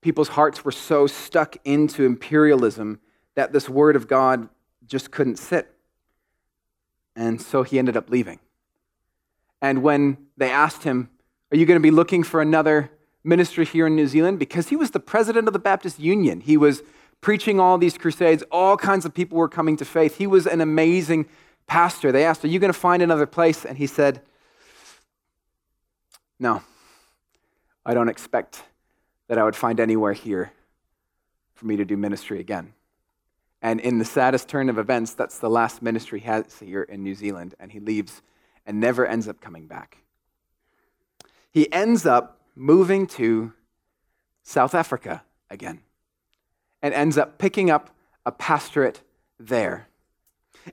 People's 0.00 0.28
hearts 0.28 0.64
were 0.64 0.72
so 0.72 1.06
stuck 1.06 1.58
into 1.66 2.06
imperialism 2.06 2.98
that 3.34 3.52
this 3.52 3.68
word 3.68 3.94
of 3.94 4.08
God 4.08 4.48
just 4.86 5.10
couldn't 5.10 5.36
sit. 5.36 5.73
And 7.16 7.40
so 7.40 7.62
he 7.62 7.78
ended 7.78 7.96
up 7.96 8.10
leaving. 8.10 8.40
And 9.62 9.82
when 9.82 10.18
they 10.36 10.50
asked 10.50 10.82
him, 10.82 11.10
Are 11.52 11.56
you 11.56 11.66
going 11.66 11.78
to 11.78 11.82
be 11.82 11.90
looking 11.90 12.22
for 12.22 12.40
another 12.42 12.90
ministry 13.24 13.64
here 13.64 13.86
in 13.86 13.96
New 13.96 14.06
Zealand 14.06 14.38
because 14.38 14.68
he 14.68 14.76
was 14.76 14.90
the 14.90 15.00
president 15.00 15.48
of 15.48 15.54
the 15.54 15.58
Baptist 15.58 15.98
Union. 15.98 16.40
He 16.40 16.56
was 16.56 16.82
preaching 17.22 17.58
all 17.58 17.78
these 17.78 17.96
crusades. 17.96 18.44
All 18.52 18.76
kinds 18.76 19.06
of 19.06 19.14
people 19.14 19.38
were 19.38 19.48
coming 19.48 19.78
to 19.78 19.84
faith. 19.84 20.18
He 20.18 20.26
was 20.26 20.46
an 20.46 20.60
amazing 20.60 21.26
pastor. 21.66 22.12
They 22.12 22.24
asked, 22.24 22.44
Are 22.44 22.48
you 22.48 22.58
going 22.58 22.72
to 22.72 22.78
find 22.78 23.02
another 23.02 23.26
place? 23.26 23.64
And 23.64 23.78
he 23.78 23.86
said, 23.86 24.20
No, 26.38 26.62
I 27.84 27.94
don't 27.94 28.10
expect 28.10 28.62
that 29.28 29.38
I 29.38 29.44
would 29.44 29.56
find 29.56 29.80
anywhere 29.80 30.12
here 30.12 30.52
for 31.54 31.66
me 31.66 31.76
to 31.76 31.84
do 31.86 31.96
ministry 31.96 32.40
again. 32.40 32.74
And 33.64 33.80
in 33.80 33.98
the 33.98 34.04
saddest 34.04 34.46
turn 34.46 34.68
of 34.68 34.76
events, 34.76 35.14
that's 35.14 35.38
the 35.38 35.48
last 35.48 35.80
ministry 35.80 36.20
he 36.20 36.26
has 36.26 36.58
here 36.58 36.82
in 36.82 37.02
New 37.02 37.14
Zealand. 37.14 37.54
And 37.58 37.72
he 37.72 37.80
leaves 37.80 38.20
and 38.66 38.78
never 38.78 39.06
ends 39.06 39.26
up 39.26 39.40
coming 39.40 39.66
back. 39.66 39.96
He 41.50 41.72
ends 41.72 42.04
up 42.04 42.42
moving 42.54 43.06
to 43.06 43.54
South 44.42 44.74
Africa 44.74 45.22
again 45.48 45.80
and 46.82 46.92
ends 46.92 47.16
up 47.16 47.38
picking 47.38 47.70
up 47.70 47.88
a 48.26 48.32
pastorate 48.32 49.00
there. 49.40 49.88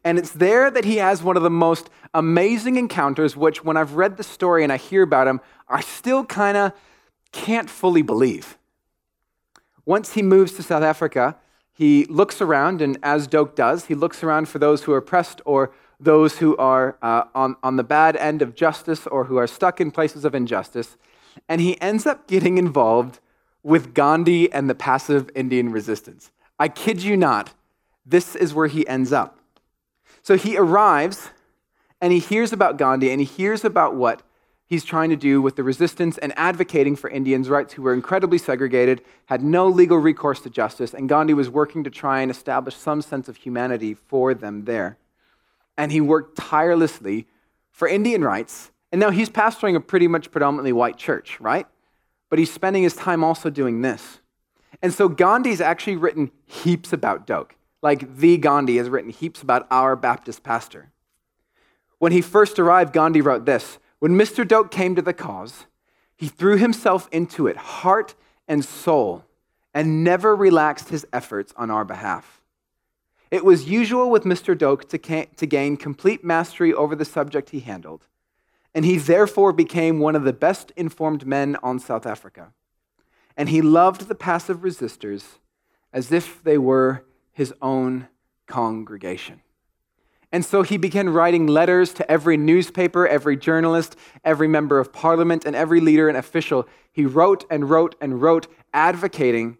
And 0.03 0.19
it's 0.19 0.31
there 0.31 0.69
that 0.69 0.83
he 0.83 0.97
has 0.97 1.23
one 1.23 1.37
of 1.37 1.43
the 1.43 1.49
most 1.49 1.89
amazing 2.13 2.75
encounters, 2.75 3.37
which, 3.37 3.63
when 3.63 3.77
I've 3.77 3.93
read 3.93 4.17
the 4.17 4.23
story 4.23 4.63
and 4.63 4.71
I 4.71 4.75
hear 4.75 5.03
about 5.03 5.29
him, 5.29 5.39
I 5.69 5.79
still 5.79 6.25
kind 6.25 6.57
of 6.57 6.73
can't 7.31 7.69
fully 7.69 8.01
believe. 8.01 8.57
Once 9.85 10.11
he 10.11 10.21
moves 10.21 10.51
to 10.53 10.63
South 10.63 10.83
Africa, 10.83 11.37
he 11.73 12.05
looks 12.05 12.41
around, 12.41 12.81
and 12.81 12.97
as 13.01 13.27
Doke 13.27 13.55
does, 13.55 13.85
he 13.85 13.95
looks 13.95 14.23
around 14.23 14.49
for 14.49 14.59
those 14.59 14.83
who 14.83 14.93
are 14.93 14.97
oppressed 14.97 15.41
or 15.45 15.71
those 15.99 16.39
who 16.39 16.57
are 16.57 16.97
uh, 17.01 17.23
on, 17.33 17.55
on 17.63 17.75
the 17.75 17.83
bad 17.83 18.15
end 18.17 18.41
of 18.41 18.55
justice 18.55 19.07
or 19.07 19.25
who 19.25 19.37
are 19.37 19.47
stuck 19.47 19.79
in 19.79 19.91
places 19.91 20.25
of 20.25 20.33
injustice 20.33 20.97
and 21.47 21.61
he 21.61 21.79
ends 21.81 22.05
up 22.05 22.27
getting 22.27 22.57
involved 22.57 23.19
with 23.63 23.93
Gandhi 23.93 24.51
and 24.51 24.69
the 24.69 24.75
passive 24.75 25.29
Indian 25.35 25.71
resistance. 25.71 26.31
I 26.59 26.67
kid 26.67 27.03
you 27.03 27.15
not, 27.17 27.53
this 28.05 28.35
is 28.35 28.53
where 28.53 28.67
he 28.67 28.87
ends 28.87 29.11
up. 29.11 29.39
So 30.21 30.37
he 30.37 30.57
arrives 30.57 31.29
and 31.99 32.11
he 32.11 32.19
hears 32.19 32.51
about 32.53 32.77
Gandhi 32.77 33.11
and 33.11 33.19
he 33.19 33.25
hears 33.25 33.63
about 33.63 33.95
what 33.95 34.21
he's 34.71 34.83
trying 34.83 35.11
to 35.11 35.15
do 35.15 35.41
with 35.41 35.55
the 35.55 35.63
resistance 35.63 36.17
and 36.17 36.33
advocating 36.35 36.95
for 36.95 37.09
Indians' 37.09 37.49
rights 37.49 37.73
who 37.73 37.83
were 37.83 37.93
incredibly 37.93 38.37
segregated, 38.37 39.03
had 39.27 39.43
no 39.43 39.67
legal 39.67 39.97
recourse 39.97 40.39
to 40.41 40.49
justice, 40.49 40.93
and 40.93 41.07
Gandhi 41.07 41.35
was 41.35 41.49
working 41.49 41.83
to 41.83 41.89
try 41.89 42.21
and 42.21 42.31
establish 42.31 42.75
some 42.75 43.01
sense 43.01 43.29
of 43.29 43.37
humanity 43.37 43.93
for 43.93 44.33
them 44.33 44.65
there. 44.65 44.97
And 45.77 45.91
he 45.91 46.01
worked 46.01 46.37
tirelessly 46.37 47.27
for 47.69 47.87
Indian 47.87 48.23
rights 48.23 48.71
and 48.91 48.99
now 48.99 49.09
he's 49.09 49.29
pastoring 49.29 49.75
a 49.75 49.79
pretty 49.79 50.07
much 50.07 50.31
predominantly 50.31 50.73
white 50.73 50.97
church, 50.97 51.39
right? 51.39 51.65
But 52.29 52.39
he's 52.39 52.51
spending 52.51 52.83
his 52.83 52.95
time 52.95 53.23
also 53.23 53.49
doing 53.49 53.81
this. 53.81 54.19
And 54.81 54.93
so 54.93 55.07
Gandhi's 55.07 55.61
actually 55.61 55.95
written 55.95 56.31
heaps 56.45 56.91
about 56.91 57.25
Doke. 57.25 57.55
Like 57.81 58.17
the 58.17 58.37
Gandhi 58.37 58.77
has 58.77 58.89
written 58.89 59.11
heaps 59.11 59.41
about 59.41 59.67
our 59.71 59.95
Baptist 59.95 60.43
pastor. 60.43 60.91
When 61.99 62.11
he 62.11 62.21
first 62.21 62.59
arrived, 62.59 62.93
Gandhi 62.93 63.21
wrote 63.21 63.45
this 63.45 63.79
When 64.01 64.17
Mr. 64.17 64.45
Doke 64.45 64.71
came 64.71 64.95
to 64.95 65.01
the 65.01 65.13
cause, 65.13 65.67
he 66.17 66.27
threw 66.27 66.57
himself 66.57 67.07
into 67.11 67.47
it, 67.47 67.55
heart 67.55 68.15
and 68.47 68.65
soul, 68.65 69.23
and 69.73 70.03
never 70.03 70.35
relaxed 70.35 70.89
his 70.89 71.05
efforts 71.13 71.53
on 71.55 71.71
our 71.71 71.85
behalf. 71.85 72.41
It 73.29 73.45
was 73.45 73.69
usual 73.69 74.09
with 74.09 74.23
Mr. 74.23 74.57
Doke 74.57 74.89
to, 74.89 74.97
to 74.97 75.45
gain 75.45 75.77
complete 75.77 76.23
mastery 76.23 76.73
over 76.73 76.95
the 76.95 77.05
subject 77.05 77.51
he 77.51 77.61
handled 77.61 78.07
and 78.73 78.85
he 78.85 78.97
therefore 78.97 79.51
became 79.51 79.99
one 79.99 80.15
of 80.15 80.23
the 80.23 80.33
best 80.33 80.71
informed 80.75 81.25
men 81.25 81.57
on 81.61 81.79
South 81.79 82.05
Africa. 82.05 82.53
And 83.35 83.49
he 83.49 83.61
loved 83.61 84.07
the 84.07 84.15
passive 84.15 84.59
resistors 84.59 85.37
as 85.93 86.11
if 86.11 86.43
they 86.43 86.57
were 86.57 87.05
his 87.33 87.53
own 87.61 88.07
congregation. 88.47 89.41
And 90.31 90.45
so 90.45 90.61
he 90.61 90.77
began 90.77 91.09
writing 91.09 91.45
letters 91.45 91.93
to 91.95 92.09
every 92.09 92.37
newspaper, 92.37 93.05
every 93.05 93.35
journalist, 93.35 93.97
every 94.23 94.47
member 94.47 94.79
of 94.79 94.93
parliament, 94.93 95.43
and 95.45 95.55
every 95.55 95.81
leader 95.81 96.07
and 96.07 96.17
official. 96.17 96.67
He 96.91 97.05
wrote 97.05 97.45
and 97.49 97.69
wrote 97.69 97.95
and 97.99 98.21
wrote, 98.21 98.47
advocating 98.73 99.57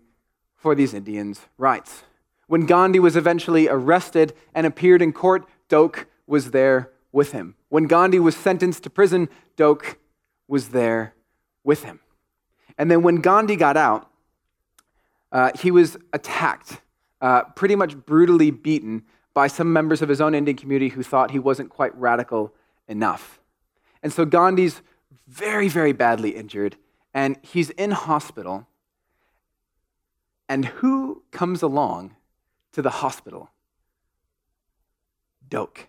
for 0.56 0.74
these 0.74 0.94
Indians' 0.94 1.42
rights. 1.58 2.04
When 2.48 2.66
Gandhi 2.66 3.00
was 3.00 3.16
eventually 3.16 3.68
arrested 3.68 4.34
and 4.54 4.66
appeared 4.66 5.02
in 5.02 5.12
court, 5.12 5.46
Doke 5.68 6.08
was 6.28 6.52
there 6.52 6.92
with 7.12 7.32
him. 7.32 7.56
When 7.70 7.88
Gandhi 7.88 8.20
was 8.20 8.36
sentenced 8.36 8.84
to 8.84 8.90
prison, 8.90 9.28
Doke 9.58 9.98
was 10.48 10.70
there 10.70 11.14
with 11.64 11.84
him. 11.84 12.00
And 12.78 12.90
then 12.90 13.04
when 13.04 13.18
Gandhi 13.18 13.56
got 13.56 13.78
out, 13.78 14.10
uh, 15.32 15.52
he 15.58 15.72
was 15.72 15.98
attacked, 16.14 16.82
uh, 17.22 17.44
pretty 17.56 17.76
much 17.76 17.96
brutally 17.96 18.52
beaten 18.52 19.04
by 19.34 19.48
some 19.48 19.72
members 19.72 20.02
of 20.02 20.10
his 20.10 20.20
own 20.20 20.36
Indian 20.36 20.58
community 20.58 20.90
who 20.90 21.04
thought 21.04 21.32
he 21.32 21.40
wasn't 21.40 21.70
quite 21.70 21.96
radical 21.98 22.54
enough. 22.88 23.40
And 24.04 24.12
so 24.12 24.26
Gandhi's 24.26 24.82
very, 25.28 25.68
very 25.68 25.94
badly 25.94 26.32
injured, 26.32 26.76
and 27.14 27.38
he's 27.42 27.70
in 27.72 27.92
hospital. 27.92 28.68
And 30.50 30.66
who 30.66 31.24
comes 31.32 31.62
along 31.62 32.16
to 32.74 32.82
the 32.82 32.90
hospital? 32.90 33.50
Doke. 35.48 35.88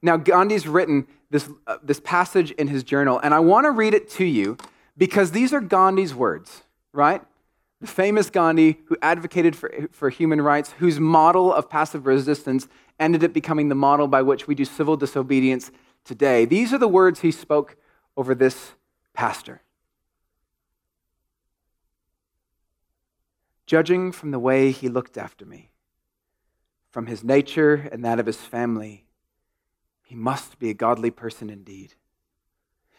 Now, 0.00 0.16
Gandhi's 0.16 0.68
written 0.68 1.06
this, 1.30 1.48
uh, 1.66 1.78
this 1.82 2.00
passage 2.00 2.52
in 2.52 2.68
his 2.68 2.84
journal, 2.84 3.18
and 3.18 3.34
I 3.34 3.40
want 3.40 3.64
to 3.64 3.70
read 3.70 3.94
it 3.94 4.08
to 4.10 4.24
you 4.24 4.56
because 4.96 5.32
these 5.32 5.52
are 5.52 5.60
Gandhi's 5.60 6.14
words, 6.14 6.62
right? 6.92 7.22
The 7.80 7.86
famous 7.86 8.28
Gandhi 8.28 8.80
who 8.86 8.96
advocated 9.00 9.54
for, 9.54 9.70
for 9.92 10.10
human 10.10 10.40
rights, 10.40 10.72
whose 10.78 10.98
model 10.98 11.52
of 11.52 11.70
passive 11.70 12.06
resistance 12.06 12.66
ended 12.98 13.22
up 13.22 13.32
becoming 13.32 13.68
the 13.68 13.74
model 13.74 14.08
by 14.08 14.22
which 14.22 14.48
we 14.48 14.54
do 14.54 14.64
civil 14.64 14.96
disobedience 14.96 15.70
today. 16.04 16.44
These 16.44 16.72
are 16.72 16.78
the 16.78 16.88
words 16.88 17.20
he 17.20 17.30
spoke 17.30 17.76
over 18.16 18.34
this 18.34 18.72
pastor. 19.14 19.62
Judging 23.66 24.10
from 24.10 24.32
the 24.32 24.38
way 24.38 24.70
he 24.70 24.88
looked 24.88 25.16
after 25.16 25.44
me, 25.44 25.70
from 26.90 27.06
his 27.06 27.22
nature 27.22 27.88
and 27.92 28.04
that 28.04 28.18
of 28.18 28.26
his 28.26 28.38
family, 28.38 29.04
he 30.02 30.14
must 30.14 30.58
be 30.58 30.70
a 30.70 30.74
godly 30.74 31.10
person 31.10 31.50
indeed. 31.50 31.94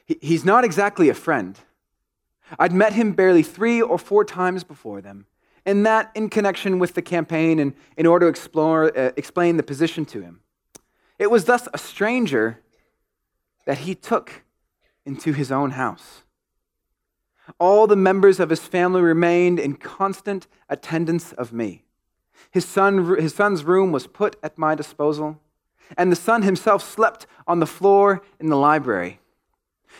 He's 0.06 0.46
not 0.46 0.64
exactly 0.64 1.10
a 1.10 1.14
friend. 1.14 1.60
I'd 2.58 2.74
met 2.74 2.94
him 2.94 3.12
barely 3.12 3.44
three 3.44 3.82
or 3.82 3.98
four 4.00 4.26
times 4.26 4.64
before 4.64 5.02
them, 5.02 5.26
and 5.66 5.86
that 5.86 6.12
in 6.16 6.30
connection 6.30 6.80
with 6.80 6.94
the 6.94 7.02
campaign 7.02 7.60
and 7.60 7.74
in 7.98 8.06
order 8.06 8.26
to 8.26 8.30
explore, 8.30 8.98
uh, 8.98 9.12
explain 9.18 9.58
the 9.58 9.64
position 9.64 10.06
to 10.06 10.22
him. 10.22 10.42
It 11.20 11.30
was 11.30 11.46
thus 11.46 11.68
a 11.74 11.78
stranger 11.78 12.62
that 13.66 13.80
he 13.80 13.94
took 13.94 14.44
into 15.06 15.34
his 15.34 15.52
own 15.52 15.72
house. 15.72 16.24
All 17.60 17.88
the 17.88 17.96
members 17.96 18.40
of 18.40 18.50
his 18.50 18.62
family 18.62 19.02
remained 19.02 19.60
in 19.60 19.76
constant 19.76 20.48
attendance 20.70 21.34
of 21.34 21.52
me. 21.52 21.84
His, 22.52 22.66
son, 22.66 23.18
his 23.20 23.34
son's 23.34 23.64
room 23.64 23.92
was 23.92 24.08
put 24.08 24.38
at 24.42 24.58
my 24.58 24.76
disposal, 24.76 25.40
and 25.98 26.12
the 26.12 26.16
son 26.16 26.44
himself 26.44 26.84
slept 26.84 27.28
on 27.48 27.60
the 27.60 27.66
floor 27.66 28.22
in 28.40 28.50
the 28.50 28.56
library. 28.56 29.20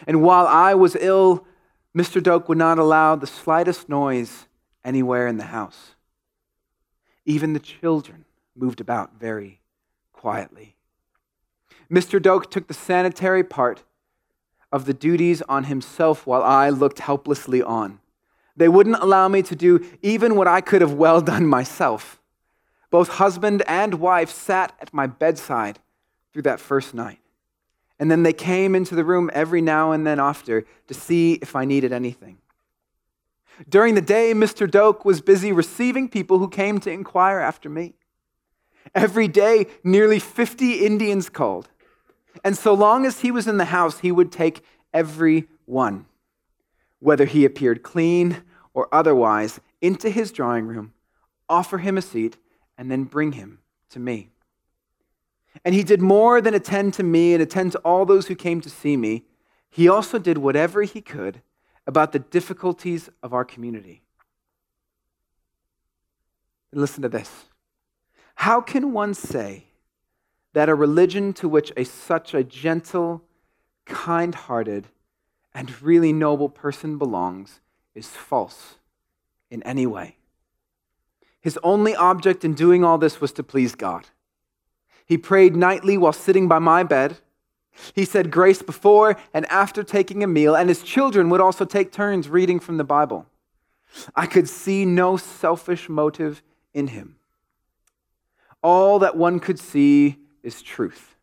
And 0.08 0.22
while 0.22 0.48
I 0.48 0.74
was 0.76 0.96
ill, 0.96 1.46
Mr. 1.98 2.22
Doke 2.22 2.48
would 2.48 2.58
not 2.58 2.78
allow 2.78 3.16
the 3.16 3.28
slightest 3.28 3.90
noise 3.90 4.48
anywhere 4.84 5.28
in 5.28 5.38
the 5.38 5.46
house. 5.46 5.96
Even 7.26 7.54
the 7.54 7.60
children 7.60 8.26
moved 8.56 8.80
about 8.80 9.20
very 9.20 9.62
quietly. 10.14 10.76
Mr. 11.92 12.22
Doke 12.22 12.52
took 12.52 12.68
the 12.68 12.74
sanitary 12.74 13.44
part 13.44 13.84
of 14.72 14.86
the 14.86 14.94
duties 14.94 15.42
on 15.44 15.64
himself 15.66 16.28
while 16.28 16.44
I 16.44 16.70
looked 16.70 17.00
helplessly 17.00 17.64
on. 17.64 18.00
They 18.56 18.68
wouldn't 18.68 19.02
allow 19.02 19.28
me 19.28 19.42
to 19.44 19.56
do 19.56 19.84
even 20.02 20.36
what 20.36 20.48
I 20.48 20.62
could 20.62 20.82
have 20.82 20.94
well 20.94 21.22
done 21.22 21.48
myself. 21.48 22.20
Both 22.92 23.10
husband 23.10 23.64
and 23.68 23.96
wife 23.96 24.30
sat 24.30 24.76
at 24.80 24.94
my 24.94 25.08
bedside 25.08 25.80
through 26.34 26.44
that 26.44 26.60
first 26.60 26.94
night. 26.94 27.19
And 28.00 28.10
then 28.10 28.24
they 28.24 28.34
came 28.34 28.76
into 28.76 28.96
the 28.96 29.04
room 29.04 29.30
every 29.34 29.62
now 29.62 29.92
and 29.92 30.08
then 30.08 30.20
after 30.20 30.66
to 30.88 30.94
see 30.94 31.34
if 31.34 31.56
I 31.56 31.66
needed 31.66 31.92
anything. 31.92 32.38
During 33.68 33.96
the 33.96 34.02
day, 34.02 34.34
Mr. 34.34 34.70
Doke 34.70 35.04
was 35.04 35.20
busy 35.20 35.52
receiving 35.52 36.08
people 36.08 36.40
who 36.40 36.48
came 36.48 36.80
to 36.80 36.92
inquire 36.92 37.40
after 37.40 37.70
me. 37.70 37.94
Every 38.96 39.28
day, 39.28 39.68
nearly 39.84 40.20
50 40.20 40.86
Indians 40.86 41.30
called. 41.30 41.68
And 42.44 42.58
so 42.58 42.74
long 42.74 43.06
as 43.06 43.20
he 43.20 43.32
was 43.32 43.48
in 43.48 43.58
the 43.58 43.66
house, 43.66 44.00
he 44.00 44.12
would 44.12 44.32
take 44.32 44.64
every 44.94 45.48
one, 45.66 46.06
whether 47.00 47.26
he 47.26 47.44
appeared 47.44 47.84
clean 47.84 48.44
or 48.74 48.88
otherwise, 48.94 49.60
into 49.82 50.10
his 50.10 50.32
drawing 50.32 50.68
room, 50.68 50.94
offer 51.50 51.80
him 51.80 51.98
a 51.98 52.02
seat, 52.02 52.38
and 52.78 52.90
then 52.90 53.04
bring 53.04 53.34
him 53.34 53.60
to 53.90 54.00
me. 54.00 54.30
And 55.66 55.76
he 55.76 55.84
did 55.84 56.02
more 56.02 56.42
than 56.42 56.54
attend 56.54 56.94
to 56.96 57.04
me 57.04 57.34
and 57.34 57.42
attend 57.42 57.72
to 57.74 57.80
all 57.80 58.06
those 58.06 58.28
who 58.28 58.36
came 58.36 58.62
to 58.62 58.70
see 58.70 58.96
me. 58.96 59.26
He 59.70 59.88
also 59.88 60.20
did 60.20 60.38
whatever 60.38 60.84
he 60.84 61.02
could 61.02 61.42
about 61.86 62.12
the 62.12 62.20
difficulties 62.20 63.10
of 63.24 63.34
our 63.34 63.44
community. 63.44 64.04
And 66.72 66.80
listen 66.80 67.02
to 67.02 67.10
this. 67.10 67.46
How 68.36 68.62
can 68.62 68.94
one 68.94 69.14
say 69.14 69.66
that 70.54 70.70
a 70.70 70.76
religion 70.76 71.34
to 71.34 71.50
which 71.50 71.72
a, 71.76 71.84
such 71.84 72.34
a 72.34 72.44
gentle, 72.44 73.24
kind 73.86 74.34
hearted, 74.34 74.88
and 75.54 75.82
really 75.82 76.14
noble 76.14 76.48
person 76.48 76.98
belongs 76.98 77.60
is 77.96 78.08
false 78.08 78.76
in 79.50 79.64
any 79.64 79.86
way? 79.86 80.16
His 81.42 81.58
only 81.64 81.96
object 81.96 82.46
in 82.46 82.54
doing 82.54 82.84
all 82.84 82.98
this 82.98 83.20
was 83.20 83.32
to 83.34 83.44
please 83.44 83.76
God. 83.76 84.06
He 85.10 85.18
prayed 85.18 85.56
nightly 85.56 85.98
while 85.98 86.14
sitting 86.14 86.48
by 86.48 86.60
my 86.60 86.84
bed. 86.84 87.18
He 87.96 88.06
said 88.06 88.30
grace 88.30 88.62
before 88.62 89.18
and 89.34 89.48
after 89.48 89.84
taking 89.84 90.24
a 90.24 90.28
meal, 90.28 90.56
and 90.56 90.70
his 90.70 90.84
children 90.84 91.30
would 91.30 91.42
also 91.42 91.66
take 91.66 91.92
turns 91.92 92.30
reading 92.30 92.60
from 92.60 92.78
the 92.78 92.84
Bible. 92.84 93.26
I 94.16 94.28
could 94.28 94.48
see 94.48 94.86
no 94.86 95.18
selfish 95.18 95.90
motive 95.90 96.44
in 96.76 96.88
him. 96.88 97.16
All 98.62 99.00
that 99.00 99.18
one 99.18 99.40
could 99.40 99.60
see 99.60 100.18
is 100.44 100.62
truth. 100.62 101.16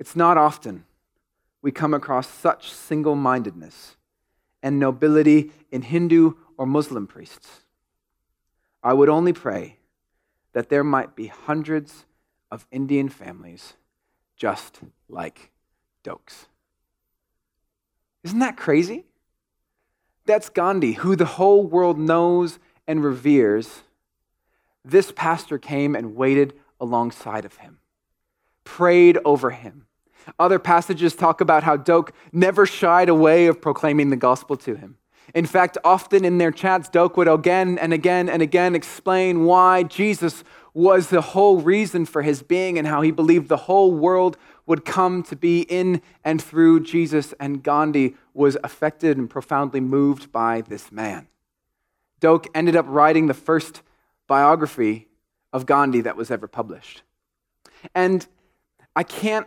It's 0.00 0.16
not 0.16 0.36
often 0.36 0.84
we 1.62 1.70
come 1.70 1.94
across 1.94 2.28
such 2.28 2.72
single 2.72 3.14
mindedness 3.14 3.96
and 4.64 4.80
nobility 4.80 5.52
in 5.70 5.82
Hindu 5.82 6.32
or 6.56 6.66
Muslim 6.66 7.06
priests. 7.06 7.60
I 8.82 8.94
would 8.94 9.08
only 9.08 9.32
pray 9.32 9.76
that 10.52 10.68
there 10.68 10.84
might 10.84 11.14
be 11.14 11.26
hundreds 11.28 12.06
of 12.50 12.66
Indian 12.70 13.08
families 13.08 13.74
just 14.36 14.80
like 15.08 15.50
Doke's. 16.02 16.46
Isn't 18.24 18.38
that 18.38 18.56
crazy? 18.56 19.04
That's 20.26 20.48
Gandhi, 20.48 20.92
who 20.92 21.16
the 21.16 21.24
whole 21.24 21.66
world 21.66 21.98
knows 21.98 22.58
and 22.86 23.04
reveres. 23.04 23.82
This 24.84 25.12
pastor 25.12 25.58
came 25.58 25.94
and 25.94 26.16
waited 26.16 26.54
alongside 26.80 27.44
of 27.44 27.56
him, 27.56 27.78
prayed 28.64 29.18
over 29.24 29.50
him. 29.50 29.86
Other 30.38 30.58
passages 30.58 31.14
talk 31.14 31.40
about 31.40 31.62
how 31.62 31.76
Doke 31.76 32.12
never 32.32 32.66
shied 32.66 33.08
away 33.08 33.46
of 33.46 33.60
proclaiming 33.60 34.10
the 34.10 34.16
gospel 34.16 34.56
to 34.58 34.74
him. 34.74 34.96
In 35.34 35.46
fact, 35.46 35.78
often 35.84 36.24
in 36.24 36.38
their 36.38 36.50
chats, 36.50 36.88
Doke 36.88 37.16
would 37.16 37.28
again 37.28 37.78
and 37.78 37.92
again 37.92 38.28
and 38.28 38.42
again 38.42 38.74
explain 38.74 39.44
why 39.44 39.82
Jesus 39.84 40.42
was 40.74 41.08
the 41.08 41.20
whole 41.20 41.60
reason 41.60 42.06
for 42.06 42.22
his 42.22 42.42
being 42.42 42.78
and 42.78 42.86
how 42.86 43.00
he 43.00 43.10
believed 43.10 43.48
the 43.48 43.56
whole 43.56 43.92
world 43.92 44.36
would 44.66 44.84
come 44.84 45.22
to 45.24 45.36
be 45.36 45.62
in 45.62 46.00
and 46.24 46.40
through 46.40 46.80
Jesus. 46.80 47.34
And 47.40 47.62
Gandhi 47.62 48.16
was 48.34 48.56
affected 48.62 49.18
and 49.18 49.28
profoundly 49.28 49.80
moved 49.80 50.30
by 50.30 50.60
this 50.62 50.92
man. 50.92 51.28
Doke 52.20 52.46
ended 52.54 52.76
up 52.76 52.86
writing 52.88 53.26
the 53.26 53.34
first 53.34 53.82
biography 54.26 55.08
of 55.52 55.66
Gandhi 55.66 56.02
that 56.02 56.16
was 56.16 56.30
ever 56.30 56.46
published. 56.46 57.02
And 57.94 58.26
I 58.94 59.02
can't, 59.02 59.46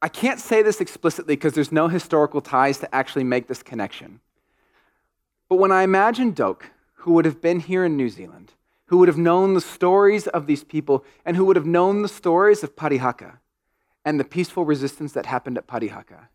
I 0.00 0.08
can't 0.08 0.40
say 0.40 0.62
this 0.62 0.80
explicitly 0.80 1.36
because 1.36 1.52
there's 1.52 1.70
no 1.70 1.88
historical 1.88 2.40
ties 2.40 2.78
to 2.78 2.92
actually 2.94 3.24
make 3.24 3.46
this 3.46 3.62
connection. 3.62 4.20
But 5.48 5.56
when 5.56 5.72
I 5.72 5.82
imagine 5.82 6.32
Doke, 6.32 6.70
who 6.94 7.12
would 7.12 7.24
have 7.24 7.40
been 7.40 7.60
here 7.60 7.84
in 7.84 7.96
New 7.96 8.08
Zealand, 8.08 8.52
who 8.86 8.98
would 8.98 9.08
have 9.08 9.18
known 9.18 9.54
the 9.54 9.60
stories 9.60 10.26
of 10.26 10.46
these 10.46 10.64
people, 10.64 11.04
and 11.24 11.36
who 11.36 11.44
would 11.44 11.56
have 11.56 11.66
known 11.66 12.02
the 12.02 12.08
stories 12.08 12.62
of 12.62 12.76
Parihaka 12.76 13.38
and 14.04 14.18
the 14.18 14.24
peaceful 14.24 14.64
resistance 14.64 15.12
that 15.12 15.26
happened 15.26 15.58
at 15.58 15.66
Parihaka, 15.66 16.28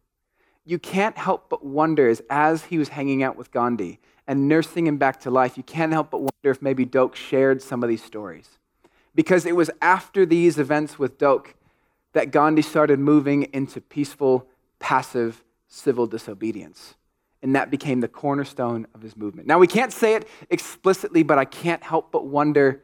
you 0.65 0.77
can't 0.77 1.17
help 1.17 1.49
but 1.49 1.65
wonder 1.65 2.07
as, 2.07 2.21
as 2.29 2.65
he 2.65 2.77
was 2.77 2.89
hanging 2.89 3.23
out 3.23 3.35
with 3.35 3.51
Gandhi 3.51 3.99
and 4.27 4.47
nursing 4.47 4.85
him 4.85 4.97
back 4.97 5.19
to 5.21 5.31
life, 5.31 5.57
you 5.57 5.63
can't 5.63 5.91
help 5.91 6.11
but 6.11 6.21
wonder 6.21 6.51
if 6.51 6.61
maybe 6.61 6.85
Doke 6.85 7.15
shared 7.15 7.61
some 7.63 7.81
of 7.81 7.89
these 7.89 8.03
stories. 8.03 8.59
Because 9.15 9.45
it 9.45 9.55
was 9.55 9.71
after 9.81 10.25
these 10.25 10.59
events 10.59 10.99
with 10.99 11.17
Doke 11.17 11.55
that 12.13 12.29
Gandhi 12.29 12.61
started 12.61 12.99
moving 12.99 13.43
into 13.53 13.81
peaceful, 13.81 14.47
passive 14.79 15.43
civil 15.67 16.05
disobedience 16.05 16.95
and 17.41 17.55
that 17.55 17.71
became 17.71 18.01
the 18.01 18.07
cornerstone 18.07 18.85
of 18.93 19.01
his 19.01 19.15
movement. 19.15 19.47
Now, 19.47 19.59
we 19.59 19.67
can't 19.67 19.93
say 19.93 20.15
it 20.15 20.27
explicitly, 20.49 21.23
but 21.23 21.37
I 21.37 21.45
can't 21.45 21.83
help 21.83 22.11
but 22.11 22.25
wonder 22.25 22.83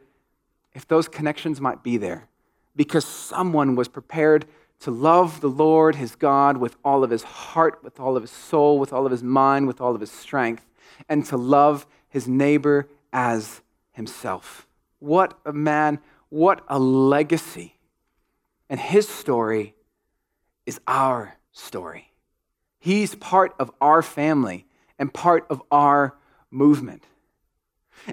if 0.74 0.86
those 0.88 1.08
connections 1.08 1.60
might 1.60 1.82
be 1.82 1.96
there 1.96 2.28
because 2.74 3.04
someone 3.04 3.74
was 3.74 3.88
prepared 3.88 4.46
to 4.80 4.90
love 4.90 5.40
the 5.40 5.48
Lord, 5.48 5.94
his 5.94 6.14
God, 6.14 6.58
with 6.58 6.76
all 6.84 7.02
of 7.02 7.10
his 7.10 7.22
heart, 7.22 7.80
with 7.82 7.98
all 7.98 8.16
of 8.16 8.22
his 8.22 8.30
soul, 8.30 8.78
with 8.78 8.92
all 8.92 9.06
of 9.06 9.12
his 9.12 9.22
mind, 9.22 9.66
with 9.66 9.80
all 9.80 9.94
of 9.94 10.00
his 10.00 10.10
strength, 10.10 10.66
and 11.08 11.24
to 11.26 11.36
love 11.36 11.86
his 12.08 12.28
neighbor 12.28 12.88
as 13.12 13.62
himself. 13.92 14.66
What 14.98 15.38
a 15.46 15.52
man, 15.52 15.98
what 16.28 16.62
a 16.68 16.78
legacy. 16.78 17.76
And 18.68 18.78
his 18.78 19.08
story 19.08 19.74
is 20.66 20.80
our 20.86 21.36
story. 21.52 22.12
He's 22.86 23.16
part 23.16 23.52
of 23.58 23.72
our 23.80 24.00
family 24.00 24.64
and 24.96 25.12
part 25.12 25.44
of 25.50 25.60
our 25.72 26.16
movement. 26.52 27.02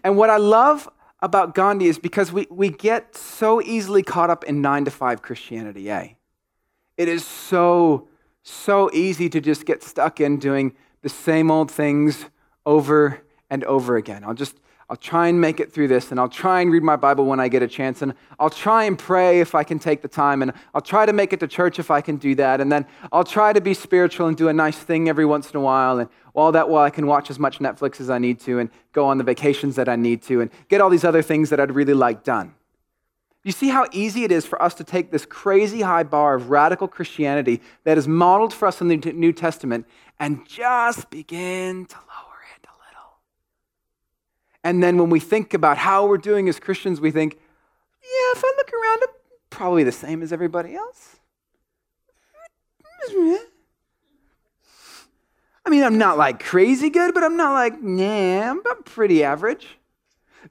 And 0.03 0.17
what 0.17 0.31
I 0.31 0.37
love 0.37 0.89
about 1.19 1.53
Gandhi 1.53 1.85
is 1.85 1.99
because 1.99 2.31
we, 2.31 2.47
we 2.49 2.71
get 2.71 3.15
so 3.15 3.61
easily 3.61 4.01
caught 4.01 4.31
up 4.31 4.43
in 4.45 4.63
nine 4.63 4.83
to 4.85 4.89
five 4.89 5.21
Christianity, 5.21 5.91
eh? 5.91 6.13
It 6.97 7.07
is 7.07 7.23
so, 7.23 8.07
so 8.41 8.89
easy 8.93 9.29
to 9.29 9.39
just 9.39 9.67
get 9.67 9.83
stuck 9.83 10.19
in 10.19 10.39
doing 10.39 10.73
the 11.03 11.09
same 11.09 11.51
old 11.51 11.69
things 11.69 12.25
over 12.65 13.21
and 13.51 13.63
over 13.65 13.95
again. 13.95 14.23
I'll 14.23 14.33
just 14.33 14.57
I'll 14.89 14.97
try 14.97 15.27
and 15.27 15.39
make 15.39 15.59
it 15.59 15.71
through 15.71 15.87
this, 15.87 16.11
and 16.11 16.19
I'll 16.19 16.29
try 16.29 16.61
and 16.61 16.71
read 16.71 16.83
my 16.83 16.95
Bible 16.95 17.25
when 17.25 17.39
I 17.39 17.47
get 17.47 17.63
a 17.63 17.67
chance, 17.67 18.01
and 18.01 18.13
I'll 18.39 18.49
try 18.49 18.83
and 18.83 18.99
pray 18.99 19.39
if 19.39 19.55
I 19.55 19.63
can 19.63 19.79
take 19.79 20.01
the 20.01 20.07
time, 20.07 20.41
and 20.41 20.51
I'll 20.73 20.81
try 20.81 21.05
to 21.05 21.13
make 21.13 21.33
it 21.33 21.39
to 21.39 21.47
church 21.47 21.79
if 21.79 21.89
I 21.89 22.01
can 22.01 22.17
do 22.17 22.35
that, 22.35 22.61
and 22.61 22.71
then 22.71 22.85
I'll 23.11 23.23
try 23.23 23.53
to 23.53 23.61
be 23.61 23.73
spiritual 23.73 24.27
and 24.27 24.35
do 24.35 24.49
a 24.49 24.53
nice 24.53 24.77
thing 24.77 25.09
every 25.09 25.25
once 25.25 25.51
in 25.51 25.57
a 25.57 25.61
while, 25.61 25.99
and 25.99 26.09
all 26.33 26.51
that 26.51 26.69
while 26.69 26.83
I 26.83 26.89
can 26.89 27.07
watch 27.07 27.29
as 27.29 27.39
much 27.39 27.59
Netflix 27.59 28.01
as 28.01 28.09
I 28.09 28.17
need 28.17 28.39
to, 28.41 28.59
and 28.59 28.69
go 28.91 29.05
on 29.05 29.17
the 29.17 29.23
vacations 29.23 29.75
that 29.77 29.87
I 29.87 29.95
need 29.95 30.21
to, 30.23 30.41
and 30.41 30.51
get 30.69 30.81
all 30.81 30.89
these 30.89 31.05
other 31.05 31.21
things 31.21 31.49
that 31.49 31.59
I'd 31.59 31.73
really 31.73 31.93
like 31.93 32.23
done. 32.23 32.53
You 33.45 33.51
see 33.51 33.69
how 33.69 33.87
easy 33.91 34.23
it 34.23 34.31
is 34.31 34.45
for 34.45 34.61
us 34.61 34.73
to 34.75 34.85
take 34.85 35.11
this 35.11 35.25
crazy 35.25 35.81
high 35.81 36.03
bar 36.03 36.35
of 36.35 36.49
radical 36.49 36.87
Christianity 36.87 37.61
that 37.83 37.97
is 37.97 38.07
modeled 38.07 38.53
for 38.53 38.67
us 38.67 38.79
in 38.79 38.87
the 38.87 38.95
New 38.95 39.33
Testament 39.33 39.85
and 40.19 40.47
just 40.47 41.09
begin 41.09 41.85
to 41.87 41.95
lower. 41.95 42.32
And 44.63 44.81
then 44.81 44.97
when 44.97 45.09
we 45.09 45.19
think 45.19 45.53
about 45.53 45.77
how 45.77 46.07
we're 46.07 46.17
doing 46.17 46.47
as 46.47 46.59
Christians, 46.59 47.01
we 47.01 47.11
think, 47.11 47.35
yeah, 48.01 48.31
if 48.37 48.43
I 48.43 48.53
look 48.57 48.71
around, 48.71 48.99
I'm 49.03 49.15
probably 49.49 49.83
the 49.83 49.91
same 49.91 50.21
as 50.21 50.31
everybody 50.31 50.75
else. 50.75 51.17
I 55.65 55.69
mean, 55.69 55.83
I'm 55.83 55.97
not 55.97 56.17
like 56.17 56.43
crazy 56.43 56.89
good, 56.89 57.13
but 57.13 57.23
I'm 57.23 57.37
not 57.37 57.53
like, 57.53 57.81
nah, 57.81 58.51
I'm 58.51 58.61
pretty 58.83 59.23
average. 59.23 59.77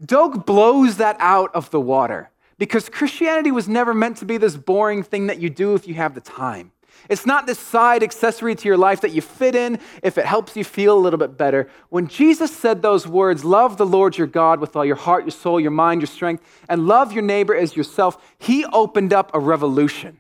Doke 0.05 0.47
blows 0.47 0.97
that 0.97 1.17
out 1.19 1.55
of 1.55 1.71
the 1.71 1.81
water 1.81 2.31
because 2.59 2.89
Christianity 2.89 3.51
was 3.51 3.69
never 3.69 3.93
meant 3.93 4.17
to 4.19 4.25
be 4.25 4.39
this 4.39 4.57
boring 4.57 5.03
thing 5.03 5.27
that 5.27 5.41
you 5.41 5.51
do 5.51 5.75
if 5.75 5.87
you 5.87 5.95
have 5.95 6.15
the 6.15 6.21
time. 6.21 6.73
It's 7.09 7.27
not 7.27 7.47
this 7.47 7.59
side 7.59 8.03
accessory 8.03 8.55
to 8.55 8.69
your 8.69 8.77
life 8.77 9.01
that 9.01 9.13
you 9.13 9.21
fit 9.21 9.55
in 9.55 9.79
if 10.03 10.19
it 10.19 10.25
helps 10.25 10.57
you 10.57 10.65
feel 10.65 10.97
a 10.97 11.01
little 11.01 11.19
bit 11.19 11.37
better. 11.37 11.69
When 11.89 12.07
Jesus 12.07 12.57
said 12.57 12.83
those 12.83 13.07
words, 13.07 13.45
love 13.45 13.77
the 13.77 13.87
Lord 13.87 14.17
your 14.17 14.27
God 14.27 14.61
with 14.61 14.77
all 14.77 14.85
your 14.85 14.97
heart, 14.97 15.25
your 15.25 15.33
soul, 15.33 15.61
your 15.61 15.71
mind, 15.71 16.01
your 16.01 16.07
strength, 16.07 16.45
and 16.69 16.87
love 16.87 17.13
your 17.13 17.23
neighbor 17.23 17.55
as 17.55 17.77
yourself, 17.77 18.35
he 18.39 18.65
opened 18.67 19.13
up 19.13 19.31
a 19.35 19.41
revolution, 19.41 20.19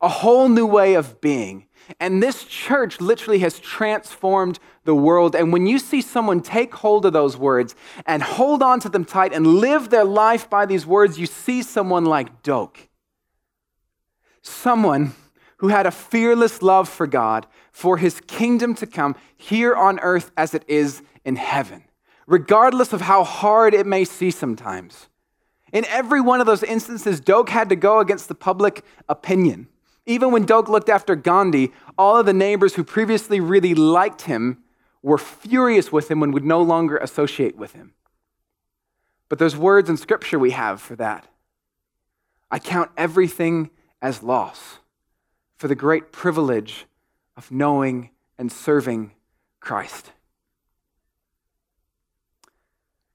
a 0.00 0.08
whole 0.08 0.48
new 0.48 0.66
way 0.66 0.94
of 0.94 1.20
being. 1.20 1.66
And 2.00 2.22
this 2.22 2.44
church 2.44 3.00
literally 3.00 3.40
has 3.40 3.58
transformed 3.58 4.58
the 4.84 4.94
world. 4.94 5.34
And 5.34 5.52
when 5.52 5.66
you 5.66 5.78
see 5.78 6.00
someone 6.00 6.40
take 6.40 6.74
hold 6.74 7.04
of 7.06 7.12
those 7.12 7.36
words 7.36 7.74
and 8.06 8.22
hold 8.22 8.62
on 8.62 8.80
to 8.80 8.88
them 8.88 9.04
tight 9.04 9.32
and 9.32 9.46
live 9.46 9.90
their 9.90 10.04
life 10.04 10.48
by 10.48 10.66
these 10.66 10.86
words, 10.86 11.18
you 11.18 11.26
see 11.26 11.62
someone 11.62 12.04
like 12.04 12.42
Doke. 12.42 12.88
Someone 14.42 15.14
who 15.62 15.68
had 15.68 15.86
a 15.86 15.92
fearless 15.92 16.60
love 16.60 16.88
for 16.88 17.06
God, 17.06 17.46
for 17.70 17.96
his 17.96 18.20
kingdom 18.22 18.74
to 18.74 18.84
come 18.84 19.14
here 19.36 19.76
on 19.76 20.00
earth 20.00 20.32
as 20.36 20.54
it 20.54 20.64
is 20.66 21.02
in 21.24 21.36
heaven, 21.36 21.84
regardless 22.26 22.92
of 22.92 23.02
how 23.02 23.22
hard 23.22 23.72
it 23.72 23.86
may 23.86 24.04
seem 24.04 24.32
sometimes. 24.32 25.06
In 25.72 25.84
every 25.84 26.20
one 26.20 26.40
of 26.40 26.48
those 26.48 26.64
instances, 26.64 27.20
Doke 27.20 27.48
had 27.48 27.68
to 27.68 27.76
go 27.76 28.00
against 28.00 28.26
the 28.26 28.34
public 28.34 28.84
opinion. 29.08 29.68
Even 30.04 30.32
when 30.32 30.46
Doke 30.46 30.68
looked 30.68 30.88
after 30.88 31.14
Gandhi, 31.14 31.70
all 31.96 32.16
of 32.16 32.26
the 32.26 32.32
neighbors 32.32 32.74
who 32.74 32.82
previously 32.82 33.38
really 33.38 33.72
liked 33.72 34.22
him 34.22 34.64
were 35.00 35.16
furious 35.16 35.92
with 35.92 36.10
him 36.10 36.24
and 36.24 36.34
would 36.34 36.44
no 36.44 36.60
longer 36.60 36.96
associate 36.96 37.56
with 37.56 37.72
him. 37.72 37.92
But 39.28 39.38
there's 39.38 39.56
words 39.56 39.88
in 39.88 39.96
scripture 39.96 40.40
we 40.40 40.50
have 40.50 40.80
for 40.80 40.96
that. 40.96 41.28
I 42.50 42.58
count 42.58 42.90
everything 42.96 43.70
as 44.02 44.24
loss 44.24 44.80
for 45.62 45.68
the 45.68 45.76
great 45.76 46.10
privilege 46.10 46.86
of 47.36 47.52
knowing 47.52 48.10
and 48.36 48.50
serving 48.50 49.12
Christ. 49.60 50.10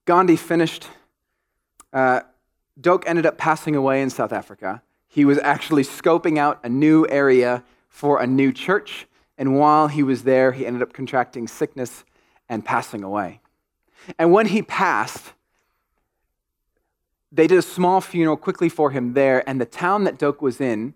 Gandhi 0.05 0.37
finished, 0.37 0.87
uh, 1.91 2.21
Doke 2.79 3.03
ended 3.05 3.25
up 3.25 3.37
passing 3.37 3.75
away 3.75 4.01
in 4.01 4.09
South 4.09 4.31
Africa. 4.31 4.81
He 5.09 5.25
was 5.25 5.37
actually 5.39 5.83
scoping 5.83 6.37
out 6.37 6.61
a 6.63 6.69
new 6.69 7.05
area 7.09 7.65
for 7.89 8.21
a 8.21 8.25
new 8.25 8.53
church. 8.53 9.07
And 9.37 9.59
while 9.59 9.89
he 9.89 10.01
was 10.01 10.23
there, 10.23 10.53
he 10.53 10.65
ended 10.65 10.81
up 10.81 10.93
contracting 10.93 11.49
sickness 11.49 12.05
and 12.47 12.63
passing 12.63 13.03
away. 13.03 13.41
And 14.17 14.31
when 14.31 14.45
he 14.45 14.61
passed, 14.61 15.33
they 17.29 17.45
did 17.45 17.57
a 17.57 17.61
small 17.61 17.99
funeral 17.99 18.37
quickly 18.37 18.69
for 18.69 18.91
him 18.91 19.15
there, 19.15 19.43
and 19.49 19.59
the 19.59 19.65
town 19.65 20.05
that 20.05 20.17
Doke 20.17 20.41
was 20.41 20.61
in 20.61 20.93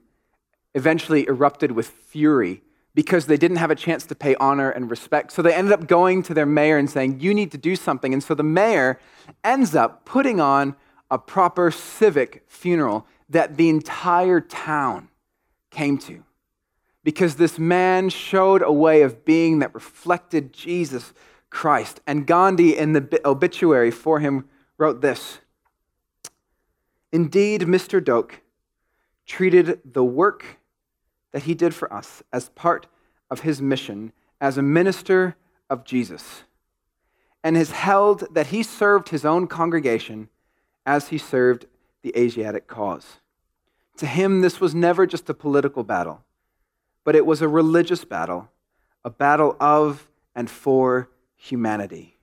eventually 0.73 1.27
erupted 1.27 1.71
with 1.71 1.87
fury 1.87 2.61
because 2.93 3.25
they 3.25 3.37
didn't 3.37 3.57
have 3.57 3.71
a 3.71 3.75
chance 3.75 4.05
to 4.05 4.15
pay 4.15 4.35
honor 4.35 4.69
and 4.69 4.89
respect. 4.89 5.31
So 5.31 5.41
they 5.41 5.53
ended 5.53 5.73
up 5.73 5.87
going 5.87 6.23
to 6.23 6.33
their 6.33 6.45
mayor 6.45 6.77
and 6.77 6.89
saying, 6.89 7.19
You 7.19 7.33
need 7.33 7.51
to 7.51 7.57
do 7.57 7.75
something. 7.75 8.13
And 8.13 8.23
so 8.23 8.33
the 8.35 8.43
mayor 8.43 8.99
ends 9.43 9.75
up 9.75 10.05
putting 10.05 10.39
on 10.39 10.75
a 11.09 11.17
proper 11.17 11.71
civic 11.71 12.43
funeral 12.47 13.05
that 13.29 13.57
the 13.57 13.69
entire 13.69 14.41
town 14.41 15.09
came 15.69 15.97
to 15.97 16.23
because 17.03 17.35
this 17.35 17.57
man 17.57 18.09
showed 18.09 18.61
a 18.61 18.71
way 18.71 19.01
of 19.01 19.25
being 19.25 19.59
that 19.59 19.73
reflected 19.73 20.53
Jesus 20.53 21.13
Christ. 21.49 22.01
And 22.05 22.27
Gandhi, 22.27 22.77
in 22.77 22.93
the 22.93 23.21
obituary 23.25 23.91
for 23.91 24.19
him, 24.19 24.47
wrote 24.77 25.01
this 25.01 25.39
Indeed, 27.11 27.61
Mr. 27.61 28.03
Doke 28.03 28.41
treated 29.25 29.79
the 29.85 30.03
work 30.03 30.57
that 31.31 31.43
he 31.43 31.53
did 31.53 31.73
for 31.73 31.91
us 31.93 32.23
as 32.31 32.49
part 32.49 32.87
of 33.29 33.41
his 33.41 33.61
mission 33.61 34.11
as 34.39 34.57
a 34.57 34.61
minister 34.61 35.35
of 35.69 35.85
Jesus, 35.85 36.43
and 37.43 37.55
has 37.55 37.71
held 37.71 38.33
that 38.33 38.47
he 38.47 38.63
served 38.63 39.09
his 39.09 39.23
own 39.23 39.47
congregation 39.47 40.29
as 40.85 41.09
he 41.09 41.17
served 41.17 41.65
the 42.01 42.13
Asiatic 42.17 42.67
cause. 42.67 43.19
To 43.97 44.05
him, 44.05 44.41
this 44.41 44.59
was 44.59 44.73
never 44.73 45.05
just 45.05 45.29
a 45.29 45.33
political 45.33 45.83
battle, 45.83 46.23
but 47.03 47.15
it 47.15 47.25
was 47.25 47.41
a 47.41 47.47
religious 47.47 48.03
battle, 48.03 48.49
a 49.05 49.09
battle 49.09 49.55
of 49.59 50.07
and 50.35 50.49
for 50.49 51.09
humanity. 51.35 52.17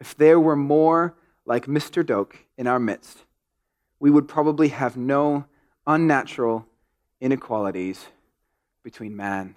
If 0.00 0.16
there 0.16 0.38
were 0.38 0.56
more 0.56 1.14
like 1.44 1.66
Mr. 1.66 2.04
Doke 2.04 2.38
in 2.58 2.66
our 2.66 2.78
midst, 2.78 3.24
we 3.98 4.10
would 4.10 4.28
probably 4.28 4.68
have 4.68 4.96
no 4.96 5.46
unnatural 5.86 6.66
inequalities 7.20 8.04
between 8.82 9.16
man 9.16 9.56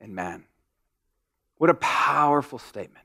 and 0.00 0.14
man. 0.14 0.44
What 1.58 1.70
a 1.70 1.74
powerful 1.74 2.58
statement. 2.58 3.04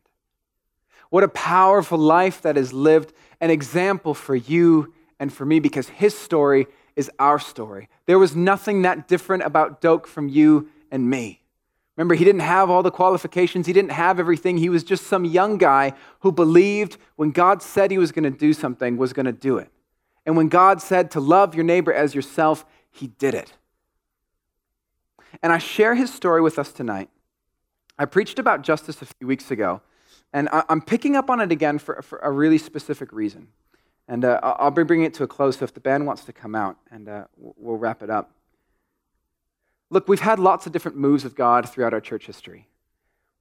What 1.10 1.24
a 1.24 1.28
powerful 1.28 1.98
life 1.98 2.42
that 2.42 2.58
is 2.58 2.74
lived, 2.74 3.14
an 3.40 3.50
example 3.50 4.14
for 4.14 4.36
you 4.36 4.94
and 5.20 5.32
for 5.32 5.46
me, 5.46 5.60
because 5.60 5.90
his 5.90 6.18
story 6.18 6.68
is 6.96 7.12
our 7.20 7.40
story. 7.40 7.90
There 8.06 8.20
was 8.20 8.36
nothing 8.36 8.84
that 8.84 9.08
different 9.08 9.44
about 9.44 9.82
Doke 9.82 10.08
from 10.08 10.30
you 10.30 10.70
and 10.92 11.10
me. 11.10 11.42
Remember, 11.96 12.16
he 12.16 12.26
didn't 12.26 12.42
have 12.42 12.70
all 12.70 12.84
the 12.84 12.92
qualifications, 12.92 13.68
he 13.68 13.74
didn't 13.74 13.92
have 13.92 14.20
everything. 14.20 14.58
He 14.58 14.70
was 14.70 14.84
just 14.84 15.08
some 15.08 15.24
young 15.24 15.58
guy 15.58 15.94
who 16.20 16.32
believed 16.32 16.98
when 17.16 17.32
God 17.32 17.62
said 17.62 17.92
he 17.92 17.98
was 17.98 18.12
going 18.12 18.24
to 18.24 18.38
do 18.38 18.54
something, 18.54 18.98
was 18.98 19.14
going 19.14 19.26
to 19.26 19.32
do 19.32 19.58
it. 19.58 19.70
And 20.26 20.36
when 20.36 20.50
God 20.50 20.82
said 20.82 21.12
to 21.12 21.20
love 21.20 21.56
your 21.56 21.64
neighbor 21.64 21.94
as 21.94 22.16
yourself, 22.16 22.66
he 22.92 23.08
did 23.08 23.34
it. 23.34 23.54
And 25.42 25.52
I 25.52 25.58
share 25.58 25.96
his 25.96 26.14
story 26.14 26.42
with 26.42 26.60
us 26.60 26.72
tonight. 26.72 27.10
I 27.98 28.06
preached 28.06 28.40
about 28.40 28.62
justice 28.62 29.02
a 29.02 29.06
few 29.06 29.28
weeks 29.28 29.52
ago, 29.52 29.82
and 30.34 30.50
I'm 30.52 30.82
picking 30.82 31.16
up 31.16 31.30
on 31.30 31.40
it 31.40 31.52
again 31.52 31.80
for, 31.80 32.02
for 32.02 32.20
a 32.20 32.30
really 32.32 32.58
specific 32.58 33.14
reason. 33.14 33.48
And 34.08 34.26
uh, 34.26 34.40
I'll 34.44 34.72
be 34.72 34.84
bringing 34.84 35.06
it 35.06 35.14
to 35.16 35.24
a 35.24 35.28
close, 35.28 35.58
so 35.58 35.66
if 35.66 35.74
the 35.74 35.80
band 35.80 36.06
wants 36.06 36.26
to 36.26 36.34
come 36.34 36.56
out, 36.56 36.78
and 36.92 37.08
uh, 37.08 37.26
we'll 37.38 37.78
wrap 37.78 38.04
it 38.04 38.10
up. 38.10 38.32
Look, 39.90 40.08
we've 40.08 40.20
had 40.20 40.40
lots 40.40 40.66
of 40.66 40.74
different 40.74 40.98
moves 40.98 41.26
of 41.26 41.36
God 41.36 41.70
throughout 41.70 41.94
our 41.94 42.02
church 42.02 42.26
history. 42.26 42.68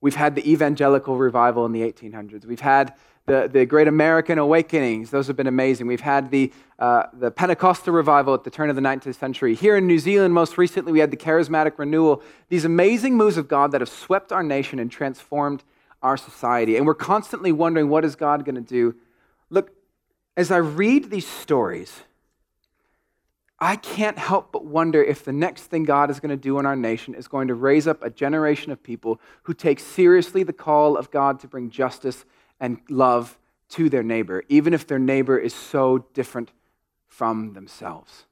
We've 0.01 0.15
had 0.15 0.35
the 0.35 0.51
evangelical 0.51 1.17
revival 1.17 1.67
in 1.67 1.73
the 1.73 1.81
1800s. 1.81 2.45
We've 2.45 2.61
had 2.61 2.95
the, 3.27 3.49
the 3.51 3.65
Great 3.65 3.89
American 3.89 4.39
Awakenings. 4.39 5.11
Those 5.11 5.27
have 5.29 5.37
been 5.37 5.47
amazing. 5.47 5.87
We've 5.87 6.01
had 6.01 6.31
the, 6.31 6.53
uh, 6.79 7.05
the 7.13 7.31
Pentecostal 7.31 7.95
revival 7.95 8.35
at 8.35 8.45
the 8.45 8.51
turn 8.51 8.69
of 8.69 8.77
the 8.77 8.83
19th 8.83 9.15
century. 9.15 9.55
Here 9.55 9.77
in 9.77 9.87
New 9.87 9.99
Zealand, 9.99 10.35
most 10.35 10.59
recently, 10.59 10.93
we 10.93 10.99
had 10.99 11.11
the 11.11 11.17
Charismatic 11.17 11.79
Renewal. 11.79 12.23
These 12.51 12.65
amazing 12.67 13.17
moves 13.17 13.37
of 13.37 13.49
God 13.49 13.73
that 13.73 13.81
have 13.81 13.89
swept 13.89 14.31
our 14.31 14.43
nation 14.43 14.79
and 14.79 14.91
transformed 14.91 15.65
our 16.03 16.19
society. 16.19 16.77
And 16.77 16.87
we're 16.87 16.95
constantly 16.95 17.51
wondering, 17.51 17.89
what 17.89 18.05
is 18.05 18.15
God 18.15 18.45
going 18.45 18.57
to 18.57 18.61
do? 18.61 18.95
Look, 19.49 19.73
as 20.37 20.51
I 20.51 20.59
read 20.59 21.11
these 21.11 21.27
stories, 21.27 22.03
I 23.59 23.77
can't 23.77 24.19
help 24.19 24.53
but 24.53 24.67
wonder 24.67 25.03
if 25.03 25.25
the 25.25 25.33
next 25.33 25.63
thing 25.65 25.85
God 25.85 26.11
is 26.11 26.21
going 26.21 26.31
to 26.31 26.37
do 26.37 26.59
in 26.59 26.67
our 26.67 26.77
nation 26.77 27.15
is 27.15 27.29
going 27.29 27.49
to 27.49 27.55
raise 27.55 27.87
up 27.87 28.03
a 28.03 28.11
generation 28.11 28.71
of 28.71 28.83
people 28.83 29.19
who 29.45 29.55
take 29.55 29.81
seriously 29.81 30.43
the 30.43 30.53
call 30.53 30.99
of 30.99 31.11
God 31.11 31.41
to 31.41 31.49
bring 31.49 31.71
justice 31.71 32.27
and 32.65 32.81
love 32.89 33.37
to 33.69 33.91
their 33.91 34.03
neighbor, 34.03 34.43
even 34.49 34.73
if 34.73 34.87
their 34.87 34.99
neighbor 34.99 35.37
is 35.37 35.53
so 35.53 35.99
different 36.15 36.51
from 37.07 37.53
themselves. 37.53 38.25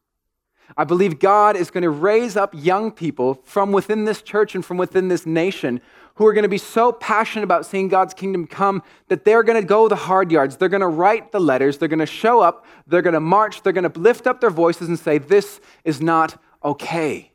I 0.75 0.85
believe 0.85 1.19
God 1.19 1.55
is 1.55 1.71
going 1.71 1.83
to 1.83 1.91
raise 1.91 2.35
up 2.35 2.55
young 2.55 2.93
people 2.93 3.43
from 3.45 3.73
within 3.73 4.07
this 4.07 4.23
church 4.23 4.55
and 4.55 4.65
from 4.65 4.79
within 4.79 5.09
this 5.09 5.27
nation 5.27 5.83
who 6.15 6.27
are 6.27 6.33
going 6.33 6.45
to 6.45 6.49
be 6.49 6.57
so 6.57 6.93
passionate 6.93 7.45
about 7.45 7.67
seeing 7.67 7.89
God's 7.89 8.15
kingdom 8.15 8.47
come 8.47 8.83
that 9.09 9.27
they're 9.27 9.43
going 9.43 9.61
to 9.61 9.67
go 9.67 9.87
the 9.87 9.97
hard 9.97 10.33
yards. 10.33 10.57
They're 10.57 10.71
going 10.71 10.81
to 10.81 10.87
write 10.87 11.31
the 11.31 11.41
letters. 11.41 11.77
They're 11.77 11.89
going 11.89 11.99
to 11.99 12.07
show 12.07 12.41
up. 12.41 12.65
They're 12.87 13.03
going 13.03 13.13
to 13.13 13.21
march. 13.21 13.63
They're 13.63 13.75
going 13.75 13.91
to 13.91 14.01
lift 14.01 14.27
up 14.27 14.41
their 14.41 14.51
voices 14.51 14.89
and 14.89 14.99
say, 14.99 15.19
This 15.19 15.61
is 15.85 16.01
not 16.01 16.41
okay. 16.65 17.33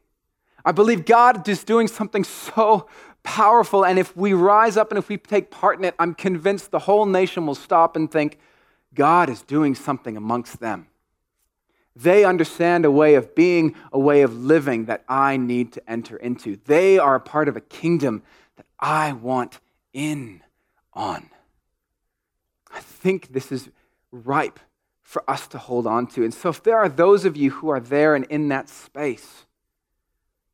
I 0.66 0.72
believe 0.72 1.06
God 1.06 1.48
is 1.48 1.64
doing 1.64 1.88
something 1.88 2.24
so 2.24 2.88
powerful. 3.28 3.84
And 3.84 4.00
if 4.00 4.16
we 4.16 4.32
rise 4.32 4.78
up 4.78 4.90
and 4.90 4.98
if 4.98 5.10
we 5.10 5.18
take 5.18 5.52
part 5.52 5.78
in 5.78 5.84
it, 5.84 5.94
I'm 6.00 6.16
convinced 6.16 6.72
the 6.72 6.80
whole 6.80 7.06
nation 7.06 7.46
will 7.46 7.56
stop 7.56 7.98
and 7.98 8.10
think, 8.10 8.40
God 8.96 9.30
is 9.30 9.42
doing 9.42 9.76
something 9.76 10.16
amongst 10.16 10.62
them. 10.62 10.88
They 11.94 12.24
understand 12.24 12.86
a 12.86 12.90
way 12.90 13.16
of 13.16 13.36
being, 13.36 13.76
a 13.92 14.00
way 14.00 14.22
of 14.22 14.34
living 14.34 14.86
that 14.86 15.04
I 15.10 15.36
need 15.36 15.74
to 15.74 15.90
enter 15.90 16.16
into. 16.16 16.58
They 16.68 16.98
are 16.98 17.16
a 17.16 17.20
part 17.20 17.50
of 17.50 17.58
a 17.58 17.62
kingdom 17.62 18.24
that 18.56 18.66
I 18.80 19.12
want 19.12 19.60
in 19.92 20.42
on. 20.94 21.30
I 22.72 22.80
think 22.80 23.34
this 23.34 23.52
is 23.52 23.70
ripe 24.10 24.60
for 25.02 25.30
us 25.30 25.48
to 25.50 25.58
hold 25.58 25.86
on 25.86 26.08
to. 26.08 26.24
And 26.24 26.34
so, 26.34 26.48
if 26.48 26.64
there 26.64 26.78
are 26.78 26.90
those 26.90 27.26
of 27.26 27.36
you 27.36 27.52
who 27.52 27.68
are 27.70 27.82
there 27.82 28.16
and 28.16 28.24
in 28.26 28.48
that 28.50 28.70
space, 28.70 29.46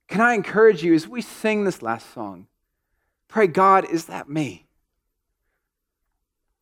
can 0.08 0.22
I 0.22 0.34
encourage 0.34 0.84
you 0.84 0.96
as 0.96 1.08
we 1.08 1.22
sing 1.22 1.66
this 1.66 1.84
last 1.84 2.12
song? 2.14 2.48
Pray, 3.34 3.48
God, 3.48 3.84
is 3.90 4.06
that 4.06 4.30
me? 4.30 4.66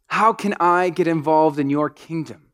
How 0.07 0.33
can 0.33 0.55
I 0.59 0.89
get 0.89 1.07
involved 1.07 1.59
in 1.59 1.69
your 1.69 1.89
kingdom? 1.89 2.51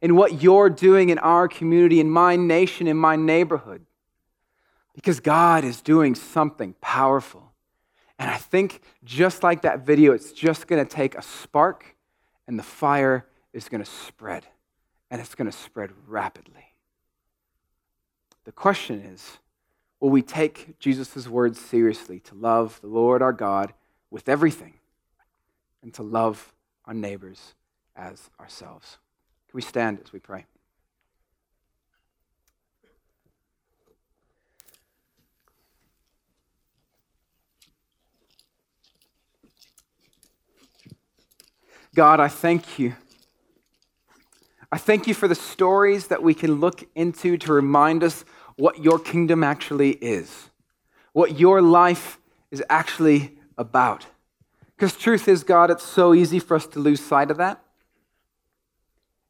in 0.00 0.14
what 0.14 0.42
you're 0.42 0.70
doing 0.70 1.10
in 1.10 1.18
our 1.18 1.48
community, 1.48 2.00
in 2.00 2.10
my 2.10 2.36
nation, 2.36 2.86
in 2.86 2.96
my 2.96 3.16
neighborhood. 3.16 3.84
Because 4.94 5.20
God 5.20 5.64
is 5.64 5.80
doing 5.80 6.14
something 6.14 6.74
powerful. 6.80 7.52
And 8.18 8.30
I 8.30 8.36
think 8.36 8.80
just 9.04 9.42
like 9.42 9.62
that 9.62 9.86
video, 9.86 10.12
it's 10.12 10.32
just 10.32 10.66
going 10.66 10.84
to 10.84 10.90
take 10.90 11.14
a 11.16 11.22
spark 11.22 11.96
and 12.46 12.58
the 12.58 12.64
fire 12.64 13.26
is 13.52 13.68
going 13.68 13.82
to 13.82 13.90
spread. 13.90 14.46
And 15.10 15.20
it's 15.20 15.34
going 15.34 15.50
to 15.50 15.56
spread 15.56 15.90
rapidly. 16.06 16.74
The 18.44 18.52
question 18.52 19.00
is 19.00 19.38
will 20.00 20.10
we 20.10 20.22
take 20.22 20.78
Jesus' 20.78 21.26
words 21.28 21.60
seriously 21.60 22.20
to 22.20 22.34
love 22.34 22.80
the 22.80 22.86
Lord 22.86 23.22
our 23.22 23.32
God 23.32 23.72
with 24.10 24.28
everything 24.28 24.74
and 25.82 25.92
to 25.94 26.02
love 26.02 26.52
our 26.84 26.94
neighbors 26.94 27.54
as 27.96 28.30
ourselves? 28.38 28.98
Can 29.48 29.56
we 29.56 29.62
stand 29.62 29.98
as 30.04 30.12
we 30.12 30.18
pray? 30.18 30.46
God, 41.94 42.20
I 42.20 42.28
thank 42.28 42.78
you. 42.78 42.94
I 44.70 44.78
thank 44.78 45.06
you 45.06 45.14
for 45.14 45.26
the 45.26 45.34
stories 45.34 46.08
that 46.08 46.22
we 46.22 46.34
can 46.34 46.60
look 46.60 46.86
into 46.94 47.38
to 47.38 47.52
remind 47.52 48.04
us 48.04 48.24
what 48.58 48.82
your 48.82 48.98
kingdom 48.98 49.42
actually 49.42 49.92
is, 49.92 50.50
what 51.12 51.38
your 51.38 51.62
life 51.62 52.18
is 52.50 52.62
actually 52.68 53.38
about. 53.56 54.06
Because 54.76 54.96
truth 54.96 55.26
is, 55.28 55.42
God, 55.42 55.70
it's 55.70 55.84
so 55.84 56.14
easy 56.14 56.38
for 56.38 56.54
us 56.54 56.66
to 56.68 56.78
lose 56.78 57.00
sight 57.00 57.30
of 57.30 57.36
that 57.38 57.62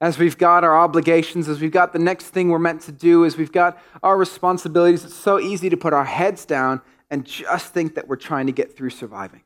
as 0.00 0.18
we've 0.18 0.38
got 0.38 0.62
our 0.62 0.78
obligations, 0.78 1.48
as 1.48 1.60
we've 1.60 1.72
got 1.72 1.92
the 1.92 1.98
next 1.98 2.26
thing 2.26 2.48
we're 2.48 2.58
meant 2.58 2.82
to 2.82 2.92
do, 2.92 3.24
as 3.24 3.36
we've 3.36 3.52
got 3.52 3.78
our 4.02 4.16
responsibilities, 4.16 5.04
it's 5.04 5.14
so 5.14 5.40
easy 5.40 5.68
to 5.68 5.76
put 5.76 5.92
our 5.92 6.04
heads 6.04 6.44
down 6.44 6.80
and 7.10 7.24
just 7.24 7.72
think 7.72 7.94
that 7.96 8.06
we're 8.06 8.16
trying 8.16 8.46
to 8.46 8.52
get 8.52 8.76
through 8.76 8.90
surviving. 8.90 9.42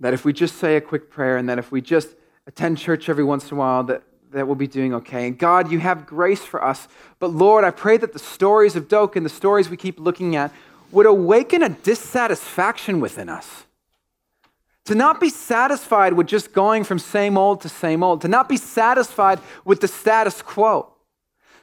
That 0.00 0.12
if 0.12 0.24
we 0.24 0.32
just 0.32 0.56
say 0.56 0.76
a 0.76 0.80
quick 0.80 1.08
prayer 1.08 1.36
and 1.36 1.48
that 1.48 1.58
if 1.58 1.70
we 1.70 1.80
just 1.80 2.16
attend 2.46 2.78
church 2.78 3.08
every 3.08 3.22
once 3.22 3.50
in 3.50 3.56
a 3.56 3.60
while, 3.60 3.84
that, 3.84 4.02
that 4.34 4.46
we'll 4.46 4.56
be 4.56 4.66
doing 4.66 4.94
okay. 4.94 5.26
And 5.28 5.38
God, 5.38 5.70
you 5.70 5.78
have 5.78 6.06
grace 6.06 6.44
for 6.44 6.62
us. 6.62 6.88
But 7.18 7.32
Lord, 7.32 7.64
I 7.64 7.70
pray 7.70 7.96
that 7.96 8.12
the 8.12 8.18
stories 8.18 8.76
of 8.76 8.88
Doke 8.88 9.16
and 9.16 9.24
the 9.24 9.30
stories 9.30 9.70
we 9.70 9.76
keep 9.76 9.98
looking 9.98 10.36
at 10.36 10.52
would 10.90 11.06
awaken 11.06 11.62
a 11.62 11.68
dissatisfaction 11.68 13.00
within 13.00 13.28
us 13.28 13.64
to 14.84 14.94
not 14.94 15.18
be 15.18 15.30
satisfied 15.30 16.12
with 16.12 16.26
just 16.26 16.52
going 16.52 16.84
from 16.84 16.98
same 16.98 17.38
old 17.38 17.62
to 17.62 17.68
same 17.68 18.02
old. 18.02 18.20
To 18.20 18.28
not 18.28 18.48
be 18.48 18.56
satisfied 18.56 19.40
with 19.64 19.80
the 19.80 19.88
status 19.88 20.42
quo. 20.42 20.90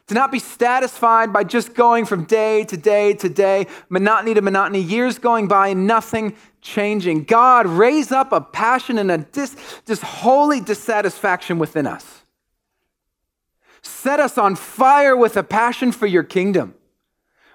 To 0.08 0.14
not 0.16 0.32
be 0.32 0.40
satisfied 0.40 1.32
by 1.32 1.44
just 1.44 1.76
going 1.76 2.06
from 2.06 2.24
day 2.24 2.64
to 2.66 2.76
day 2.76 3.14
to 3.14 3.30
day, 3.30 3.68
monotony 3.90 4.34
to 4.34 4.42
monotony, 4.42 4.82
years 4.82 5.20
going 5.20 5.48
by, 5.48 5.74
nothing 5.74 6.36
changing. 6.62 7.24
God, 7.24 7.68
raise 7.68 8.12
up 8.12 8.32
a 8.32 8.42
passion 8.42 8.98
and 8.98 9.12
a 9.12 9.20
dis, 9.20 9.56
just 9.86 10.02
holy 10.02 10.60
dissatisfaction 10.60 11.60
within 11.60 11.86
us. 11.86 12.21
Set 13.82 14.20
us 14.20 14.38
on 14.38 14.56
fire 14.56 15.16
with 15.16 15.38
a 15.38 15.44
passion 15.44 15.92
for 15.92 16.06
your 16.08 16.24
kingdom, 16.24 16.76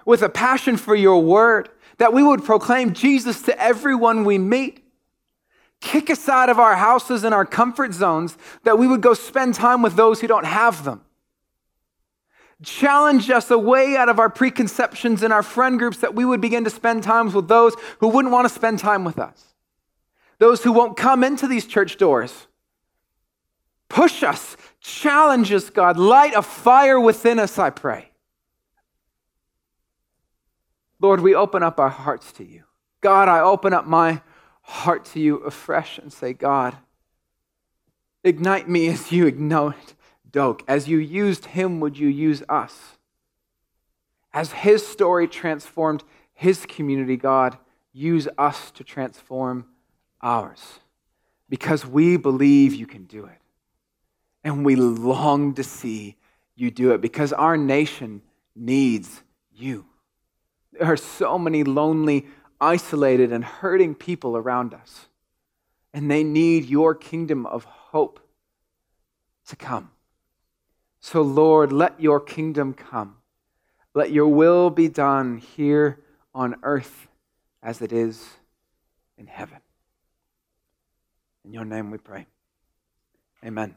with 0.05 0.21
a 0.21 0.29
passion 0.29 0.77
for 0.77 0.95
your 0.95 1.21
word, 1.21 1.69
that 1.97 2.13
we 2.13 2.23
would 2.23 2.43
proclaim 2.43 2.93
Jesus 2.93 3.41
to 3.43 3.61
everyone 3.61 4.23
we 4.23 4.37
meet 4.37 4.83
kick 5.79 6.09
us 6.09 6.27
out 6.27 6.49
of 6.49 6.59
our 6.59 6.75
houses 6.75 7.23
and 7.23 7.33
our 7.33 7.45
comfort 7.45 7.93
zones, 7.93 8.37
that 8.63 8.77
we 8.77 8.87
would 8.87 9.01
go 9.01 9.13
spend 9.13 9.53
time 9.53 9.81
with 9.81 9.95
those 9.95 10.21
who 10.21 10.27
don't 10.27 10.45
have 10.45 10.83
them. 10.83 11.01
Challenge 12.63 13.29
us 13.29 13.51
away 13.51 13.95
out 13.95 14.09
of 14.09 14.19
our 14.19 14.29
preconceptions 14.29 15.21
and 15.21 15.31
our 15.31 15.43
friend 15.43 15.77
groups 15.77 15.97
that 15.97 16.15
we 16.15 16.25
would 16.25 16.41
begin 16.41 16.63
to 16.63 16.71
spend 16.71 17.03
times 17.03 17.35
with 17.35 17.47
those 17.47 17.75
who 17.99 18.07
wouldn't 18.07 18.31
want 18.31 18.47
to 18.47 18.53
spend 18.53 18.79
time 18.79 19.05
with 19.05 19.19
us, 19.19 19.53
those 20.39 20.63
who 20.63 20.71
won't 20.71 20.97
come 20.97 21.23
into 21.23 21.47
these 21.47 21.67
church 21.67 21.97
doors. 21.97 22.47
Push 23.89 24.23
us, 24.23 24.57
challenge 24.79 25.51
us, 25.51 25.69
God. 25.69 25.97
Light 25.97 26.33
a 26.35 26.41
fire 26.41 26.99
within 26.99 27.39
us, 27.39 27.57
I 27.57 27.69
pray. 27.69 28.11
Lord, 30.99 31.21
we 31.21 31.35
open 31.35 31.63
up 31.63 31.79
our 31.79 31.89
hearts 31.89 32.31
to 32.33 32.43
you. 32.43 32.63
God, 33.01 33.27
I 33.27 33.39
open 33.39 33.73
up 33.73 33.85
my 33.85 34.21
heart 34.61 35.05
to 35.05 35.19
you 35.19 35.37
afresh 35.37 35.97
and 35.97 36.11
say, 36.11 36.33
God, 36.33 36.75
ignite 38.23 38.67
me 38.67 38.87
as 38.87 39.11
you 39.11 39.27
ignite 39.27 39.93
Doke. 40.29 40.63
As 40.67 40.87
you 40.87 40.97
used 40.97 41.45
him, 41.45 41.79
would 41.79 41.97
you 41.97 42.07
use 42.07 42.43
us? 42.49 42.97
As 44.33 44.51
his 44.51 44.85
story 44.85 45.27
transformed 45.27 46.03
his 46.33 46.65
community, 46.65 47.15
God, 47.15 47.57
use 47.93 48.27
us 48.37 48.71
to 48.71 48.83
transform 48.83 49.65
ours. 50.21 50.79
Because 51.49 51.85
we 51.85 52.17
believe 52.17 52.73
you 52.73 52.85
can 52.85 53.05
do 53.05 53.25
it. 53.25 53.39
And 54.47 54.63
we 54.63 54.77
long 54.77 55.55
to 55.55 55.63
see 55.63 56.15
you 56.55 56.71
do 56.71 56.93
it 56.93 57.01
because 57.01 57.33
our 57.33 57.57
nation 57.57 58.21
needs 58.55 59.21
you. 59.53 59.85
There 60.71 60.87
are 60.87 60.95
so 60.95 61.37
many 61.37 61.65
lonely 61.65 62.27
isolated 62.61 63.33
and 63.33 63.43
hurting 63.43 63.95
people 63.95 64.37
around 64.37 64.73
us. 64.73 65.07
And 65.93 66.09
they 66.09 66.23
need 66.23 66.63
your 66.63 66.95
kingdom 66.95 67.45
of 67.45 67.65
hope 67.65 68.21
to 69.49 69.57
come. 69.57 69.91
So, 71.01 71.21
Lord, 71.21 71.73
let 71.73 71.99
your 71.99 72.21
kingdom 72.21 72.73
come. 72.73 73.17
Let 73.93 74.13
your 74.13 74.29
will 74.29 74.69
be 74.69 74.87
done 74.87 75.39
here 75.39 75.99
on 76.33 76.55
earth 76.63 77.09
as 77.61 77.81
it 77.81 77.91
is 77.91 78.25
in 79.17 79.27
heaven. 79.27 79.59
In 81.43 81.51
your 81.51 81.65
name 81.65 81.91
we 81.91 81.97
pray. 81.97 82.27
Amen. 83.43 83.75